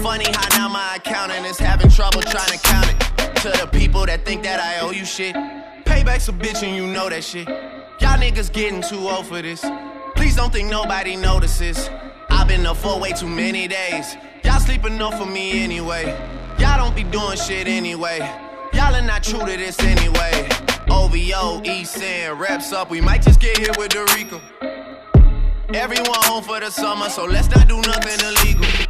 Funny 0.00 0.26
how 0.32 0.48
now 0.56 0.68
my 0.68 0.96
accountant 0.96 1.46
is 1.46 1.58
having 1.58 1.90
trouble 1.90 2.22
trying 2.22 2.50
to 2.50 2.58
count 2.58 2.88
it. 2.88 3.36
To 3.42 3.48
the 3.50 3.68
people 3.72 4.06
that 4.06 4.24
think 4.24 4.42
that 4.44 4.60
I 4.60 4.80
owe 4.80 4.90
you 4.90 5.04
shit. 5.04 5.34
Payback's 5.84 6.28
a 6.28 6.32
bitch 6.32 6.62
and 6.62 6.76
you 6.76 6.86
know 6.86 7.08
that 7.08 7.24
shit. 7.24 7.46
Y'all 7.48 8.18
niggas 8.18 8.52
getting 8.52 8.82
too 8.82 9.08
old 9.08 9.26
for 9.26 9.42
this. 9.42 9.64
Please 10.16 10.36
don't 10.36 10.52
think 10.52 10.70
nobody 10.70 11.16
notices. 11.16 11.90
I've 12.30 12.48
been 12.48 12.64
up 12.66 12.76
for 12.76 12.98
way 12.98 13.12
too 13.12 13.28
many 13.28 13.68
days. 13.68 14.16
Y'all 14.44 14.60
sleep 14.60 14.84
enough 14.84 15.18
for 15.18 15.26
me 15.26 15.62
anyway. 15.62 16.04
Y'all 16.58 16.78
don't 16.78 16.96
be 16.96 17.04
doing 17.04 17.36
shit 17.36 17.66
anyway. 17.66 18.18
Y'all 18.72 18.94
are 18.94 19.02
not 19.02 19.22
true 19.22 19.40
to 19.40 19.56
this 19.56 19.78
anyway. 19.80 20.48
OVO, 20.88 21.62
East 21.64 22.02
End, 22.02 22.40
reps 22.40 22.72
up. 22.72 22.90
We 22.90 23.00
might 23.00 23.22
just 23.22 23.40
get 23.40 23.58
here 23.58 23.72
with 23.76 23.90
Dorico. 23.90 24.40
Everyone 25.74 26.22
home 26.24 26.42
for 26.42 26.60
the 26.60 26.70
summer, 26.70 27.08
so 27.08 27.24
let's 27.24 27.48
not 27.50 27.66
do 27.68 27.80
nothing 27.80 28.20
illegal. 28.26 28.81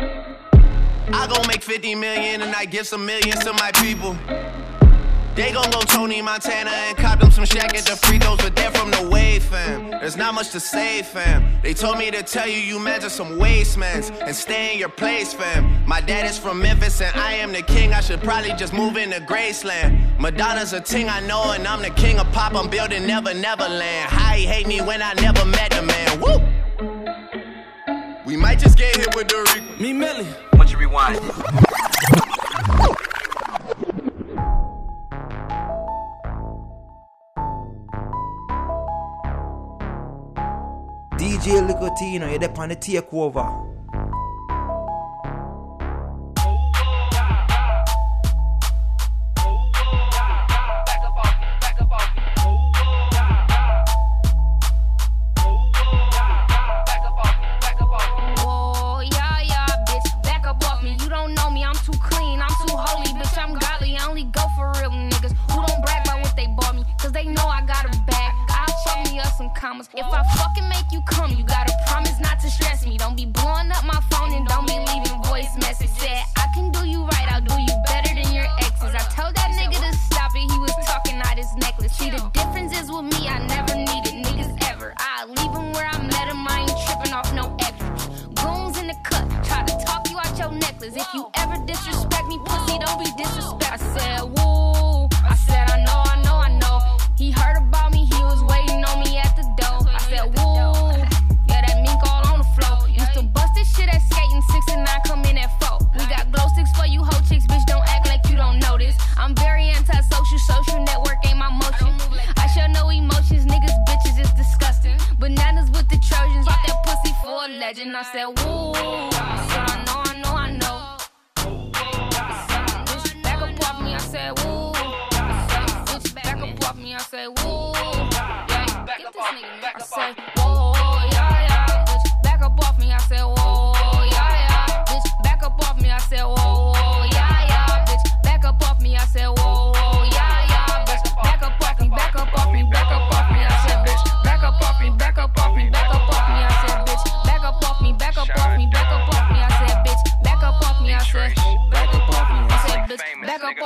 I 1.12 1.27
gon' 1.27 1.46
make 1.46 1.62
50 1.62 1.94
million 1.94 2.42
and 2.42 2.55
I 2.55 2.64
give 2.64 2.87
some 2.87 3.05
millions 3.05 3.44
to 3.44 3.53
my 3.55 3.70
people. 3.72 4.16
They 5.35 5.51
gon' 5.51 5.70
go 5.70 5.81
Tony 5.81 6.20
Montana 6.20 6.70
and 6.70 6.96
cop 6.96 7.20
them 7.20 7.31
some 7.31 7.46
shack 7.46 7.75
at 7.75 7.87
the 7.87 7.96
free 7.96 8.18
throws, 8.18 8.37
but 8.37 8.55
they're 8.55 8.70
from 8.70 8.90
the 8.90 9.09
wave, 9.09 9.42
fam. 9.42 9.90
There's 9.90 10.16
not 10.16 10.35
much 10.35 10.51
to 10.51 10.61
say, 10.61 11.03
fam. 11.03 11.59
They 11.62 11.72
told 11.72 11.96
me 11.96 12.11
to 12.11 12.22
tell 12.22 12.46
you 12.46 12.59
you 12.59 12.79
measure 12.79 13.09
some 13.09 13.38
wastemans 13.38 14.11
and 14.20 14.37
stay 14.37 14.75
in 14.75 14.79
your 14.79 14.90
place, 14.90 15.33
fam. 15.33 15.87
My 15.87 16.03
dad 16.03 16.27
is 16.27 16.37
from 16.37 16.61
Memphis 16.61 17.01
and 17.01 17.16
I 17.18 17.33
am 17.35 17.51
the 17.53 17.62
king. 17.62 17.94
I 17.94 18.01
should 18.01 18.20
probably 18.20 18.53
just 18.59 18.75
move 18.75 18.98
into 18.98 19.20
Graceland. 19.20 20.18
Madonna's 20.18 20.75
a 20.75 20.81
ting 20.81 21.09
I 21.09 21.20
know, 21.20 21.53
and 21.53 21.66
I'm 21.66 21.81
the 21.81 21.90
king 21.90 22.18
of 22.18 22.31
pop. 22.33 22.55
I'm 22.55 22.68
building 22.68 23.07
Never 23.07 23.33
Neverland. 23.33 24.11
How 24.11 24.35
he 24.35 24.44
hate 24.44 24.66
me 24.66 24.83
when 24.83 25.01
I 25.01 25.14
never 25.14 25.46
met 25.46 25.70
the 25.70 25.83
man. 25.83 26.20
Woo! 26.20 26.40
We 28.27 28.37
might 28.37 28.59
just 28.59 28.77
get 28.77 28.94
hit 28.96 29.16
with 29.16 29.29
the 29.29 29.38
Rico. 29.55 29.83
Me 29.83 29.94
Millie. 29.94 30.52
Rewind. 30.83 31.18
DJ 41.16 41.62
Ligotino, 41.62 42.29
you're 42.29 42.38
there 42.38 42.53
on 42.59 42.71
the 42.71 42.77
takeover. 42.77 43.72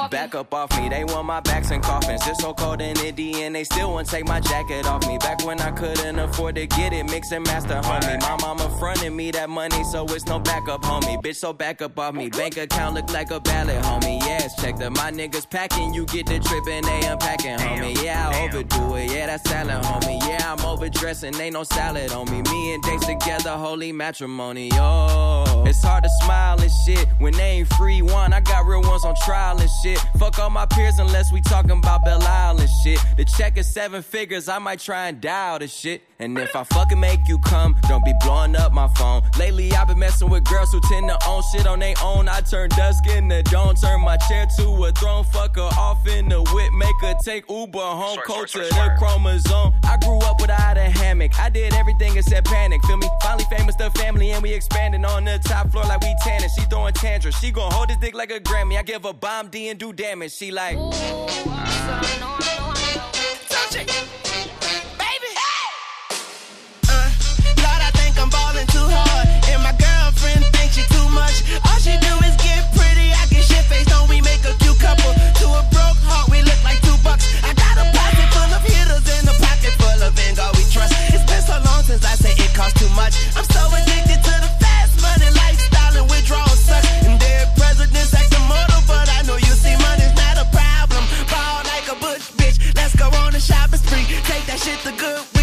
Off 0.07 0.15
up 0.37 0.53
off 0.53 0.79
me, 0.79 0.89
they 0.89 1.03
want 1.05 1.27
my 1.27 1.41
backs 1.41 1.71
and 1.71 1.83
coffins. 1.83 2.21
It's 2.27 2.43
so 2.43 2.53
cold 2.53 2.83
in 2.83 2.95
the 2.95 3.43
and 3.43 3.55
they 3.55 3.65
still 3.65 3.93
won't 3.93 4.09
take 4.09 4.27
my 4.27 4.39
jacket 4.41 4.87
off 4.87 5.07
me. 5.09 5.17
Back 5.19 5.45
when 5.45 5.59
I 5.61 5.71
couldn't 5.71 6.19
afford 6.19 6.57
to 6.57 6.67
get 6.67 6.93
it, 6.93 7.05
mix 7.05 7.33
and 7.33 7.45
master, 7.45 7.81
homie. 7.81 8.21
My 8.21 8.37
mama 8.43 8.69
fronted 8.79 9.13
me 9.13 9.31
that 9.31 9.49
money, 9.49 9.83
so 9.85 10.05
it's 10.05 10.27
no 10.27 10.39
backup, 10.39 10.83
homie. 10.83 11.23
Bitch, 11.23 11.37
so 11.37 11.53
back 11.53 11.81
up 11.81 11.99
off 11.99 12.15
me. 12.15 12.29
Bank 12.29 12.59
account 12.59 12.95
look 12.95 13.11
like 13.13 13.31
a 13.31 13.41
ballot, 13.41 13.83
homie. 13.83 14.21
Yes, 14.21 14.61
check 14.61 14.77
that 14.77 14.91
my 14.91 15.11
niggas 15.11 15.49
packing. 15.49 15.95
You 15.95 16.05
get 16.07 16.27
the 16.27 16.39
trip 16.39 16.65
and 16.69 16.85
they 16.85 17.07
unpacking, 17.07 17.59
homie. 17.59 18.03
Yeah, 18.05 18.29
I 18.29 18.45
overdo 18.45 18.97
it. 18.97 19.11
Yeah, 19.11 19.27
that's 19.27 19.49
salad, 19.49 19.83
homie. 19.85 20.21
Yeah, 20.29 20.53
I'm 20.53 20.65
overdressing. 20.65 21.35
Ain't 21.41 21.55
no 21.55 21.63
salad 21.63 22.13
on 22.13 22.31
me. 22.31 22.43
Me 22.51 22.75
and 22.75 22.83
Dates 22.83 23.07
together, 23.07 23.51
holy 23.51 23.93
matrimony. 23.93 24.71
Oh, 24.75 25.65
it's 25.67 25.83
hard 25.83 26.05
to 26.05 26.11
smile 26.23 26.61
and 26.61 26.71
shit 26.85 27.07
when 27.21 27.33
they 27.33 27.59
ain't 27.59 27.73
free 27.75 28.03
one. 28.03 28.33
I 28.33 28.41
got 28.41 28.67
real 28.67 28.83
ones 28.83 29.05
on 29.05 29.15
trial 29.25 29.59
and 29.59 29.71
shit. 29.83 29.99
Fuck 30.19 30.26
all 30.39 30.51
my 30.51 30.67
peers 30.67 30.99
unless 30.99 31.33
we 31.33 31.41
talking 31.41 31.71
about 31.71 32.05
Belle 32.05 32.23
Isle 32.23 32.61
and 32.61 32.71
shit. 32.83 32.99
The 33.17 33.25
check 33.25 33.57
is 33.57 33.67
seven 33.67 34.03
figures. 34.03 34.47
I 34.47 34.59
might 34.59 34.79
try 34.79 35.09
and 35.09 35.21
dial 35.21 35.59
the 35.59 35.69
shit. 35.69 36.03
And 36.19 36.37
if 36.39 36.55
I 36.55 36.65
fucking 36.65 37.01
make 37.01 37.21
you 37.27 37.39
come, 37.39 37.75
don't 37.89 38.05
be 38.05 38.13
blowing 38.21 38.55
up 38.57 38.73
my 38.73 38.89
phone. 38.89 39.23
Lately, 39.39 39.73
I've 39.73 39.89
been 39.89 39.99
messing 39.99 40.29
with 40.29 40.45
girls 40.45 40.71
who 40.73 40.81
tend 40.83 41.09
to 41.09 41.19
own 41.27 41.43
shit 41.51 41.67
on 41.67 41.79
their 41.79 41.95
own. 42.03 42.29
I 42.29 42.41
turn 42.41 42.69
dusk 42.71 43.07
into 43.07 43.43
dawn, 43.45 43.75
turn 43.75 44.03
my 44.03 44.19
chair 44.19 44.47
to 44.59 44.85
a 44.85 44.93
throne. 44.93 45.25
Fuck 45.25 45.57
her 45.57 45.71
off 45.79 46.07
in 46.07 46.29
the 46.29 46.43
whip, 46.43 46.73
make 46.75 46.95
her 47.01 47.15
take 47.25 47.49
Uber 47.51 47.79
home. 47.79 48.19
Coach 48.27 48.53
to 48.53 48.59
the 48.59 48.95
chromosome. 48.99 49.75
I 49.85 49.97
grew 49.99 50.19
up 50.19 50.41
without 50.41 50.77
a 50.77 50.91
hammock. 50.91 51.39
I 51.41 51.49
did 51.49 51.73
everything 51.73 52.17
except 52.19 52.47
panic. 52.47 52.85
Feel 52.85 52.99
me? 52.99 53.09
Finally 53.23 53.45
famous, 53.51 53.77
the 53.77 53.91
family, 53.91 54.33
and 54.33 54.43
we 54.43 54.53
expanding 54.53 55.05
on 55.07 55.25
the 55.25 55.39
top 55.39 55.71
floor 55.71 55.85
like 55.85 56.03
we 56.03 56.15
tanning. 56.21 56.51
She 56.55 56.65
throwing 56.67 56.93
tantrums. 56.93 57.37
She 57.37 57.51
gon' 57.51 57.73
hold 57.73 57.89
this 57.89 57.97
dick 57.97 58.15
like 58.15 58.31
a 58.31 58.41
Grammy. 58.41 58.79
I 58.79 58.83
give 58.83 59.05
her 59.05 59.15
bomb 59.15 59.49
D 59.49 59.69
and 59.69 59.79
do 59.79 59.93
damage. 59.95 60.33
She 60.33 60.51
like. 60.51 60.77
Touch 60.77 62.36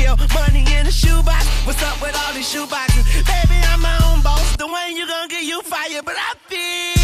bill, 0.03 0.17
money 0.33 0.65
in 0.75 0.87
a 0.87 0.91
shoebox. 0.91 1.47
What's 1.65 1.81
up 1.83 2.01
with 2.01 2.15
all 2.15 2.33
these 2.33 2.51
shoeboxes? 2.51 3.05
Baby, 3.25 3.59
I'm 3.71 3.81
my 3.81 3.97
own 4.07 4.21
boss. 4.21 4.55
The 4.57 4.67
one 4.67 4.95
you 4.95 5.07
gonna 5.07 5.27
get 5.27 5.43
you 5.43 5.61
fired, 5.61 6.05
but 6.05 6.15
I 6.17 6.33
feel. 6.47 7.02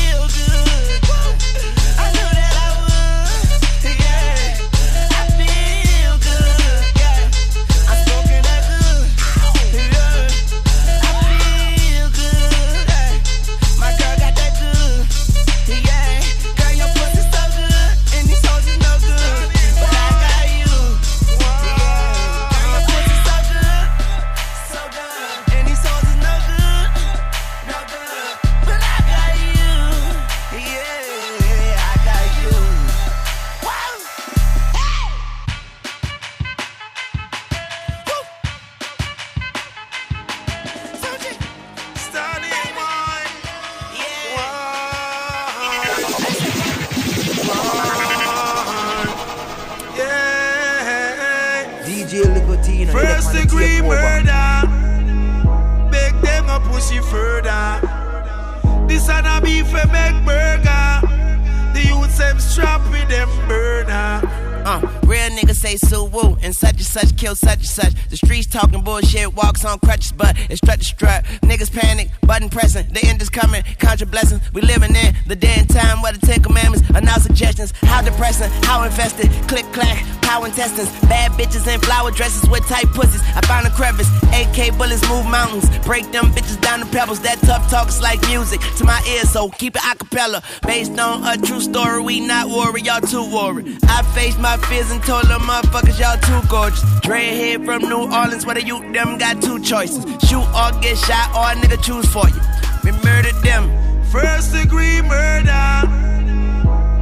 Such 67.65 67.86
and 67.86 67.98
such. 67.98 68.10
The 68.10 68.17
streets 68.17 68.48
talking 68.48 68.82
bullshit, 68.82 69.34
walks 69.36 69.65
on 69.65 69.80
crutches, 69.80 70.12
but 70.12 70.38
it's 70.50 70.58
strut 70.58 70.80
to 70.80 70.86
strut. 70.86 71.26
Niggas 71.41 71.72
panic, 71.72 72.10
button 72.22 72.50
pressing, 72.50 72.88
the 72.89 73.04
end 73.06 73.22
is 73.22 73.30
coming, 73.30 73.63
contra 73.80 74.08
blessings. 74.08 74.41
We 74.54 74.62
living 74.62 74.95
in 74.95 75.15
the 75.28 75.36
day 75.36 75.56
and 75.58 75.69
time 75.69 76.02
where 76.02 76.13
the 76.13 76.26
Ten 76.26 76.41
Commandments 76.41 76.89
are 76.93 77.02
now 77.02 77.17
suggestions. 77.17 77.74
How 77.82 78.02
depressing, 78.02 78.50
how 78.63 78.84
invested, 78.84 79.32
click 79.48 79.65
clack, 79.74 80.04
power 80.22 80.45
intestines. 80.45 80.89
Bad 81.08 81.32
bitches 81.34 81.72
in 81.72 81.80
flower 81.82 82.12
dresses 82.12 82.48
with 82.50 82.65
tight 82.67 82.88
pussies. 82.93 83.22
I 83.36 83.41
found 83.41 83.67
a 83.67 83.72
crevice, 83.72 84.10
AK 84.39 84.78
bullets 84.78 85.08
move 85.10 85.25
mountains, 85.25 85.67
break 85.80 86.10
them 86.13 86.32
bitches 86.32 86.60
down 86.62 86.80
to 86.80 86.86
pebbles. 86.86 87.19
That 87.21 87.39
tough 87.39 87.69
talk 87.69 87.89
is 87.89 88.02
like 88.02 88.21
music 88.28 88.62
to 88.78 88.86
my 88.86 89.02
ears, 89.10 89.30
so 89.30 89.49
keep 89.49 89.75
it 89.75 89.82
acapella. 89.82 90.41
Based 90.65 90.97
on 90.97 91.28
a 91.28 91.36
true 91.36 91.60
story, 91.60 92.02
we 92.02 92.21
not 92.21 92.47
worry, 92.47 92.82
y'all 92.82 93.02
too 93.02 93.25
worried. 93.36 93.78
I 93.84 94.02
faced 94.15 94.39
my 94.39 94.56
fears 94.56 94.91
and 94.91 95.04
told 95.04 95.25
them 95.25 95.41
motherfuckers 95.41 95.99
y'all 95.99 96.17
too 96.19 96.47
gorgeous. 96.47 96.80
Dreadhead 97.02 97.65
from 97.65 97.82
New 97.89 98.10
Orleans, 98.13 98.45
where 98.45 98.56
the 98.56 98.63
youth 98.63 98.93
them 98.93 99.17
got 99.17 99.41
two 99.41 99.60
choices: 99.60 100.06
shoot 100.28 100.47
or 100.56 100.71
get 100.80 100.97
shot, 100.97 101.36
or 101.36 101.52
a 101.52 101.56
nigga 101.60 101.84
choose 101.84 102.08
for 102.08 102.28
you. 102.30 102.41
We 102.86 102.91
murdered 103.04 103.36
them. 103.43 103.67
First 104.06 104.54
degree 104.54 105.02
murder. 105.02 105.84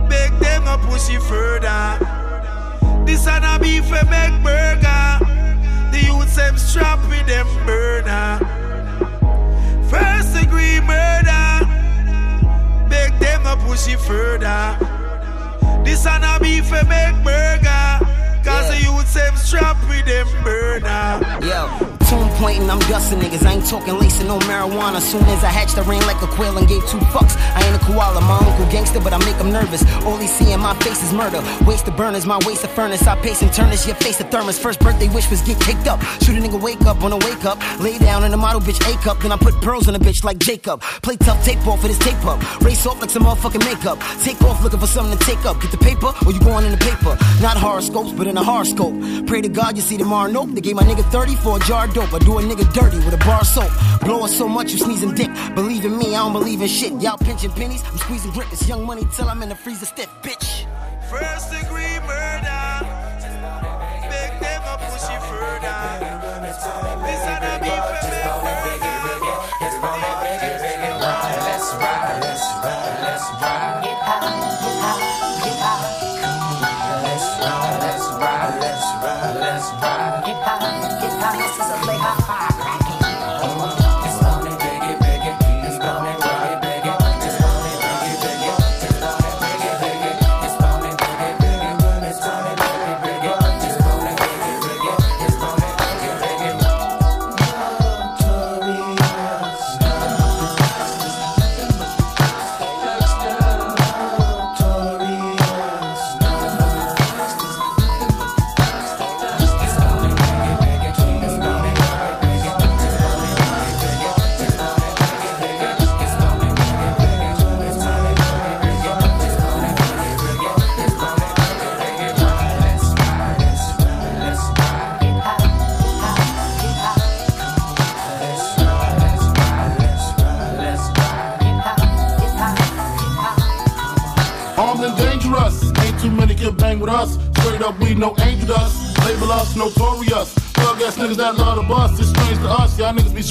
Make 0.10 0.34
them 0.40 0.66
a 0.66 0.78
push 0.90 1.10
it 1.10 1.22
further. 1.22 2.00
This 3.06 3.28
and 3.28 3.46
a 3.46 3.60
beef 3.60 3.90
make 3.92 4.44
burger. 4.44 5.37
The 6.38 6.44
them 6.44 6.58
strap 6.60 7.00
with 7.10 7.26
them 7.26 7.48
burner. 7.66 8.38
First 9.90 10.36
degree 10.36 10.80
murder. 10.82 11.66
Make 12.88 13.18
them 13.18 13.44
a 13.48 13.58
push 13.66 13.88
it 13.88 14.00
further. 14.00 14.78
This 15.84 16.06
and 16.06 16.24
a 16.24 16.40
beef 16.40 16.72
a 16.72 16.86
make 16.86 17.24
burger. 17.24 18.06
Cause 18.44 18.70
the 18.70 18.84
youth 18.84 19.12
them 19.16 19.36
strap 19.36 19.78
with 19.90 20.06
them 20.06 20.28
burner. 20.44 21.40
Yo, 21.42 21.97
tune 22.10 22.30
pointing, 22.40 22.70
I'm 22.70 22.80
dusting 22.88 23.20
niggas. 23.20 23.46
I 23.46 23.54
ain't 23.54 23.68
talking 23.68 24.00
lacing 24.00 24.28
no 24.28 24.40
marijuana. 24.40 25.00
Soon 25.02 25.24
as 25.36 25.44
I 25.44 25.50
hatched, 25.50 25.78
I 25.78 25.82
ran 25.82 26.02
like 26.08 26.22
a 26.22 26.28
quail 26.28 26.58
and 26.58 26.68
gave 26.68 26.82
two 26.88 27.00
fucks. 27.14 27.36
I 27.56 27.64
ain't 27.66 27.76
a 27.76 27.84
koala, 27.86 28.22
my 28.22 28.40
uncle 28.40 28.66
gangster, 28.72 29.00
but 29.00 29.14
I 29.14 29.18
make 29.20 29.36
him 29.36 29.52
nervous. 29.52 29.84
All 30.06 30.18
he 30.18 30.28
see 30.28 30.52
in 30.54 30.60
my 30.60 30.74
face 30.80 31.04
is 31.04 31.14
murder. 31.14 31.42
Waste 31.66 31.88
of 31.88 31.96
burners, 31.98 32.26
my 32.26 32.40
waste 32.46 32.64
of 32.64 32.72
furnace. 32.72 33.06
I 33.08 33.16
pace 33.22 33.42
and 33.42 33.52
turn 33.54 33.70
this, 33.70 33.86
your 33.86 33.96
face 33.98 34.20
a 34.22 34.24
thermos. 34.24 34.58
First 34.58 34.80
birthday 34.80 35.10
wish 35.10 35.30
was 35.30 35.42
get 35.42 35.60
caked 35.60 35.88
up. 35.88 36.02
Shoot 36.24 36.38
a 36.38 36.42
nigga, 36.42 36.60
wake 36.62 36.82
up, 36.82 37.02
wanna 37.02 37.18
wake 37.18 37.44
up. 37.46 37.58
Lay 37.80 37.98
down 37.98 38.24
in 38.24 38.32
the 38.32 38.38
model 38.38 38.62
bitch 38.62 38.80
A 38.88 38.98
cup. 39.04 39.20
Then 39.20 39.32
I 39.32 39.38
put 39.38 39.54
pearls 39.62 39.88
on 39.88 39.96
a 39.96 40.00
bitch 40.00 40.24
like 40.24 40.40
Jacob. 40.40 40.82
Play 41.04 41.18
tough, 41.18 41.44
tape 41.44 41.66
off 41.68 41.82
for 41.82 41.88
this 41.88 42.00
tape 42.00 42.24
up. 42.26 42.40
Race 42.62 42.86
off 42.86 43.02
like 43.02 43.10
some 43.10 43.24
motherfucking 43.24 43.66
makeup. 43.66 44.00
Take 44.24 44.42
off 44.44 44.64
looking 44.64 44.80
for 44.80 44.88
something 44.88 45.18
to 45.18 45.26
take 45.26 45.44
up. 45.46 45.62
Get 45.62 45.72
the 45.72 45.78
paper, 45.78 46.14
or 46.26 46.32
you 46.32 46.40
going 46.40 46.66
in 46.66 46.72
the 46.72 46.78
paper. 46.78 47.18
Not 47.42 47.58
horoscopes, 47.58 48.12
but 48.14 48.28
in 48.28 48.38
a 48.38 48.44
horoscope. 48.44 48.96
Pray 49.28 49.42
to 49.42 49.50
God 49.50 49.76
you 49.76 49.82
see 49.82 49.98
tomorrow. 49.98 50.32
Nope, 50.32 50.50
they 50.54 50.62
gave 50.62 50.76
my 50.76 50.84
nigga 50.84 51.04
30 51.12 51.36
for 51.36 51.58
a 51.58 51.60
jar 51.62 51.88
dope. 51.98 52.14
I 52.14 52.20
do 52.20 52.38
a 52.38 52.42
nigga 52.42 52.72
dirty 52.74 52.98
with 52.98 53.14
a 53.14 53.18
bar 53.26 53.42
of 53.42 53.48
soap. 53.48 53.72
Blowing 54.02 54.32
so 54.32 54.48
much 54.48 54.72
you 54.72 54.78
sneezing 54.78 55.16
dick. 55.16 55.32
Believe 55.56 55.84
in 55.86 55.98
me, 55.98 56.16
I 56.16 56.20
don't 56.24 56.34
believe 56.34 56.62
in 56.62 56.68
shit. 56.68 56.94
Y'all 57.02 57.18
pinching 57.18 57.52
pennies, 57.52 57.84
I'm 57.90 57.98
squeezing 57.98 58.32
grip. 58.32 58.48
It's 58.52 58.68
young 58.68 58.86
money 58.86 59.04
till 59.16 59.28
I'm 59.28 59.42
in 59.42 59.50
the 59.50 59.56
freezer 59.56 59.86
stiff, 59.86 60.10
bitch. 60.22 60.66
First 61.10 61.52
degree 61.52 61.98
murder. 62.06 62.66
Make 64.14 64.36
them 64.44 64.62
push 64.90 65.08
it 65.16 65.22
further. 65.30 65.80
This 67.06 67.24
and 67.34 67.44
a 67.52 67.56
beef 67.64 68.47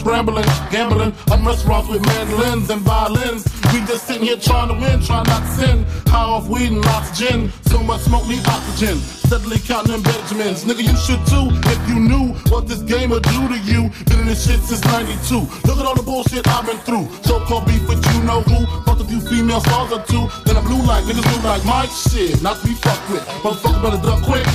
scrambling, 0.06 0.46
gambling. 0.70 1.12
Up 1.32 1.44
restaurants 1.44 1.88
with 1.88 2.00
mandolins 2.06 2.70
and 2.70 2.80
violins. 2.82 3.42
We 3.72 3.80
just 3.90 4.06
sitting 4.06 4.22
here 4.22 4.36
trying 4.36 4.68
to 4.68 4.74
win, 4.74 5.02
trying 5.02 5.26
not 5.26 5.42
to 5.42 5.52
sin. 5.58 5.84
High 6.06 6.30
off 6.30 6.48
weed 6.48 6.70
and 6.70 6.86
oxygen. 6.86 7.50
So 7.66 7.82
much 7.82 8.02
smoke 8.02 8.26
need 8.28 8.46
oxygen. 8.46 8.98
Steadily 8.98 9.58
counting 9.58 10.02
Benjamins. 10.02 10.62
Nigga, 10.62 10.86
you 10.86 10.96
should 10.96 11.18
too 11.26 11.50
if 11.74 11.80
you 11.90 11.98
knew 11.98 12.34
what 12.54 12.68
this 12.68 12.82
game 12.82 13.10
would 13.10 13.24
do 13.24 13.48
to 13.48 13.58
you. 13.66 13.90
Been 14.06 14.20
in 14.20 14.26
this 14.26 14.46
shit 14.46 14.60
since 14.60 14.84
92. 14.84 15.42
Look 15.66 15.78
at 15.78 15.84
all 15.84 15.96
the 15.96 16.04
bullshit 16.06 16.46
I've 16.46 16.64
been 16.64 16.78
through. 16.86 17.08
So 17.22 17.40
called 17.40 17.66
beef 17.66 17.82
with 17.88 17.98
you 18.14 18.22
know 18.22 18.42
who. 18.42 18.62
Fuck 18.86 19.00
a 19.00 19.04
few 19.04 19.20
female 19.20 19.60
stars 19.60 19.90
or 19.90 20.02
two. 20.06 20.30
Then 20.46 20.56
I 20.56 20.62
blue 20.62 20.86
like 20.86 21.02
niggas 21.02 21.26
blue 21.26 21.42
like 21.42 21.64
my 21.64 21.86
shit. 21.86 22.40
Not 22.42 22.60
to 22.60 22.66
be 22.68 22.74
fucked 22.74 23.10
with. 23.10 23.26
Motherfucker 23.42 23.82
better 23.82 24.02
duck 24.02 24.22
quick. 24.22 24.46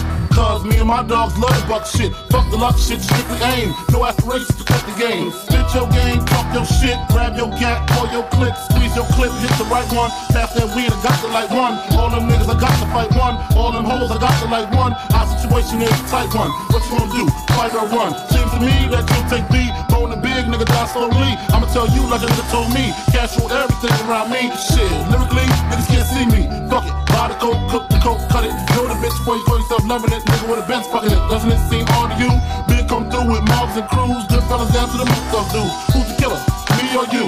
My 0.92 1.04
dogs 1.04 1.38
love 1.40 1.56
the 1.56 1.66
buck 1.72 1.88
shit. 1.88 2.12
Fuck 2.28 2.52
the 2.52 2.58
luck 2.58 2.76
shit, 2.76 3.00
strictly 3.00 3.40
aim. 3.56 3.72
No 3.96 4.04
aspirations 4.04 4.60
to 4.60 4.64
cut 4.68 4.84
the 4.84 4.92
game. 5.00 5.32
Spit 5.32 5.64
your 5.72 5.88
game, 5.88 6.20
talk 6.28 6.52
your 6.52 6.68
shit, 6.68 7.00
grab 7.08 7.38
your 7.40 7.48
gat, 7.56 7.88
pull 7.96 8.12
your 8.12 8.28
clip, 8.28 8.52
squeeze 8.68 8.94
your 8.94 9.08
clip, 9.16 9.32
hit 9.40 9.56
the 9.56 9.64
right 9.72 9.88
one. 9.96 10.12
Pass 10.36 10.52
that 10.52 10.68
weed, 10.76 10.92
I 10.92 11.00
got 11.00 11.16
to 11.24 11.32
like 11.32 11.48
one. 11.48 11.80
All 11.96 12.12
them 12.12 12.28
niggas, 12.28 12.52
I 12.52 12.60
got 12.60 12.76
to 12.76 12.88
fight 12.92 13.12
one. 13.16 13.40
All 13.56 13.72
them 13.72 13.86
hoes, 13.86 14.12
I 14.12 14.20
got 14.20 14.36
to 14.44 14.52
like 14.52 14.68
one. 14.76 14.92
Our 15.16 15.28
situation 15.32 15.80
is 15.80 15.96
tight 16.12 16.36
one. 16.36 16.52
What 16.76 16.84
you 16.84 17.00
gonna 17.00 17.24
do? 17.24 17.24
Fight 17.56 17.72
or 17.72 17.88
run? 17.88 18.12
Me 18.60 18.90
that 18.92 19.08
you 19.08 19.22
take 19.32 19.48
B, 19.50 19.72
bone 19.88 20.12
and 20.12 20.22
big, 20.22 20.46
nigga 20.46 20.68
die 20.68 20.90
slowly. 20.92 21.34
I'ma 21.56 21.66
tell 21.72 21.88
you 21.90 22.04
like 22.12 22.22
a 22.22 22.30
nigga 22.30 22.46
told 22.52 22.70
me. 22.76 22.92
Cash 23.16 23.40
roll 23.40 23.50
everything 23.50 23.96
around 24.06 24.30
me. 24.30 24.52
Shit, 24.54 24.92
lyrically, 25.10 25.48
niggas 25.72 25.88
can't 25.88 26.08
see 26.10 26.26
me. 26.28 26.46
Fuck 26.70 26.86
it, 26.86 26.94
buy 27.10 27.32
the 27.32 27.38
coke, 27.40 27.62
cook 27.72 27.86
the 27.90 27.98
coke, 28.04 28.22
cut 28.30 28.44
it. 28.44 28.54
Know 28.76 28.86
the 28.86 28.98
bitch 29.02 29.16
before 29.22 29.38
you 29.38 29.46
call 29.46 29.58
yourself 29.58 29.88
loving 29.88 30.14
it. 30.14 30.22
Nigga 30.26 30.46
with 30.50 30.62
a 30.62 30.66
Benz 30.68 30.86
fucking 30.88 31.10
it. 31.10 31.22
Doesn't 31.32 31.52
it 31.52 31.62
seem 31.72 31.86
odd 31.98 32.14
to 32.14 32.16
you? 32.20 32.32
Big 32.68 32.90
come 32.90 33.10
through 33.10 33.30
with 33.32 33.42
mobs 33.48 33.78
and 33.78 33.88
crews. 33.90 34.26
Good 34.28 34.44
fellas 34.46 34.70
down 34.74 34.90
to 34.90 34.98
the 35.00 35.08
most 35.08 35.26
stuff, 35.32 35.48
dude. 35.54 35.72
Who's 35.96 36.08
the 36.12 36.16
killer? 36.20 36.42
Me 36.78 36.86
or 36.98 37.08
you? 37.10 37.26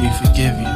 We 0.00 0.12
forgive 0.20 0.60
you, 0.60 0.72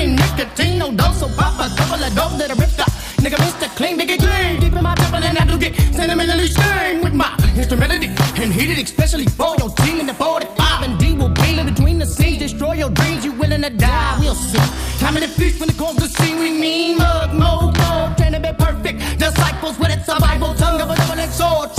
and 0.00 0.16
nicotine. 0.16 0.78
No 0.78 0.92
dose, 0.92 1.20
so 1.20 1.28
pop 1.28 1.58
a 1.60 1.74
couple 1.76 2.02
of 2.02 2.14
dope 2.14 2.38
that 2.38 2.50
I 2.50 2.54
ripped 2.54 2.80
up. 2.80 2.92
Nigga, 3.22 3.36
Mr. 3.36 3.68
Clean, 3.76 3.98
nigga, 3.98 4.18
clean. 4.18 4.60
Deep 4.60 4.72
in 4.72 4.82
my 4.82 4.94
temple 4.94 5.22
and 5.22 5.38
I 5.38 5.44
do 5.46 5.58
get 5.58 5.76
sentimentally 5.94 6.48
stained 6.48 7.04
with 7.04 7.14
my 7.14 7.30
instrumentality 7.56 8.08
and 8.42 8.52
heated, 8.52 8.78
especially 8.84 9.26
for 9.26 9.54
your 9.58 9.70
team 9.70 10.00
in 10.00 10.06
the 10.06 10.14
45 10.14 10.82
and 10.82 10.98
D 10.98 11.12
will 11.14 11.28
be 11.28 11.58
in 11.58 11.66
between 11.66 11.98
the 11.98 12.06
scenes, 12.06 12.38
destroy 12.38 12.72
your 12.72 12.90
dreams. 12.90 13.24
You 13.24 13.32
willing 13.32 13.62
to 13.62 13.70
die? 13.70 14.16
We'll 14.18 14.34
see. 14.34 14.58
Time 14.98 15.16
in 15.16 15.22
the 15.22 15.28
feast 15.28 15.60
when 15.60 15.68
it 15.68 15.76
comes 15.76 15.98
to 16.02 16.08
see 16.08 16.34
we 16.34 16.50
mean 16.50 16.98
mug, 16.98 17.34
mode, 17.34 17.76
mode, 17.78 18.16
trying 18.16 18.32
to 18.32 18.40
be 18.40 18.52
perfect. 18.58 18.98
Disciples 19.18 19.78
with 19.78 19.90
its 19.90 20.06
survival 20.06 20.54
tongue 20.54 20.80
of 20.80 20.90
a 20.90 20.96
double-edged 20.96 21.32
sword, 21.32 21.70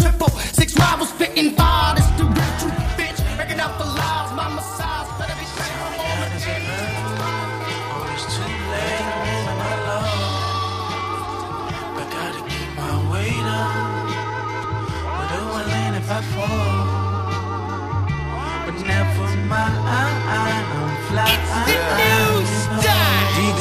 fly 21.13 22.12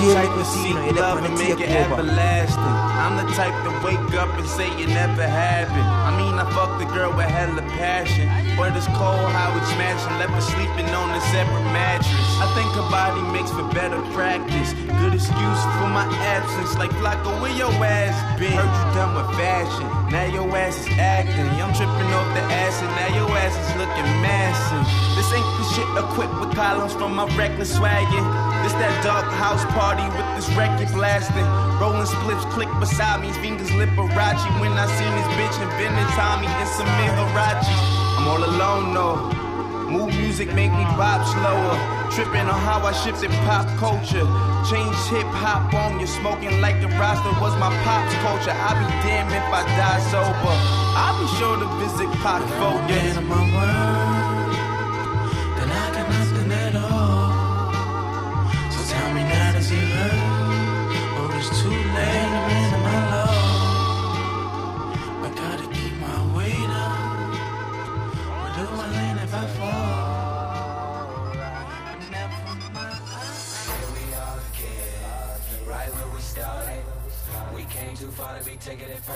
seek 0.02 0.74
love 0.98 1.22
and 1.24 1.34
make 1.38 1.60
it 1.60 1.70
everlasting. 1.70 2.76
I'm 3.02 3.16
the 3.16 3.26
type 3.34 3.54
to 3.64 3.70
wake 3.86 4.14
up 4.18 4.30
and 4.38 4.48
say 4.48 4.66
it 4.82 4.88
never 4.88 5.26
happened. 5.26 5.86
I 5.86 6.10
mean, 6.16 6.34
I 6.38 6.44
fucked 6.54 6.78
the 6.78 6.86
girl 6.94 7.14
with 7.14 7.26
hella 7.26 7.62
passion. 7.78 8.26
But 8.56 8.76
it's 8.76 8.86
cold 8.98 9.30
how 9.30 9.54
it's 9.58 9.70
smashing, 9.74 10.18
left 10.18 10.34
her 10.34 10.40
sleeping 10.40 10.88
on 10.90 11.10
a 11.14 11.20
separate 11.30 11.66
mattress. 11.70 12.28
I 12.42 12.46
think 12.56 12.68
her 12.74 12.88
body 12.90 13.22
makes 13.36 13.50
for 13.50 13.66
better 13.74 14.00
practice. 14.16 14.72
Good 14.98 15.14
excuse 15.14 15.60
for 15.78 15.88
my 15.92 16.06
absence, 16.22 16.74
like 16.78 16.90
Flacko, 16.98 17.38
where 17.42 17.54
your 17.54 17.72
ass 17.84 18.16
been? 18.38 18.52
Heard 18.52 18.70
you 18.70 18.86
done 18.96 19.12
with 19.14 19.30
fashion, 19.36 19.86
now 20.10 20.26
your 20.26 20.48
ass 20.56 20.78
is 20.80 20.88
acting. 20.98 21.46
I'm 21.60 21.72
tripping 21.74 22.10
off 22.16 22.28
the 22.34 22.42
acid, 22.42 22.88
now 22.98 23.10
your 23.14 23.30
ass 23.36 23.54
is 23.54 23.72
looking 23.78 24.08
massive. 24.24 24.84
This 25.16 25.28
ain't 25.36 25.50
the 25.58 25.64
shit 25.76 25.88
equipped 25.98 26.34
with 26.40 26.54
columns 26.54 26.92
from 26.92 27.14
my 27.14 27.28
reckless 27.36 27.76
swaggin'. 27.76 28.26
This 28.64 28.72
that 28.80 28.94
dark 29.04 29.26
house 29.36 29.64
party 29.76 29.91
with 30.00 30.28
this 30.36 30.48
record 30.56 30.88
blasting. 30.94 31.44
Rolling 31.76 32.08
spliffs 32.08 32.48
click 32.52 32.68
beside 32.80 33.20
me, 33.20 33.30
fingers 33.44 33.68
Liberace. 33.70 34.40
When 34.60 34.72
I 34.72 34.86
seen 34.96 35.12
this 35.12 35.28
bitch 35.36 35.56
invented 35.60 36.08
Tommy 36.16 36.48
and 36.48 36.68
some 36.68 36.88
Hirachi. 36.88 37.76
I'm 38.16 38.28
all 38.28 38.42
alone 38.42 38.94
though. 38.94 39.42
Move 39.90 40.16
music 40.16 40.48
make 40.54 40.72
me 40.72 40.84
bop 40.96 41.20
slower. 41.28 41.76
Tripping 42.12 42.48
on 42.48 42.60
how 42.64 42.80
I 42.80 42.92
shifted 42.92 43.30
pop 43.44 43.68
culture. 43.76 44.24
Change 44.64 44.96
hip 45.12 45.28
hop 45.36 45.74
on 45.74 46.00
you, 46.00 46.06
smoking 46.06 46.60
like 46.60 46.80
the 46.80 46.88
roster 46.96 47.32
was 47.40 47.52
my 47.60 47.68
pop's 47.84 48.14
culture. 48.24 48.56
I'll 48.56 48.78
be 48.80 48.88
damned 49.04 49.28
if 49.28 49.44
I 49.52 49.62
die 49.76 50.00
sober. 50.08 50.56
I'll 50.96 51.20
be 51.20 51.26
sure 51.36 51.56
to 51.60 51.68
visit 51.80 52.08
Pac 52.24 52.40
focus. 52.56 53.91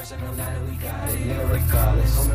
We 0.07 0.77
got 0.77 1.11
it, 1.11 1.19
nigga, 1.19 1.51
regardless. 1.51 2.29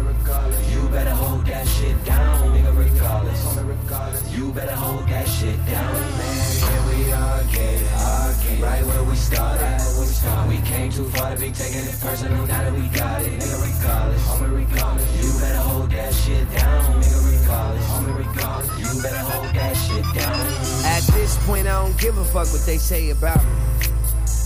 You 0.74 0.90
better 0.90 1.12
hold 1.12 1.46
that 1.46 1.66
shit 1.66 2.04
down, 2.04 2.50
nigga, 2.52 2.78
regardless. 2.78 4.36
You 4.36 4.52
better 4.52 4.76
hold 4.76 5.08
that 5.08 5.26
shit 5.26 5.56
down. 5.68 5.96
Here 5.96 6.84
we 6.92 7.12
are 7.14 7.40
again, 7.40 7.80
again. 7.80 8.62
Right 8.62 8.84
where 8.84 9.04
we 9.06 9.16
started. 9.16 9.80
We 10.50 10.58
came 10.68 10.92
too 10.92 11.08
far 11.12 11.34
to 11.34 11.40
be 11.40 11.52
taking 11.52 11.88
it 11.88 11.98
personal. 12.02 12.46
Now 12.46 12.64
that 12.64 12.74
we 12.74 12.88
got 12.90 13.22
it, 13.22 13.40
nigga, 13.40 13.80
regardless. 13.80 14.28
You 15.24 15.40
better 15.40 15.62
hold 15.62 15.92
that 15.92 16.14
shit 16.14 16.52
down, 16.52 17.02
nigga, 17.02 17.40
regardless. 17.40 17.88
You 18.80 19.02
better 19.02 19.18
hold 19.20 19.56
that 19.56 19.74
shit 19.78 20.04
down. 20.14 20.36
At 20.86 21.04
this 21.14 21.38
point, 21.48 21.68
I 21.68 21.82
don't 21.82 21.98
give 21.98 22.18
a 22.18 22.26
fuck 22.26 22.52
what 22.52 22.66
they 22.66 22.78
say 22.78 23.12
about 23.12 23.42
me. 23.42 23.52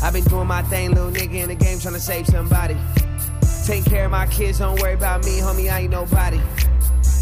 I've 0.03 0.13
been 0.13 0.25
doing 0.25 0.45
my 0.45 0.61
thing, 0.61 0.91
little 0.91 1.09
nigga 1.09 1.41
in 1.41 1.47
the 1.47 1.55
game 1.55 1.79
trying 1.79 1.95
to 1.95 1.99
save 1.99 2.27
somebody. 2.27 2.77
Take 3.65 3.85
care 3.85 4.05
of 4.05 4.11
my 4.11 4.27
kids, 4.27 4.59
don't 4.59 4.79
worry 4.79 4.93
about 4.93 5.25
me, 5.25 5.39
homie, 5.39 5.71
I 5.71 5.79
ain't 5.81 5.91
nobody. 5.91 6.39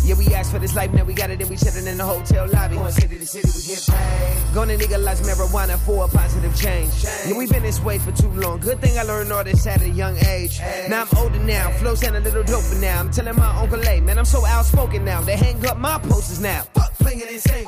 Yeah, 0.04 0.16
we 0.16 0.28
asked 0.36 0.52
for 0.52 0.60
this 0.60 0.76
life, 0.76 0.92
now 0.92 1.06
we 1.06 1.14
got 1.14 1.30
it, 1.30 1.40
and 1.40 1.50
we 1.50 1.56
sitting 1.56 1.88
in 1.88 1.98
the 1.98 2.04
hotel 2.04 2.50
lobby. 2.52 2.76
Going 2.76 2.92
city 2.92 3.18
to 3.18 3.26
city, 3.26 3.48
we 3.48 3.64
get 3.64 3.88
paid. 3.88 4.54
Gonna 4.54 4.76
legalize 4.76 5.22
marijuana 5.22 5.80
for 5.80 6.04
a 6.04 6.08
positive 6.10 6.54
change. 6.60 6.92
Yeah, 7.26 7.38
we 7.38 7.48
been 7.48 7.64
this 7.64 7.80
way 7.80 7.98
for 7.98 8.12
too 8.12 8.28
long. 8.28 8.60
Good 8.60 8.82
thing 8.82 9.00
I 9.00 9.04
learned 9.04 9.32
all 9.32 9.46
this 9.46 9.66
at 9.66 9.82
a 9.84 9.90
young 9.90 10.18
age. 10.26 10.60
Now 10.90 11.04
I'm 11.04 11.18
older 11.18 11.40
now, 11.40 11.72
flow 11.80 11.96
sound 11.96 12.18
a 12.18 12.20
little 12.20 12.44
doper 12.44 12.82
now. 12.82 13.00
I'm 13.00 13.10
telling 13.10 13.38
my 13.38 13.56
uncle, 13.62 13.82
hey, 13.82 14.02
man, 14.02 14.20
I'm 14.20 14.26
so 14.26 14.46
outspoken 14.46 15.06
now. 15.06 15.22
They 15.22 15.38
hang 15.38 15.66
up 15.66 15.78
my 15.78 15.98
posters 15.98 16.42
now. 16.42 16.64
Fuck, 16.74 16.92
playing 16.96 17.22
it 17.22 17.32
insane. 17.32 17.68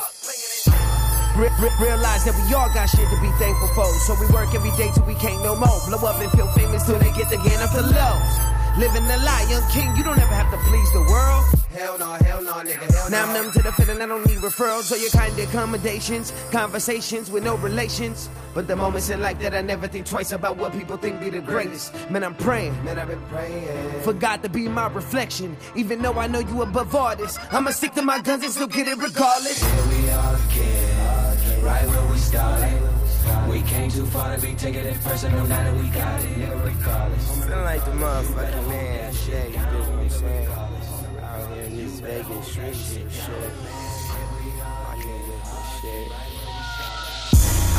Re- 1.38 1.48
re- 1.62 1.78
realize 1.80 2.26
that 2.26 2.36
we 2.36 2.54
all 2.54 2.68
got 2.74 2.90
shit 2.90 3.08
to 3.08 3.22
be 3.22 3.32
thankful 3.40 3.70
for. 3.70 3.86
So 4.04 4.16
we 4.20 4.28
work 4.34 4.54
every 4.54 4.72
day 4.72 4.92
till 4.94 5.06
we 5.06 5.16
can't 5.16 5.42
no 5.44 5.56
more. 5.56 5.80
Blow 5.88 6.10
up 6.10 6.20
and 6.20 6.32
feel 6.34 6.48
famous 6.50 6.84
till 6.84 7.00
they 7.00 7.12
get 7.14 7.30
the 7.30 7.38
gain 7.38 7.60
of 7.64 7.72
the 7.72 7.82
lows. 7.82 8.55
Living 8.78 9.08
the 9.08 9.18
lie, 9.20 9.48
young 9.50 9.64
king, 9.72 9.96
you 9.96 10.04
don't 10.04 10.20
ever 10.20 10.36
have 10.36 10.52
to 10.52 10.58
please 10.70 10.92
the 10.92 11.00
world. 11.00 11.46
Hell 11.72 11.98
no, 11.98 12.12
hell 12.26 12.42
no, 12.42 12.52
nigga, 12.56 12.94
hell 12.94 13.10
Now 13.10 13.26
I'm 13.26 13.34
numb 13.34 13.52
to 13.54 13.62
the 13.62 13.72
feeling 13.72 14.02
I 14.02 14.06
don't 14.06 14.26
need 14.28 14.40
referrals 14.40 14.92
or 14.92 14.98
your 14.98 15.10
kind 15.12 15.32
of 15.32 15.40
accommodations. 15.48 16.34
Conversations 16.52 17.32
with 17.32 17.46
no 17.46 17.56
relations. 17.56 18.30
But 18.54 18.68
the 18.68 18.76
moments 18.76 19.10
in 19.10 19.22
life 19.22 19.40
that 19.40 19.56
I 19.56 19.62
never 19.62 19.88
think 19.88 20.06
twice 20.06 20.34
about 20.34 20.58
what 20.58 20.74
people 20.74 20.98
think 20.98 21.22
be 21.22 21.30
the 21.30 21.40
greatest. 21.40 21.94
Man, 22.10 22.22
I'm 22.22 22.36
praying. 22.36 22.74
Man, 22.84 23.00
I've 23.00 23.08
been 23.08 23.22
praying. 23.30 24.02
For 24.02 24.14
God 24.14 24.44
to 24.44 24.50
be 24.50 24.68
my 24.68 24.88
reflection. 24.88 25.56
Even 25.76 26.02
though 26.02 26.20
I 26.20 26.28
know 26.28 26.40
you 26.40 26.62
above 26.62 26.94
all 26.94 27.16
this. 27.16 27.40
I'ma 27.52 27.72
stick 27.72 27.94
to 27.94 28.02
my 28.02 28.20
guns 28.20 28.44
and 28.44 28.52
still 28.52 28.68
get 28.68 28.90
it 28.90 28.98
regardless. 28.98 29.64
Here 29.64 30.04
we 30.04 30.10
are 30.10 30.36
again, 30.50 31.64
right 31.64 31.88
where 31.88 32.12
we 32.12 32.18
started. 32.18 32.95
We 33.56 33.62
came 33.62 33.90
too 33.90 34.06
far 34.08 34.36
to 34.36 34.42
be 34.42 34.54
taking 34.54 34.82
it 34.82 35.00
personal. 35.00 35.48
Now 35.48 35.64
that 35.64 35.74
we 35.82 35.88
got 35.88 36.20
it, 36.20 36.28
nigga, 36.28 36.62
regardless. 36.62 37.46
Feeling 37.46 37.64
like 37.64 37.86
the 37.86 37.92
motherfucking 37.92 38.68
man, 38.68 39.14
shit, 39.14 39.50
you 39.52 39.56
know 39.56 39.80
what 39.80 40.00
I'm 40.00 40.10
saying? 40.10 40.50
Out 41.24 41.54
here 41.54 41.64
in 41.64 41.78
these 41.78 42.00
Vegas 42.02 42.48
streets 42.52 42.96
and 42.98 43.10
shit. 43.10 43.52
Need 45.00 45.24
this 45.32 45.48
shit. 45.80 46.12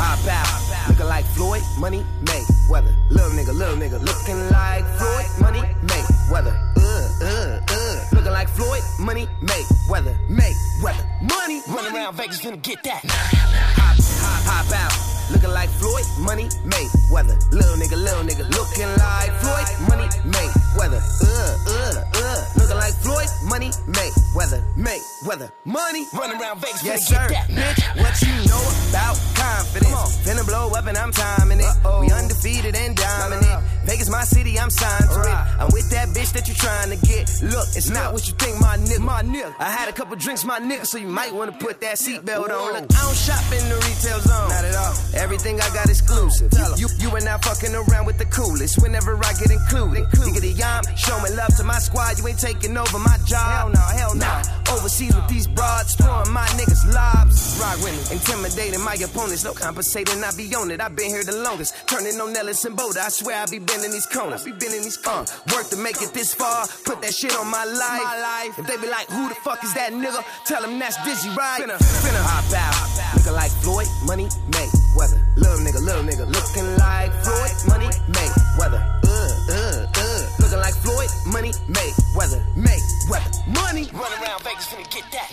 Hop 0.00 0.24
out, 0.32 0.88
looking 0.88 1.08
like 1.08 1.26
Floyd, 1.36 1.60
money, 1.78 2.02
May, 2.24 2.42
weather. 2.70 2.96
Little 3.10 3.30
nigga, 3.32 3.52
little 3.52 3.76
nigga, 3.76 4.00
looking 4.00 4.48
like 4.48 4.84
Floyd, 4.96 5.26
money, 5.42 5.60
May, 5.60 6.02
weather. 6.32 6.56
Uh, 6.78 7.08
uh, 7.20 7.60
uh. 7.68 8.04
Looking 8.14 8.32
like 8.32 8.48
Floyd, 8.48 8.80
money, 8.98 9.28
May, 9.42 9.62
weather, 9.90 10.18
May, 10.30 10.54
weather. 10.82 11.06
Money, 11.28 11.60
running 11.68 11.94
around 11.94 12.14
Vegas, 12.16 12.40
finna 12.40 12.60
get 12.62 12.82
that. 12.84 13.02
Hop, 13.04 13.96
hop, 13.98 14.66
hop 14.66 14.72
out. 14.72 14.92
Looking 15.30 15.50
like 15.50 15.68
Floyd, 15.70 16.04
money, 16.20 16.46
May, 16.64 16.86
weather. 17.10 17.36
Little 17.50 17.74
nigga, 17.74 17.98
little 17.98 18.22
nigga, 18.22 18.46
looking 18.54 18.86
like 18.94 19.30
Floyd, 19.42 19.66
money, 19.90 20.06
May, 20.24 20.48
weather. 20.78 21.02
Uh, 21.02 21.56
uh, 21.66 22.04
uh. 22.14 22.44
Looking 22.56 22.76
like 22.78 22.94
Floyd, 23.02 23.26
money, 23.50 23.70
May, 23.88 24.10
weather, 24.36 24.62
May, 24.76 25.00
weather. 25.26 25.50
Money, 25.64 26.06
running 26.14 26.40
around 26.40 26.60
Vegas, 26.60 26.84
yes, 26.84 27.08
sir. 27.08 27.26
Get 27.28 27.48
that. 27.48 27.74
Bitch, 27.74 28.02
what 28.02 28.14
you 28.22 28.34
know 28.46 28.62
about 28.90 29.18
confidence? 29.34 30.22
Finna 30.22 30.46
blow 30.46 30.70
up 30.78 30.86
and 30.86 30.96
I'm 30.96 31.10
timing 31.10 31.58
it. 31.58 31.74
We 32.00 32.10
undefeated 32.12 32.76
and 32.76 32.96
dominant. 32.96 33.64
Vegas, 33.84 34.08
my 34.08 34.22
city, 34.22 34.58
I'm 34.58 34.70
signed 34.70 35.10
to 35.10 35.20
it. 35.22 35.34
I'm 35.58 35.70
with 35.72 35.90
that 35.90 36.08
bitch 36.10 36.32
that 36.34 36.46
you're 36.46 36.56
trying 36.56 36.90
to 36.90 37.06
get. 37.06 37.26
Look, 37.42 37.66
it's 37.74 37.90
not 37.90 38.12
what 38.12 38.28
you 38.28 38.34
think, 38.34 38.60
my 38.60 38.76
nigga. 38.76 39.00
My 39.00 39.22
nigga. 39.22 39.52
I 39.58 39.70
had 39.70 39.88
a 39.88 39.92
couple 39.92 40.14
drinks, 40.16 40.44
my 40.44 40.60
nigga, 40.60 40.86
so 40.86 40.98
you 40.98 41.08
might 41.16 41.32
wanna 41.32 41.50
put 41.52 41.80
that 41.80 41.96
seatbelt 41.96 42.52
on. 42.52 42.76
Look, 42.76 42.92
I 42.92 43.00
don't 43.00 43.16
shop 43.16 43.40
in 43.48 43.64
the 43.72 43.76
retail 43.88 44.20
zone. 44.20 44.50
Not 44.52 44.64
at 44.68 44.76
all. 44.76 44.92
Everything 45.16 45.58
I 45.58 45.68
got 45.72 45.88
exclusive. 45.88 46.52
You, 46.52 46.76
you, 46.76 46.88
you 47.00 47.08
are 47.16 47.24
not 47.24 47.42
fucking 47.42 47.74
around 47.74 48.04
with 48.04 48.18
the 48.18 48.26
coolest. 48.26 48.82
Whenever 48.82 49.16
I 49.24 49.32
get 49.32 49.50
included, 49.50 50.04
nigga, 50.12 50.40
the 50.44 50.52
yam, 50.52 50.84
showing 50.94 51.34
love 51.34 51.56
to 51.56 51.64
my 51.64 51.78
squad. 51.78 52.18
You 52.18 52.28
ain't 52.28 52.38
taking 52.38 52.76
over 52.76 52.98
my 52.98 53.16
job. 53.24 53.48
Hell 53.48 53.70
no, 53.72 53.84
hell 53.96 54.14
no. 54.14 54.65
Overseas 54.72 55.14
with 55.14 55.28
these 55.28 55.46
broads, 55.46 55.94
throwing 55.94 56.32
my 56.32 56.46
niggas 56.58 56.82
lobs. 56.92 57.58
Rock 57.60 57.78
with 57.82 57.94
me, 57.94 58.18
intimidating 58.18 58.82
my 58.82 58.94
opponents. 58.94 59.44
No 59.44 59.52
compensating, 59.52 60.22
I 60.24 60.32
be 60.36 60.52
on 60.54 60.70
it. 60.70 60.80
I 60.80 60.88
been 60.88 61.08
here 61.08 61.22
the 61.22 61.36
longest. 61.38 61.74
Turning 61.86 62.20
on 62.20 62.32
Nellis 62.32 62.64
and 62.64 62.76
Boda. 62.76 62.98
I 62.98 63.08
swear 63.08 63.42
I 63.42 63.46
be 63.46 63.58
bending 63.58 63.92
these 63.92 64.06
corners. 64.06 64.44
Be 64.44 64.52
bending 64.52 64.82
these 64.82 64.96
corners. 64.96 65.30
Work 65.54 65.70
to 65.70 65.76
make 65.76 66.02
it 66.02 66.12
this 66.12 66.34
far. 66.34 66.66
Put 66.84 67.00
that 67.02 67.14
shit 67.14 67.34
on 67.38 67.46
my 67.50 67.64
life. 67.64 68.02
My 68.02 68.18
life. 68.18 68.58
If 68.58 68.66
they 68.66 68.76
be 68.76 68.88
like, 68.90 69.06
who 69.08 69.28
the 69.28 69.36
fuck 69.36 69.62
is 69.62 69.72
that 69.74 69.92
nigga? 69.92 70.22
Tell 70.44 70.62
them 70.62 70.78
that's 70.78 70.96
Dizzy 71.04 71.30
Wright? 71.30 71.62
Finna, 71.62 71.78
finna 72.02 72.22
hop 72.26 72.50
out. 72.52 72.74
Looking 73.16 73.32
like 73.32 73.50
Floyd, 73.62 73.86
money, 74.04 74.28
May, 74.50 74.68
weather. 74.96 75.22
Little 75.36 75.58
nigga, 75.62 75.80
little 75.80 76.02
nigga. 76.02 76.26
Looking 76.26 76.66
like 76.82 77.12
Floyd, 77.22 77.54
money, 77.70 77.90
May, 78.10 78.28
weather. 78.58 78.82
Uh, 79.06 79.30
uh, 79.50 79.86
uh. 79.94 80.22
Looking 80.40 80.58
like 80.58 80.74
Floyd, 80.74 81.10
money, 81.26 81.52
May, 81.68 81.90
weather, 82.26 82.44
May, 82.56 82.78
weather. 83.08 83.30
Money. 83.46 83.88
Running 83.92 84.18
around 84.22 84.42
Vegas, 84.42 84.66
finna 84.66 84.90
get 84.90 85.04
that. 85.12 85.30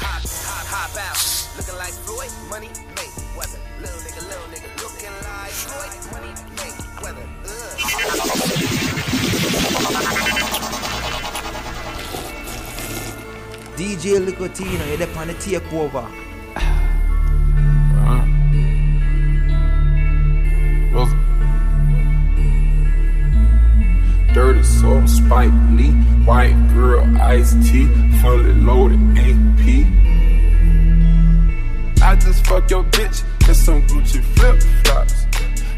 Hop, 0.00 0.22
hop, 0.48 0.66
hop 0.72 0.96
out. 0.96 1.18
Looking 1.56 1.76
like 1.76 1.92
Floyd, 1.92 2.32
money, 2.48 2.70
May, 2.96 3.10
weather. 3.36 3.60
Little 3.80 4.00
nigga, 4.00 4.22
little 4.28 4.48
nigga. 4.48 4.68
Looking 4.80 5.12
like 5.28 5.52
Floyd, 5.52 5.92
money, 6.12 6.32
May, 6.56 6.72
weather. 7.02 7.26
DJ 13.76 14.24
Licotino, 14.24 14.88
you're 14.88 14.96
there 14.96 15.18
on 15.18 15.26
the 15.28 15.34
takeover. 15.34 16.04
Well, 20.94 21.08
Dirty 24.34 24.64
soul, 24.64 25.06
Spike 25.06 25.52
Lee, 25.70 25.92
white 26.26 26.56
girl, 26.74 27.06
iced 27.18 27.54
tea, 27.62 27.86
fully 28.20 28.52
loaded 28.52 28.98
AP. 29.16 29.62
I 32.02 32.16
just 32.16 32.44
fuck 32.44 32.68
your 32.68 32.82
bitch 32.82 33.22
in 33.48 33.54
some 33.54 33.86
Gucci 33.86 34.24
flip 34.34 34.60
flops. 34.84 35.26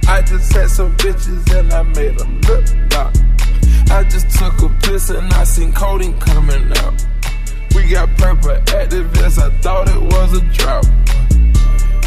I 0.09 0.23
just 0.23 0.51
had 0.55 0.71
some 0.71 0.97
bitches 0.97 1.55
and 1.55 1.71
I 1.71 1.83
made 1.83 2.17
them 2.19 2.41
lip 2.49 2.67
lock. 2.95 3.13
I 3.91 4.03
just 4.05 4.31
took 4.31 4.63
a 4.63 4.71
piss 4.81 5.11
and 5.11 5.31
I 5.35 5.45
seen 5.45 5.75
codeine 5.75 6.19
coming 6.19 6.73
out. 6.79 7.07
We 7.75 7.91
got 7.91 8.09
purple 8.17 8.57
activists, 8.73 9.39
I 9.39 9.51
thought 9.59 9.91
it 9.91 10.01
was 10.01 10.33
a 10.33 10.41
drought. 10.57 10.87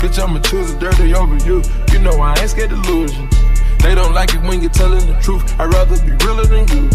Bitch, 0.01 0.17
I'ma 0.17 0.39
choose 0.39 0.73
a 0.73 0.79
dirty 0.79 1.13
over 1.13 1.35
you. 1.45 1.61
You 1.93 1.99
know 1.99 2.19
I 2.19 2.33
ain't 2.39 2.49
scared 2.49 2.71
to 2.71 2.75
lose 2.75 3.15
you. 3.15 3.48
They 3.79 3.95
don't 3.95 4.13
like 4.13 4.33
it 4.33 4.41
when 4.41 4.61
you're 4.61 4.69
telling 4.69 5.05
the 5.07 5.19
truth. 5.21 5.43
I'd 5.59 5.73
rather 5.73 5.97
be 6.03 6.11
realer 6.25 6.45
than 6.45 6.67
you. 6.69 6.89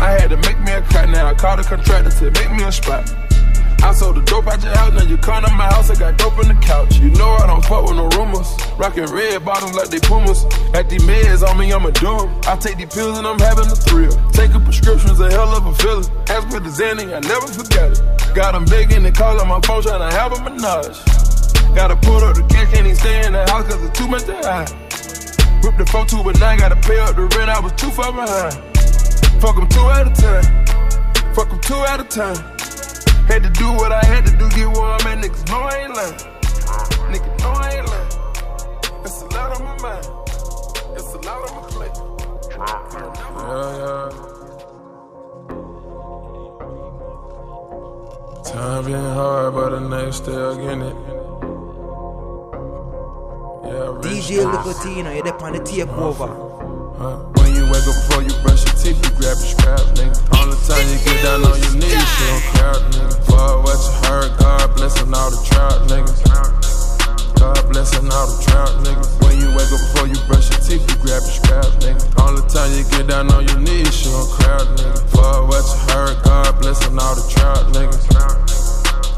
I 0.00 0.16
had 0.18 0.30
to 0.30 0.36
make 0.36 0.58
me 0.60 0.72
a 0.72 0.82
cut, 0.82 1.08
now 1.08 1.26
I 1.26 1.34
called 1.34 1.60
a 1.60 1.64
contractor 1.64 2.10
to 2.10 2.30
make 2.30 2.52
me 2.52 2.64
a 2.64 2.72
spot. 2.72 3.12
I 3.82 3.94
sold 3.94 4.16
the 4.16 4.22
dope 4.22 4.46
out 4.46 4.62
your 4.62 4.76
house, 4.76 4.92
now 4.92 5.04
you 5.04 5.16
come 5.16 5.42
to 5.42 5.50
my 5.52 5.64
house, 5.72 5.88
I 5.88 5.94
got 5.94 6.18
dope 6.18 6.38
in 6.40 6.48
the 6.48 6.58
couch. 6.60 6.98
You 6.98 7.10
know 7.10 7.30
I 7.40 7.46
don't 7.46 7.64
fuck 7.64 7.84
with 7.84 7.96
no 7.96 8.08
rumors. 8.16 8.48
Rockin' 8.76 9.06
red 9.06 9.44
bottoms 9.44 9.74
like 9.74 9.88
they 9.88 10.00
pumas. 10.00 10.44
At 10.74 10.90
these 10.90 11.02
meds 11.02 11.46
on 11.46 11.56
me, 11.58 11.72
I'ma 11.72 11.90
do 11.90 12.12
'em. 12.18 12.28
I 12.46 12.56
take 12.56 12.76
these 12.76 12.92
pills 12.92 13.16
and 13.16 13.26
I'm 13.26 13.38
having 13.38 13.66
a 13.66 13.76
thrill. 13.76 14.12
Taking 14.32 14.62
prescriptions, 14.64 15.18
a 15.20 15.30
hell 15.30 15.56
of 15.56 15.64
a 15.64 15.74
feeling. 15.74 16.04
As 16.28 16.44
for 16.52 16.60
the 16.60 16.68
Xanny, 16.68 17.08
I 17.08 17.20
never 17.20 17.46
forget 17.46 17.92
it. 17.92 18.34
Got 18.34 18.54
'em 18.54 18.66
begging 18.66 19.04
and 19.06 19.16
calling 19.16 19.48
my 19.48 19.60
phone, 19.64 19.82
trying 19.82 20.04
to 20.04 20.14
have 20.16 20.32
a 20.32 20.40
menage. 20.44 20.98
Gotta 21.74 21.96
pull 21.96 22.22
up 22.24 22.34
the 22.34 22.42
cash, 22.48 22.68
can't 22.72 22.86
even 22.86 22.96
stay 22.96 23.24
in 23.24 23.32
the 23.32 23.48
house 23.50 23.64
cause 23.64 23.82
it's 23.82 23.98
too 23.98 24.08
much 24.08 24.24
to 24.24 24.36
hide. 24.42 24.89
Whip 25.62 25.76
the 25.76 25.84
4 25.86 26.06
2 26.06 26.22
but 26.24 26.40
now 26.40 26.48
I 26.48 26.56
gotta 26.56 26.76
pay 26.76 26.98
up 27.00 27.16
the 27.16 27.26
rent, 27.36 27.50
I 27.50 27.60
was 27.60 27.72
too 27.72 27.90
far 27.90 28.12
behind. 28.12 28.54
Fuck 29.40 29.56
'em 29.56 29.68
two 29.68 29.88
at 29.88 30.06
a 30.06 30.10
time. 30.10 30.44
Fuck 31.34 31.50
'em 31.50 31.60
two 31.60 31.80
at 31.84 32.00
a 32.00 32.04
time. 32.04 32.36
Had 33.26 33.42
to 33.42 33.50
do 33.50 33.72
what 33.72 33.92
I 33.92 34.04
had 34.04 34.26
to 34.26 34.32
do, 34.36 34.48
get 34.50 34.68
where 34.68 34.90
I'm 34.96 35.06
at. 35.06 35.18
Niggas 35.22 35.48
know 35.48 35.60
I 35.60 35.76
ain't 35.82 35.94
lying. 35.94 36.18
Niggas 37.12 37.40
know 37.40 37.52
I 37.52 37.70
ain't 37.76 37.88
lying. 37.88 38.10
It's 39.04 39.22
a 39.22 39.26
lot 39.26 39.56
on 39.56 39.64
my 39.64 39.76
mind. 39.80 40.06
It's 40.96 41.14
a 41.14 41.18
lot 41.18 41.48
on 41.48 41.54
my 41.56 41.62
plate. 41.68 41.96
Yeah, 43.48 43.80
yeah. 43.80 44.30
Time 48.44 48.84
been 48.84 49.14
hard, 49.14 49.54
but 49.54 49.70
the 49.70 49.78
niggas 49.78 50.14
still 50.14 50.56
getting 50.56 50.82
it. 50.82 50.96
Yeah, 53.70 54.02
rich 54.02 54.26
DJ 54.26 54.50
Nicotino, 54.50 55.14
you're 55.14 55.22
there 55.22 55.38
on 55.46 55.54
the 55.54 55.62
takeover. 55.62 56.26
Huh? 56.98 57.22
When 57.38 57.54
you 57.54 57.62
wake 57.70 57.86
up 57.86 57.94
before 58.02 58.26
you 58.26 58.34
brush 58.42 58.66
your 58.66 58.74
teeth, 58.74 58.98
you 58.98 59.14
grab 59.14 59.38
your 59.38 59.46
scrap, 59.46 59.78
nigga. 59.94 60.18
All 60.34 60.50
the 60.50 60.58
time 60.66 60.82
you 60.90 60.98
get 61.06 61.22
down 61.22 61.46
on 61.46 61.54
your 61.54 61.78
knees, 61.78 61.94
you 61.94 62.26
don't 62.34 62.42
crowd, 62.50 62.82
nigga. 62.90 63.14
Fuck 63.30 63.62
what 63.62 63.78
you 63.78 63.94
heard, 64.10 64.34
God 64.42 64.74
blessing 64.74 65.14
all 65.14 65.30
the 65.30 65.38
trout, 65.46 65.86
niggas. 65.86 66.18
God 67.38 67.62
blessing 67.70 68.10
all 68.10 68.26
the 68.26 68.42
trout, 68.42 68.74
niggas. 68.82 69.06
When 69.22 69.38
you 69.38 69.54
wake 69.54 69.70
up 69.70 69.78
before 69.78 70.10
you 70.10 70.18
brush 70.26 70.50
your 70.50 70.58
teeth, 70.66 70.82
you 70.90 70.96
grab 71.06 71.22
your 71.22 71.38
scrap, 71.38 71.70
nigga. 71.78 72.02
All 72.18 72.34
the 72.34 72.42
time 72.50 72.74
you 72.74 72.82
get 72.90 73.06
down 73.06 73.30
on 73.30 73.46
your 73.46 73.62
knees, 73.62 74.02
you 74.02 74.10
don't 74.10 74.26
crowd, 74.34 74.66
nigga. 74.82 74.98
Fuck 75.14 75.46
what 75.46 75.62
you 75.62 75.78
heard, 75.94 76.18
God 76.26 76.58
blessing 76.58 76.98
all 76.98 77.14
the 77.14 77.22
trout, 77.30 77.70
niggas. 77.70 78.02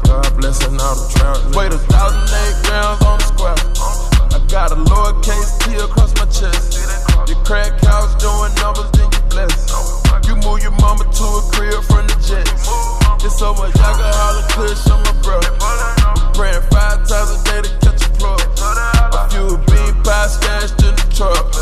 God 0.05 0.29
blessing 0.37 0.77
all 0.77 0.93
the 0.93 1.09
trout, 1.09 1.41
niggas. 1.41 1.57
Wait 1.57 1.73
a 1.73 1.81
thousand 1.89 2.29
eight 2.37 2.53
grams 2.69 3.01
on 3.01 3.17
the 3.17 3.25
square. 3.33 4.02
I 4.33 4.39
got 4.47 4.71
a 4.71 4.75
lowercase 4.75 5.59
T 5.61 5.75
across 5.77 6.13
my 6.15 6.25
chest. 6.25 6.73
Your 7.29 7.37
crack 7.45 7.79
house 7.85 8.15
doing 8.17 8.53
numbers, 8.57 8.89
then 8.97 9.07
you 9.13 9.21
bless. 9.29 9.69
You 10.27 10.35
move 10.41 10.61
your 10.61 10.73
mama 10.81 11.05
to 11.05 11.25
a 11.37 11.41
crib 11.53 11.83
from 11.85 12.07
the 12.07 12.17
jets. 12.17 12.67
It's 13.23 13.37
so 13.37 13.53
much 13.53 13.75
alcohol 13.77 14.35
and 14.37 14.47
kush 14.51 14.89
on 14.89 14.99
my 15.05 15.13
bro. 15.21 15.39
Praying 16.33 16.65
five 16.73 17.05
times 17.07 17.29
a 17.29 17.39
day 17.45 17.61
to 17.61 17.71
catch 17.85 18.01
a 18.01 18.09
plug. 18.17 18.41
A 19.13 19.29
few 19.29 19.57
bean 19.69 19.93
pies 20.03 20.35
stashed 20.35 20.81
in 20.81 20.95
the 20.97 21.05
truck. 21.13 21.53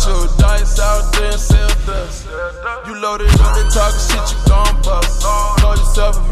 Shoot 0.00 0.32
dice 0.38 0.78
out 0.80 1.12
there 1.12 1.32
and 1.32 1.40
sell 1.40 1.68
dust. 1.86 2.26
You 2.86 2.94
loaded 3.00 3.28
up, 3.40 3.54
they 3.54 3.68
talking 3.68 4.00
shit, 4.00 4.24
you 4.32 4.38
gon' 4.48 4.80
bust. 4.82 5.22
Call 5.22 5.76
yourself 5.76 6.16
a 6.16 6.27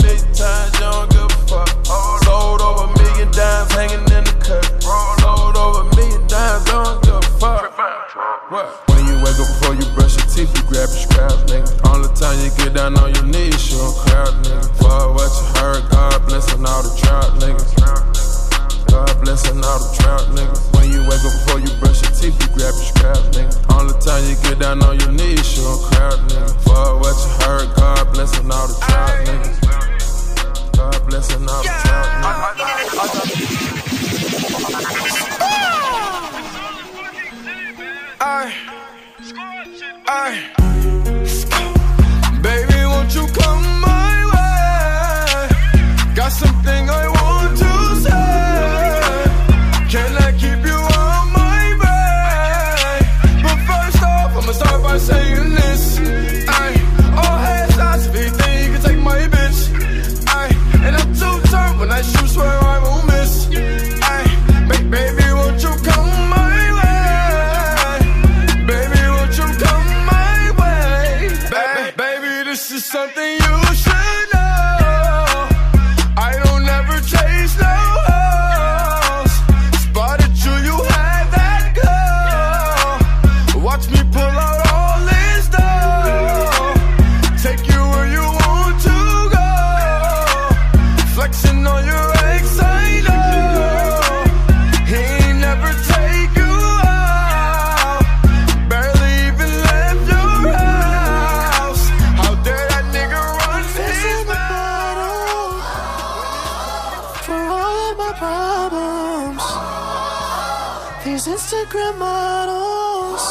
Instagram 111.47 111.97
models 111.99 113.25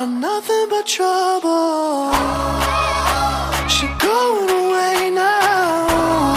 are 0.00 0.06
nothing 0.06 0.66
but 0.68 0.86
trouble. 0.86 2.12
She 3.74 3.86
going 4.06 4.50
away 4.60 5.08
now. 5.08 6.36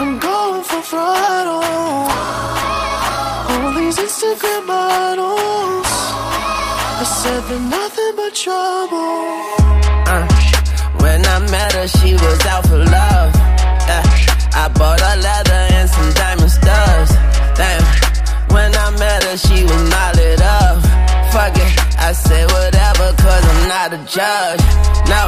I'm 0.00 0.18
going 0.18 0.64
for 0.64 0.82
throttle. 0.90 1.62
All 3.52 3.72
these 3.78 3.98
Instagram 3.98 4.66
models, 4.66 5.90
I 6.98 7.04
said 7.20 7.40
they're 7.48 7.70
nothing 7.70 8.12
but 8.16 8.34
trouble. 8.34 9.14
Uh, 10.10 10.26
when 11.02 11.24
I 11.24 11.38
met 11.52 11.72
her, 11.74 11.86
she 11.86 12.14
was 12.14 12.40
out 12.46 12.66
for 12.66 12.78
love. 12.78 13.30
Uh, 13.94 14.02
I 14.56 14.68
bought 14.76 14.98
her 14.98 15.16
leather 15.22 15.53
Her, 19.34 19.38
she 19.38 19.64
was 19.64 19.90
knotted 19.90 20.40
up. 20.42 20.78
Fuck 21.34 21.56
it, 21.58 21.98
I 21.98 22.12
said 22.12 22.46
whatever, 22.52 23.10
cause 23.18 23.44
I'm 23.50 23.66
not 23.66 23.90
a 23.92 23.98
judge. 24.06 24.62
No, 25.10 25.26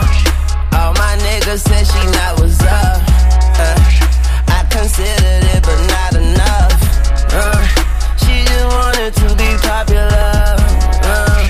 all 0.79 0.95
my 0.95 1.19
niggas 1.27 1.67
said 1.67 1.83
she 1.83 2.03
not 2.15 2.41
was 2.41 2.61
up. 2.63 3.03
Uh, 3.59 3.75
I 4.47 4.63
considered 4.71 5.43
it, 5.51 5.63
but 5.67 5.81
not 5.91 6.15
enough. 6.23 6.79
Uh, 7.35 7.67
she 8.23 8.47
just 8.47 8.67
wanted 8.71 9.13
to 9.13 9.27
be 9.35 9.51
popular. 9.67 10.55
Uh, 11.03 11.43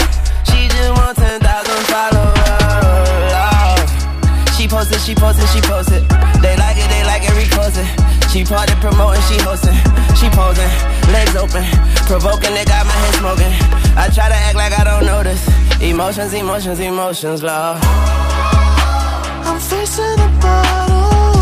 she 0.48 0.68
just 0.68 0.92
want 0.96 1.14
10,000 1.18 1.44
followers. 1.92 3.32
Oh. 3.36 4.56
She 4.56 4.66
posted, 4.66 5.00
she 5.00 5.14
posted, 5.14 5.48
she 5.50 5.60
posted. 5.60 6.15
She 8.36 8.44
party 8.44 8.74
promoting, 8.82 9.22
she 9.22 9.38
hosting. 9.40 9.72
She 10.14 10.28
posing, 10.28 10.68
legs 11.10 11.34
open. 11.36 11.64
Provoking, 12.04 12.52
they 12.52 12.66
got 12.66 12.84
my 12.84 12.92
head 12.92 13.14
smoking. 13.14 13.50
I 13.96 14.10
try 14.12 14.28
to 14.28 14.34
act 14.34 14.54
like 14.54 14.78
I 14.78 14.84
don't 14.84 15.06
notice. 15.06 15.40
Emotions, 15.80 16.34
emotions, 16.34 16.78
emotions, 16.78 17.42
love. 17.42 17.80
I'm 17.82 19.58
facing 19.58 20.20
a 20.20 20.28
battle 20.42 21.35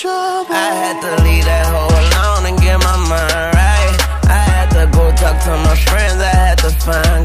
trouble. 0.00 0.54
I 0.56 0.72
had 0.80 0.96
to 1.04 1.12
leave 1.24 1.44
that 1.44 1.68
hoe 1.68 1.92
alone 1.92 2.48
and 2.48 2.56
get 2.56 2.80
my 2.80 2.96
mind 3.04 3.52
right. 3.52 4.00
I 4.24 4.40
had 4.48 4.68
to 4.72 4.88
go 4.96 5.12
talk 5.12 5.36
to 5.44 5.52
my 5.60 5.76
friends. 5.76 6.16
I 6.16 6.32
had 6.32 6.58
to 6.64 6.70
find 6.80 7.19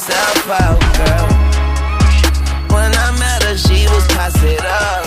yourself 0.00 0.48
out, 0.48 0.80
girl. 0.96 1.28
When 2.74 2.90
I 2.94 3.14
met 3.18 3.42
her, 3.42 3.56
she 3.56 3.86
was 3.88 4.06
pass 4.08 4.34
it 4.42 4.64
up, 4.64 5.04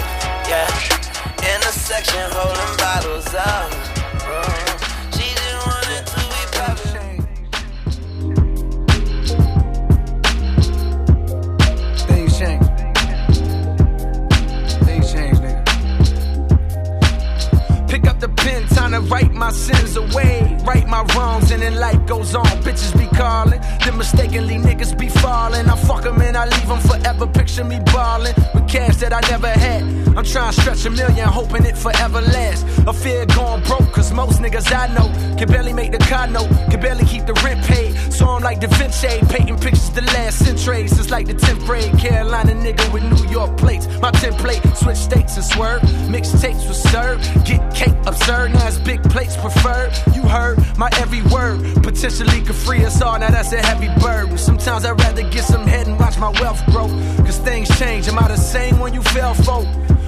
yeah. 0.47 0.69
In 1.41 1.61
a 1.61 1.71
section 1.71 2.21
holding 2.31 2.77
bottles 2.77 3.33
up. 3.33 3.72
My 19.43 19.51
sins 19.51 19.97
away. 19.97 20.57
Right 20.63 20.87
my 20.87 21.03
wrongs, 21.13 21.51
and 21.51 21.61
then 21.61 21.75
life 21.75 22.05
goes 22.05 22.33
on. 22.33 22.45
Bitches 22.65 22.93
be 22.97 23.07
calling, 23.17 23.59
then 23.83 23.97
mistakenly 23.97 24.55
niggas 24.55 24.97
be 24.97 25.09
falling. 25.09 25.65
I 25.73 25.75
fuck 25.75 26.03
them 26.03 26.21
and 26.21 26.37
I 26.37 26.45
leave 26.45 26.67
them 26.67 26.79
forever. 26.79 27.27
Picture 27.27 27.65
me 27.65 27.79
ballin' 27.93 28.35
with 28.53 28.67
cash 28.69 28.95
that 28.97 29.11
I 29.11 29.21
never 29.33 29.49
had. 29.65 29.83
I'm 30.17 30.23
trying 30.23 30.53
to 30.53 30.61
stretch 30.61 30.85
a 30.85 30.89
million, 30.89 31.27
hoping 31.27 31.65
it 31.65 31.77
forever 31.77 32.21
lasts. 32.21 32.63
A 32.87 32.93
fear 32.93 33.25
going 33.25 33.63
broke, 33.63 33.91
cause 33.91 34.13
most 34.13 34.39
niggas 34.39 34.71
I 34.71 34.87
know 34.95 35.07
can 35.37 35.47
barely 35.49 35.73
make 35.73 35.91
the 35.91 36.03
car 36.11 36.27
note, 36.27 36.49
can 36.71 36.79
barely 36.79 37.05
keep 37.05 37.25
the 37.25 37.33
rent 37.43 37.65
paid. 37.65 37.92
So 38.23 38.37
like 38.37 38.61
Da 38.61 38.67
Vinci, 38.67 39.19
painting 39.27 39.59
pictures 39.59 39.89
the 39.89 40.01
last 40.01 40.45
century. 40.45 40.87
Since 40.87 41.11
like 41.11 41.27
the 41.27 41.33
10th 41.33 41.65
grade, 41.65 41.91
Carolina 41.99 42.53
nigga 42.53 42.85
with 42.93 43.03
New 43.03 43.29
York 43.29 43.57
plates. 43.57 43.85
My 44.01 44.11
template, 44.11 44.63
switch 44.77 44.95
states 44.95 45.35
and 45.35 45.43
swerve. 45.43 45.81
Mixtapes 46.07 46.65
was 46.69 46.81
served, 46.83 47.21
get 47.45 47.59
cake 47.75 47.95
absurd. 48.07 48.53
Now 48.53 48.65
it's 48.65 48.77
big 48.77 49.03
plates 49.03 49.35
preferred. 49.35 49.91
You 50.15 50.21
heard 50.21 50.57
my 50.77 50.89
every 51.03 51.21
word, 51.33 51.83
potentially 51.83 52.39
could 52.41 52.55
free 52.55 52.85
us 52.85 53.01
all. 53.01 53.19
Now 53.19 53.29
that's 53.29 53.51
a 53.51 53.61
heavy 53.61 53.89
burden. 53.99 54.37
Sometimes 54.37 54.85
I'd 54.85 54.97
rather 55.01 55.23
get 55.29 55.43
some 55.43 55.67
head 55.67 55.87
and 55.87 55.99
watch 55.99 56.17
my 56.17 56.31
wealth 56.39 56.63
grow. 56.67 56.87
Cause 57.25 57.39
things 57.39 57.67
change. 57.77 58.07
Am 58.07 58.17
I 58.17 58.29
the 58.29 58.37
same 58.37 58.79
when 58.79 58.93
you 58.93 59.01
fell 59.01 59.33
folk? 59.33 59.67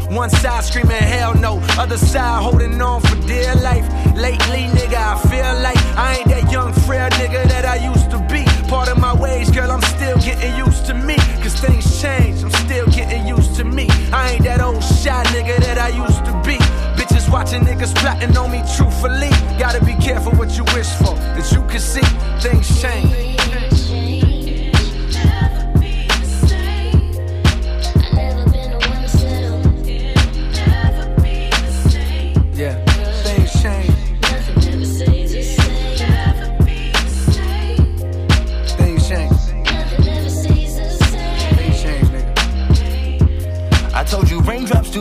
One 0.10 0.30
side 0.30 0.64
screaming 0.64 0.98
hell 0.98 1.34
no, 1.36 1.60
other 1.78 1.98
side 1.98 2.44
holding 2.44 2.80
on 2.82 3.02
for 3.02 3.16
dear 3.28 3.56
life. 3.56 3.88
Lately, 4.16 4.70
nigga, 4.78 4.96
I 4.96 5.16
feel 5.30 5.62
like 5.62 5.78
I 5.98 6.18
ain't 6.18 6.30
that 6.30 6.52
young 6.52 6.74
frail 6.74 7.10
nigga 7.12 7.48
that 7.50 7.66
I 7.66 7.78
used 7.78 8.12
to 8.12 8.20
be. 8.32 8.46
Part 8.70 8.88
of 8.90 8.98
my 9.00 9.14
ways, 9.14 9.50
girl, 9.52 9.72
I'm 9.72 9.82
still 9.82 10.18
getting 10.18 10.56
used 10.58 10.86
to 10.88 10.94
me. 10.94 11.16
Cause 11.42 11.56
things 11.60 12.02
change, 12.02 12.44
I'm 12.44 12.52
still 12.52 12.88
getting 12.88 13.28
used 13.28 13.56
to 13.56 13.64
me. 13.64 13.88
I 14.14 14.32
ain't 14.32 14.44
that 14.44 14.62
old 14.62 14.84
shy 14.84 15.24
nigga 15.34 15.58
that 15.66 15.78
I 15.78 15.90
used 15.90 16.24
to 16.26 16.34
be. 16.46 16.58
Bitches 16.96 17.32
watching 17.32 17.62
niggas 17.62 17.94
plotting 17.96 18.38
on 18.38 18.52
me 18.52 18.62
truthfully. 18.78 19.30
Gotta 19.58 19.84
be 19.84 19.96
careful 19.96 20.34
what 20.34 20.56
you 20.58 20.64
wish 20.76 20.90
for. 21.02 21.18
As 21.38 21.52
you 21.52 21.62
can 21.64 21.80
see, 21.80 22.08
things 22.40 22.82
change. 22.82 23.45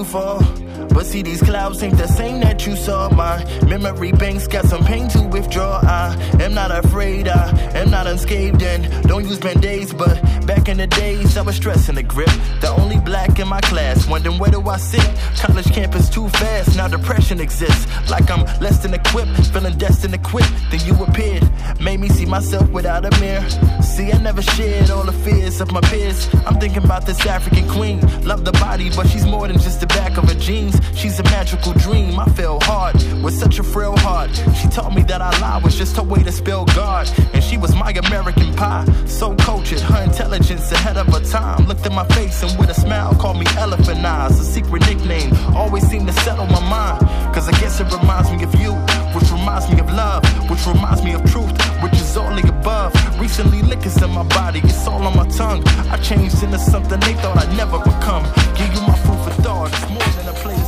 Fall. 0.05 0.54
But 0.95 1.07
see, 1.07 1.23
these 1.23 1.43
clouds 1.43 1.83
ain't 1.83 1.99
the 1.99 2.07
same 2.07 2.41
that 2.41 2.67
you 2.67 2.77
saw. 2.77 3.09
My 3.11 3.45
memory 3.67 4.13
banks 4.13 4.47
got 4.47 4.65
some 4.67 4.85
pain 4.85 5.09
to 5.09 5.23
withdraw. 5.23 5.81
I 5.83 6.17
am 6.41 6.55
not 6.55 6.71
afraid, 6.71 7.27
I 7.27 7.51
am 7.75 7.91
not 7.91 8.07
unscathed, 8.07 8.63
and 8.63 9.09
don't 9.09 9.25
use 9.25 9.41
band 9.41 9.65
aids. 9.65 9.93
But 9.93 10.23
back 10.47 10.69
in 10.69 10.77
the 10.77 10.87
days, 10.87 11.37
I 11.37 11.43
was 11.43 11.57
stressing 11.57 11.97
the 11.97 12.05
grip. 12.05 12.31
The 12.61 12.69
only 12.79 13.01
black 13.01 13.41
in 13.41 13.49
my 13.49 13.61
class, 13.63 14.07
wondering 14.07 14.39
where 14.39 14.53
do 14.53 14.61
I 14.69 14.77
sit? 14.77 15.05
College 15.37 15.71
campus 15.73 16.09
too 16.09 16.29
fast, 16.29 16.77
now 16.77 16.87
depression 16.87 17.41
exists. 17.41 17.87
Like 18.09 18.31
I'm 18.31 18.45
less 18.61 18.79
than 18.79 18.95
equipped, 18.95 19.37
feeling 19.49 19.77
destined 19.77 20.15
to 20.15 20.21
quit. 20.21 20.47
Then 20.71 20.81
you 20.87 20.95
appeared, 21.03 21.45
made 21.81 21.99
me 21.99 22.09
see 22.09 22.25
myself 22.25 22.71
without 22.71 23.05
a 23.05 23.21
mirror. 23.21 23.45
See, 23.83 24.13
I 24.13 24.19
never 24.19 24.43
shared 24.43 24.91
all 24.91 25.03
the 25.03 25.13
fears 25.13 25.61
of 25.61 25.73
my 25.73 25.81
peers. 25.83 26.29
I'm 26.47 26.61
thinking 26.61 26.85
about 26.85 27.05
this 27.05 27.27
African 27.27 27.69
queen. 27.69 28.01
Love 28.23 28.45
the 28.45 28.53
body, 28.53 28.91
but 28.95 29.09
she's 29.09 29.27
more 29.27 29.49
than 29.49 29.59
just 29.59 29.81
the 29.81 29.87
back 29.89 30.17
of 30.17 30.25
her 30.29 30.39
jeans. 30.39 30.81
She's 30.95 31.19
a 31.21 31.25
magical 31.25 31.73
dream. 31.73 32.19
I 32.19 32.27
fell 32.27 32.59
hard 32.63 32.95
with 33.23 33.35
such 33.35 33.59
a 33.59 33.63
frail 33.63 33.97
heart. 33.99 34.31
She 34.61 34.69
taught 34.69 34.95
me 34.95 35.03
that 35.05 35.21
I 35.21 35.31
lie 35.41 35.59
was 35.59 35.77
just 35.77 35.97
her 35.97 36.03
way 36.03 36.23
to 36.23 36.33
spell 36.33 36.65
God. 36.67 37.11
And 37.33 37.43
she 37.43 37.57
was 37.57 37.75
my 37.75 37.91
American 37.91 38.55
pie. 38.55 38.85
So 39.07 39.35
cultured, 39.37 39.81
her 39.81 40.03
intelligence 40.03 40.71
ahead 40.73 40.97
of 40.97 41.07
her 41.09 41.21
time. 41.21 41.67
Looked 41.67 41.87
in 41.87 41.95
my 41.95 42.07
face 42.09 42.43
and 42.43 42.59
with 42.59 42.71
a 42.71 42.75
smile 42.75 43.15
called 43.15 43.39
me 43.39 43.47
Elephant 43.57 44.05
Eyes. 44.05 44.39
A 44.39 44.45
secret 44.45 44.87
nickname 44.87 45.33
always 45.55 45.87
seemed 45.89 46.07
to 46.07 46.13
settle 46.13 46.47
my 46.47 46.61
mind. 46.69 47.01
Cause 47.35 47.49
I 47.49 47.53
guess 47.61 47.81
it 47.81 47.93
reminds 47.93 48.31
me 48.31 48.45
of 48.45 48.55
you, 48.55 48.73
which 49.15 49.31
reminds 49.31 49.69
me 49.71 49.81
of 49.81 49.91
love, 49.93 50.23
which 50.49 50.67
reminds 50.67 51.03
me 51.03 51.13
of 51.15 51.25
truth, 51.31 51.53
which 51.83 51.95
is 51.95 52.17
only 52.17 52.43
above. 52.49 52.93
Recently, 53.21 53.63
liquor's 53.63 54.01
in 54.03 54.11
my 54.11 54.23
body, 54.25 54.61
it's 54.63 54.87
all 54.87 55.03
on 55.03 55.17
my 55.17 55.27
tongue. 55.29 55.63
I 55.91 55.97
changed 55.97 56.43
into 56.43 56.59
something 56.59 57.01
they 57.01 57.15
thought 57.15 57.37
I'd 57.39 57.57
never 57.57 57.79
become. 57.79 58.25
Give 58.55 58.73
you 58.75 58.83
my 58.83 58.97
food 58.99 59.19
for 59.25 59.43
thought, 59.43 59.71
it's 59.73 59.89
more 59.91 60.11
than 60.17 60.29
a 60.29 60.37
plate 60.39 60.64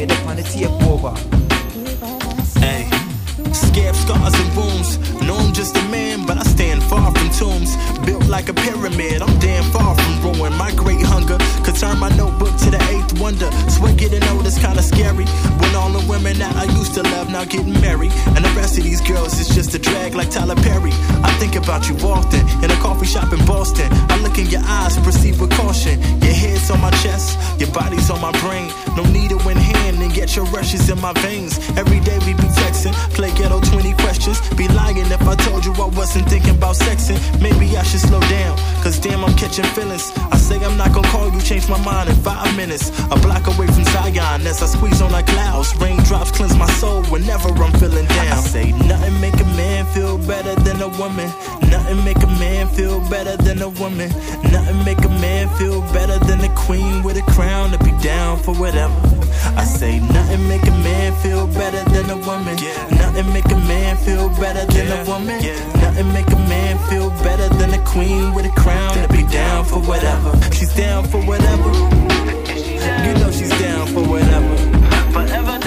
You're 0.00 0.06
the 0.08 0.42
tape 0.42 0.70
over. 0.88 1.12
Hey, 2.58 2.88
and 4.32 4.56
wounds. 4.56 4.96
No, 5.20 5.36
I'm 5.36 5.52
just 5.52 5.76
a 5.76 5.82
man, 5.90 6.24
but 6.24 6.38
I 6.38 6.49
stand 6.60 6.82
far 6.82 7.10
from 7.16 7.30
tombs. 7.30 7.72
Built 8.04 8.26
like 8.28 8.50
a 8.50 8.52
pyramid, 8.52 9.22
I'm 9.22 9.38
damn 9.38 9.64
far 9.72 9.94
from 9.94 10.14
ruin. 10.24 10.52
My 10.58 10.70
great 10.72 11.00
hunger 11.00 11.38
could 11.64 11.74
turn 11.74 11.98
my 11.98 12.10
notebook 12.20 12.54
to 12.64 12.68
the 12.70 12.80
eighth 12.92 13.18
wonder. 13.18 13.50
Swear 13.70 13.94
getting 13.94 14.22
old 14.28 14.44
is 14.46 14.58
kinda 14.58 14.82
scary. 14.82 15.24
When 15.60 15.74
all 15.74 15.90
the 15.98 16.04
women 16.12 16.38
that 16.38 16.54
I 16.62 16.64
used 16.78 16.92
to 16.94 17.02
love 17.14 17.30
now 17.30 17.44
getting 17.44 17.80
married. 17.80 18.12
And 18.34 18.44
the 18.44 18.52
rest 18.60 18.76
of 18.76 18.84
these 18.84 19.00
girls 19.00 19.32
is 19.40 19.48
just 19.48 19.74
a 19.74 19.78
drag 19.78 20.14
like 20.14 20.30
Tyler 20.30 20.60
Perry. 20.66 20.92
I 21.28 21.32
think 21.40 21.56
about 21.56 21.88
you 21.88 21.94
often 22.16 22.42
in 22.64 22.70
a 22.70 22.78
coffee 22.86 23.06
shop 23.06 23.32
in 23.32 23.42
Boston. 23.46 23.88
I 24.12 24.16
look 24.24 24.36
in 24.36 24.46
your 24.54 24.64
eyes, 24.78 24.98
proceed 24.98 25.40
with 25.40 25.50
caution. 25.60 25.96
Your 26.24 26.36
head's 26.42 26.70
on 26.70 26.80
my 26.82 26.92
chest, 27.02 27.38
your 27.58 27.70
body's 27.70 28.10
on 28.10 28.20
my 28.20 28.32
brain. 28.42 28.68
No 28.98 29.04
needle 29.16 29.40
in 29.48 29.56
hand, 29.56 29.80
and 30.02 30.12
get 30.12 30.36
your 30.36 30.44
rushes 30.46 30.90
in 30.90 31.00
my 31.00 31.12
veins. 31.24 31.58
Every 31.76 32.00
day 32.00 32.18
we 32.26 32.32
be 32.34 32.48
texting, 32.62 32.94
play 33.14 33.30
ghetto 33.38 33.60
20 33.60 33.92
questions. 34.04 34.38
Be 34.56 34.68
lying 34.68 35.10
if 35.16 35.22
I 35.26 35.34
told 35.46 35.64
you 35.64 35.72
I 35.72 35.88
wasn't 36.00 36.28
thinking 36.28 36.49
about 36.50 36.76
sexing. 36.76 37.18
Maybe 37.40 37.76
I 37.76 37.82
should 37.82 38.00
slow 38.00 38.20
down, 38.20 38.56
cause 38.82 38.98
damn, 38.98 39.24
I'm 39.24 39.34
catching 39.36 39.64
feelings. 39.76 40.12
I 40.30 40.36
say 40.36 40.56
I'm 40.56 40.76
not 40.76 40.92
gonna 40.92 41.08
call 41.08 41.30
you, 41.32 41.40
change 41.40 41.68
my 41.68 41.80
mind 41.84 42.10
in 42.10 42.16
five 42.16 42.54
minutes. 42.56 42.90
A 43.10 43.16
block 43.18 43.46
away 43.46 43.66
from 43.66 43.84
Zion 43.84 44.46
as 44.46 44.62
I 44.62 44.66
squeeze 44.66 45.00
on 45.00 45.12
like 45.12 45.26
clouds. 45.26 45.74
Raindrops 45.76 46.30
cleanse 46.32 46.56
my 46.56 46.70
soul 46.80 47.02
whenever 47.04 47.48
I'm 47.48 47.72
feeling 47.78 48.06
down. 48.06 48.38
I 48.38 48.40
say 48.40 48.72
nothing 48.72 49.20
make 49.20 49.38
a 49.40 49.48
man 49.56 49.86
feel 49.86 50.18
better 50.18 50.54
than 50.62 50.82
a 50.82 50.88
woman. 50.88 51.28
Nothing 51.70 52.04
make 52.04 52.22
a 52.22 52.32
man 52.42 52.68
feel 52.68 53.00
better 53.08 53.36
than 53.36 53.62
a 53.62 53.68
woman. 53.68 54.08
Nothing 54.50 54.84
make 54.84 55.02
a 55.04 55.08
man 55.08 55.48
feel 55.58 55.80
better 55.92 56.18
than 56.26 56.40
a 56.40 56.54
queen 56.54 57.02
with 57.02 57.16
a 57.16 57.22
crown 57.32 57.70
to 57.70 57.78
be 57.78 57.92
down 58.02 58.38
for 58.38 58.54
whatever. 58.54 58.94
I 59.56 59.64
say 59.64 60.00
nothing 60.00 60.48
make 60.48 60.66
a 60.66 60.70
man 60.70 61.12
feel 61.22 61.46
better 61.46 61.82
than 61.90 62.10
a 62.10 62.16
woman. 62.16 62.56
Nothing 62.90 63.32
make 63.32 63.50
a 63.50 63.56
man 63.56 63.96
feel 63.96 64.28
better 64.40 64.64
than 64.72 64.88
a 64.92 65.04
woman. 65.08 65.38
Nothing 65.82 66.12
make 66.12 66.30
a 66.30 66.40
man 66.48 66.78
feel 66.88 67.10
better 67.22 67.48
than 67.54 67.74
a 67.74 67.84
queen 67.84 68.34
with 68.34 68.46
a 68.46 68.50
crown 68.60 68.94
To 68.96 69.08
be 69.08 69.24
down 69.24 69.64
for 69.64 69.80
whatever. 69.80 70.32
She's 70.52 70.74
down 70.74 71.04
for 71.04 71.20
whatever. 71.22 71.70
You 73.04 73.12
know 73.20 73.30
she's 73.30 73.50
down 73.60 73.86
for 73.88 74.02
whatever. 74.02 74.56
Forever 75.12 75.59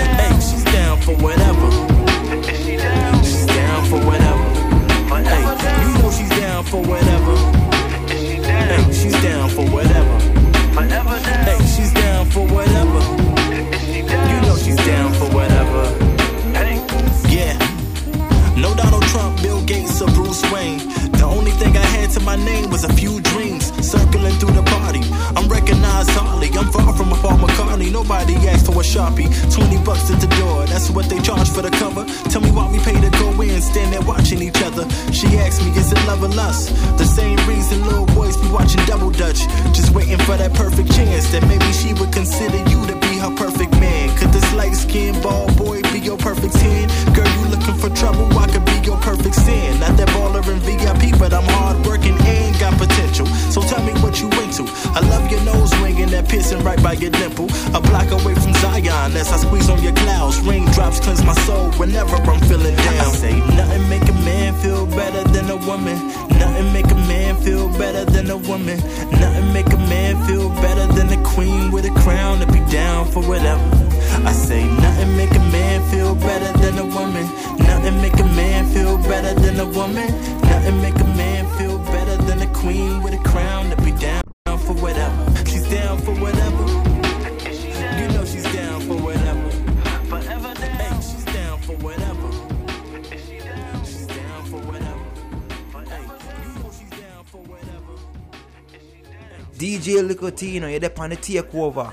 that 100.84 100.96
upon 100.96 101.12
the. 101.12 101.92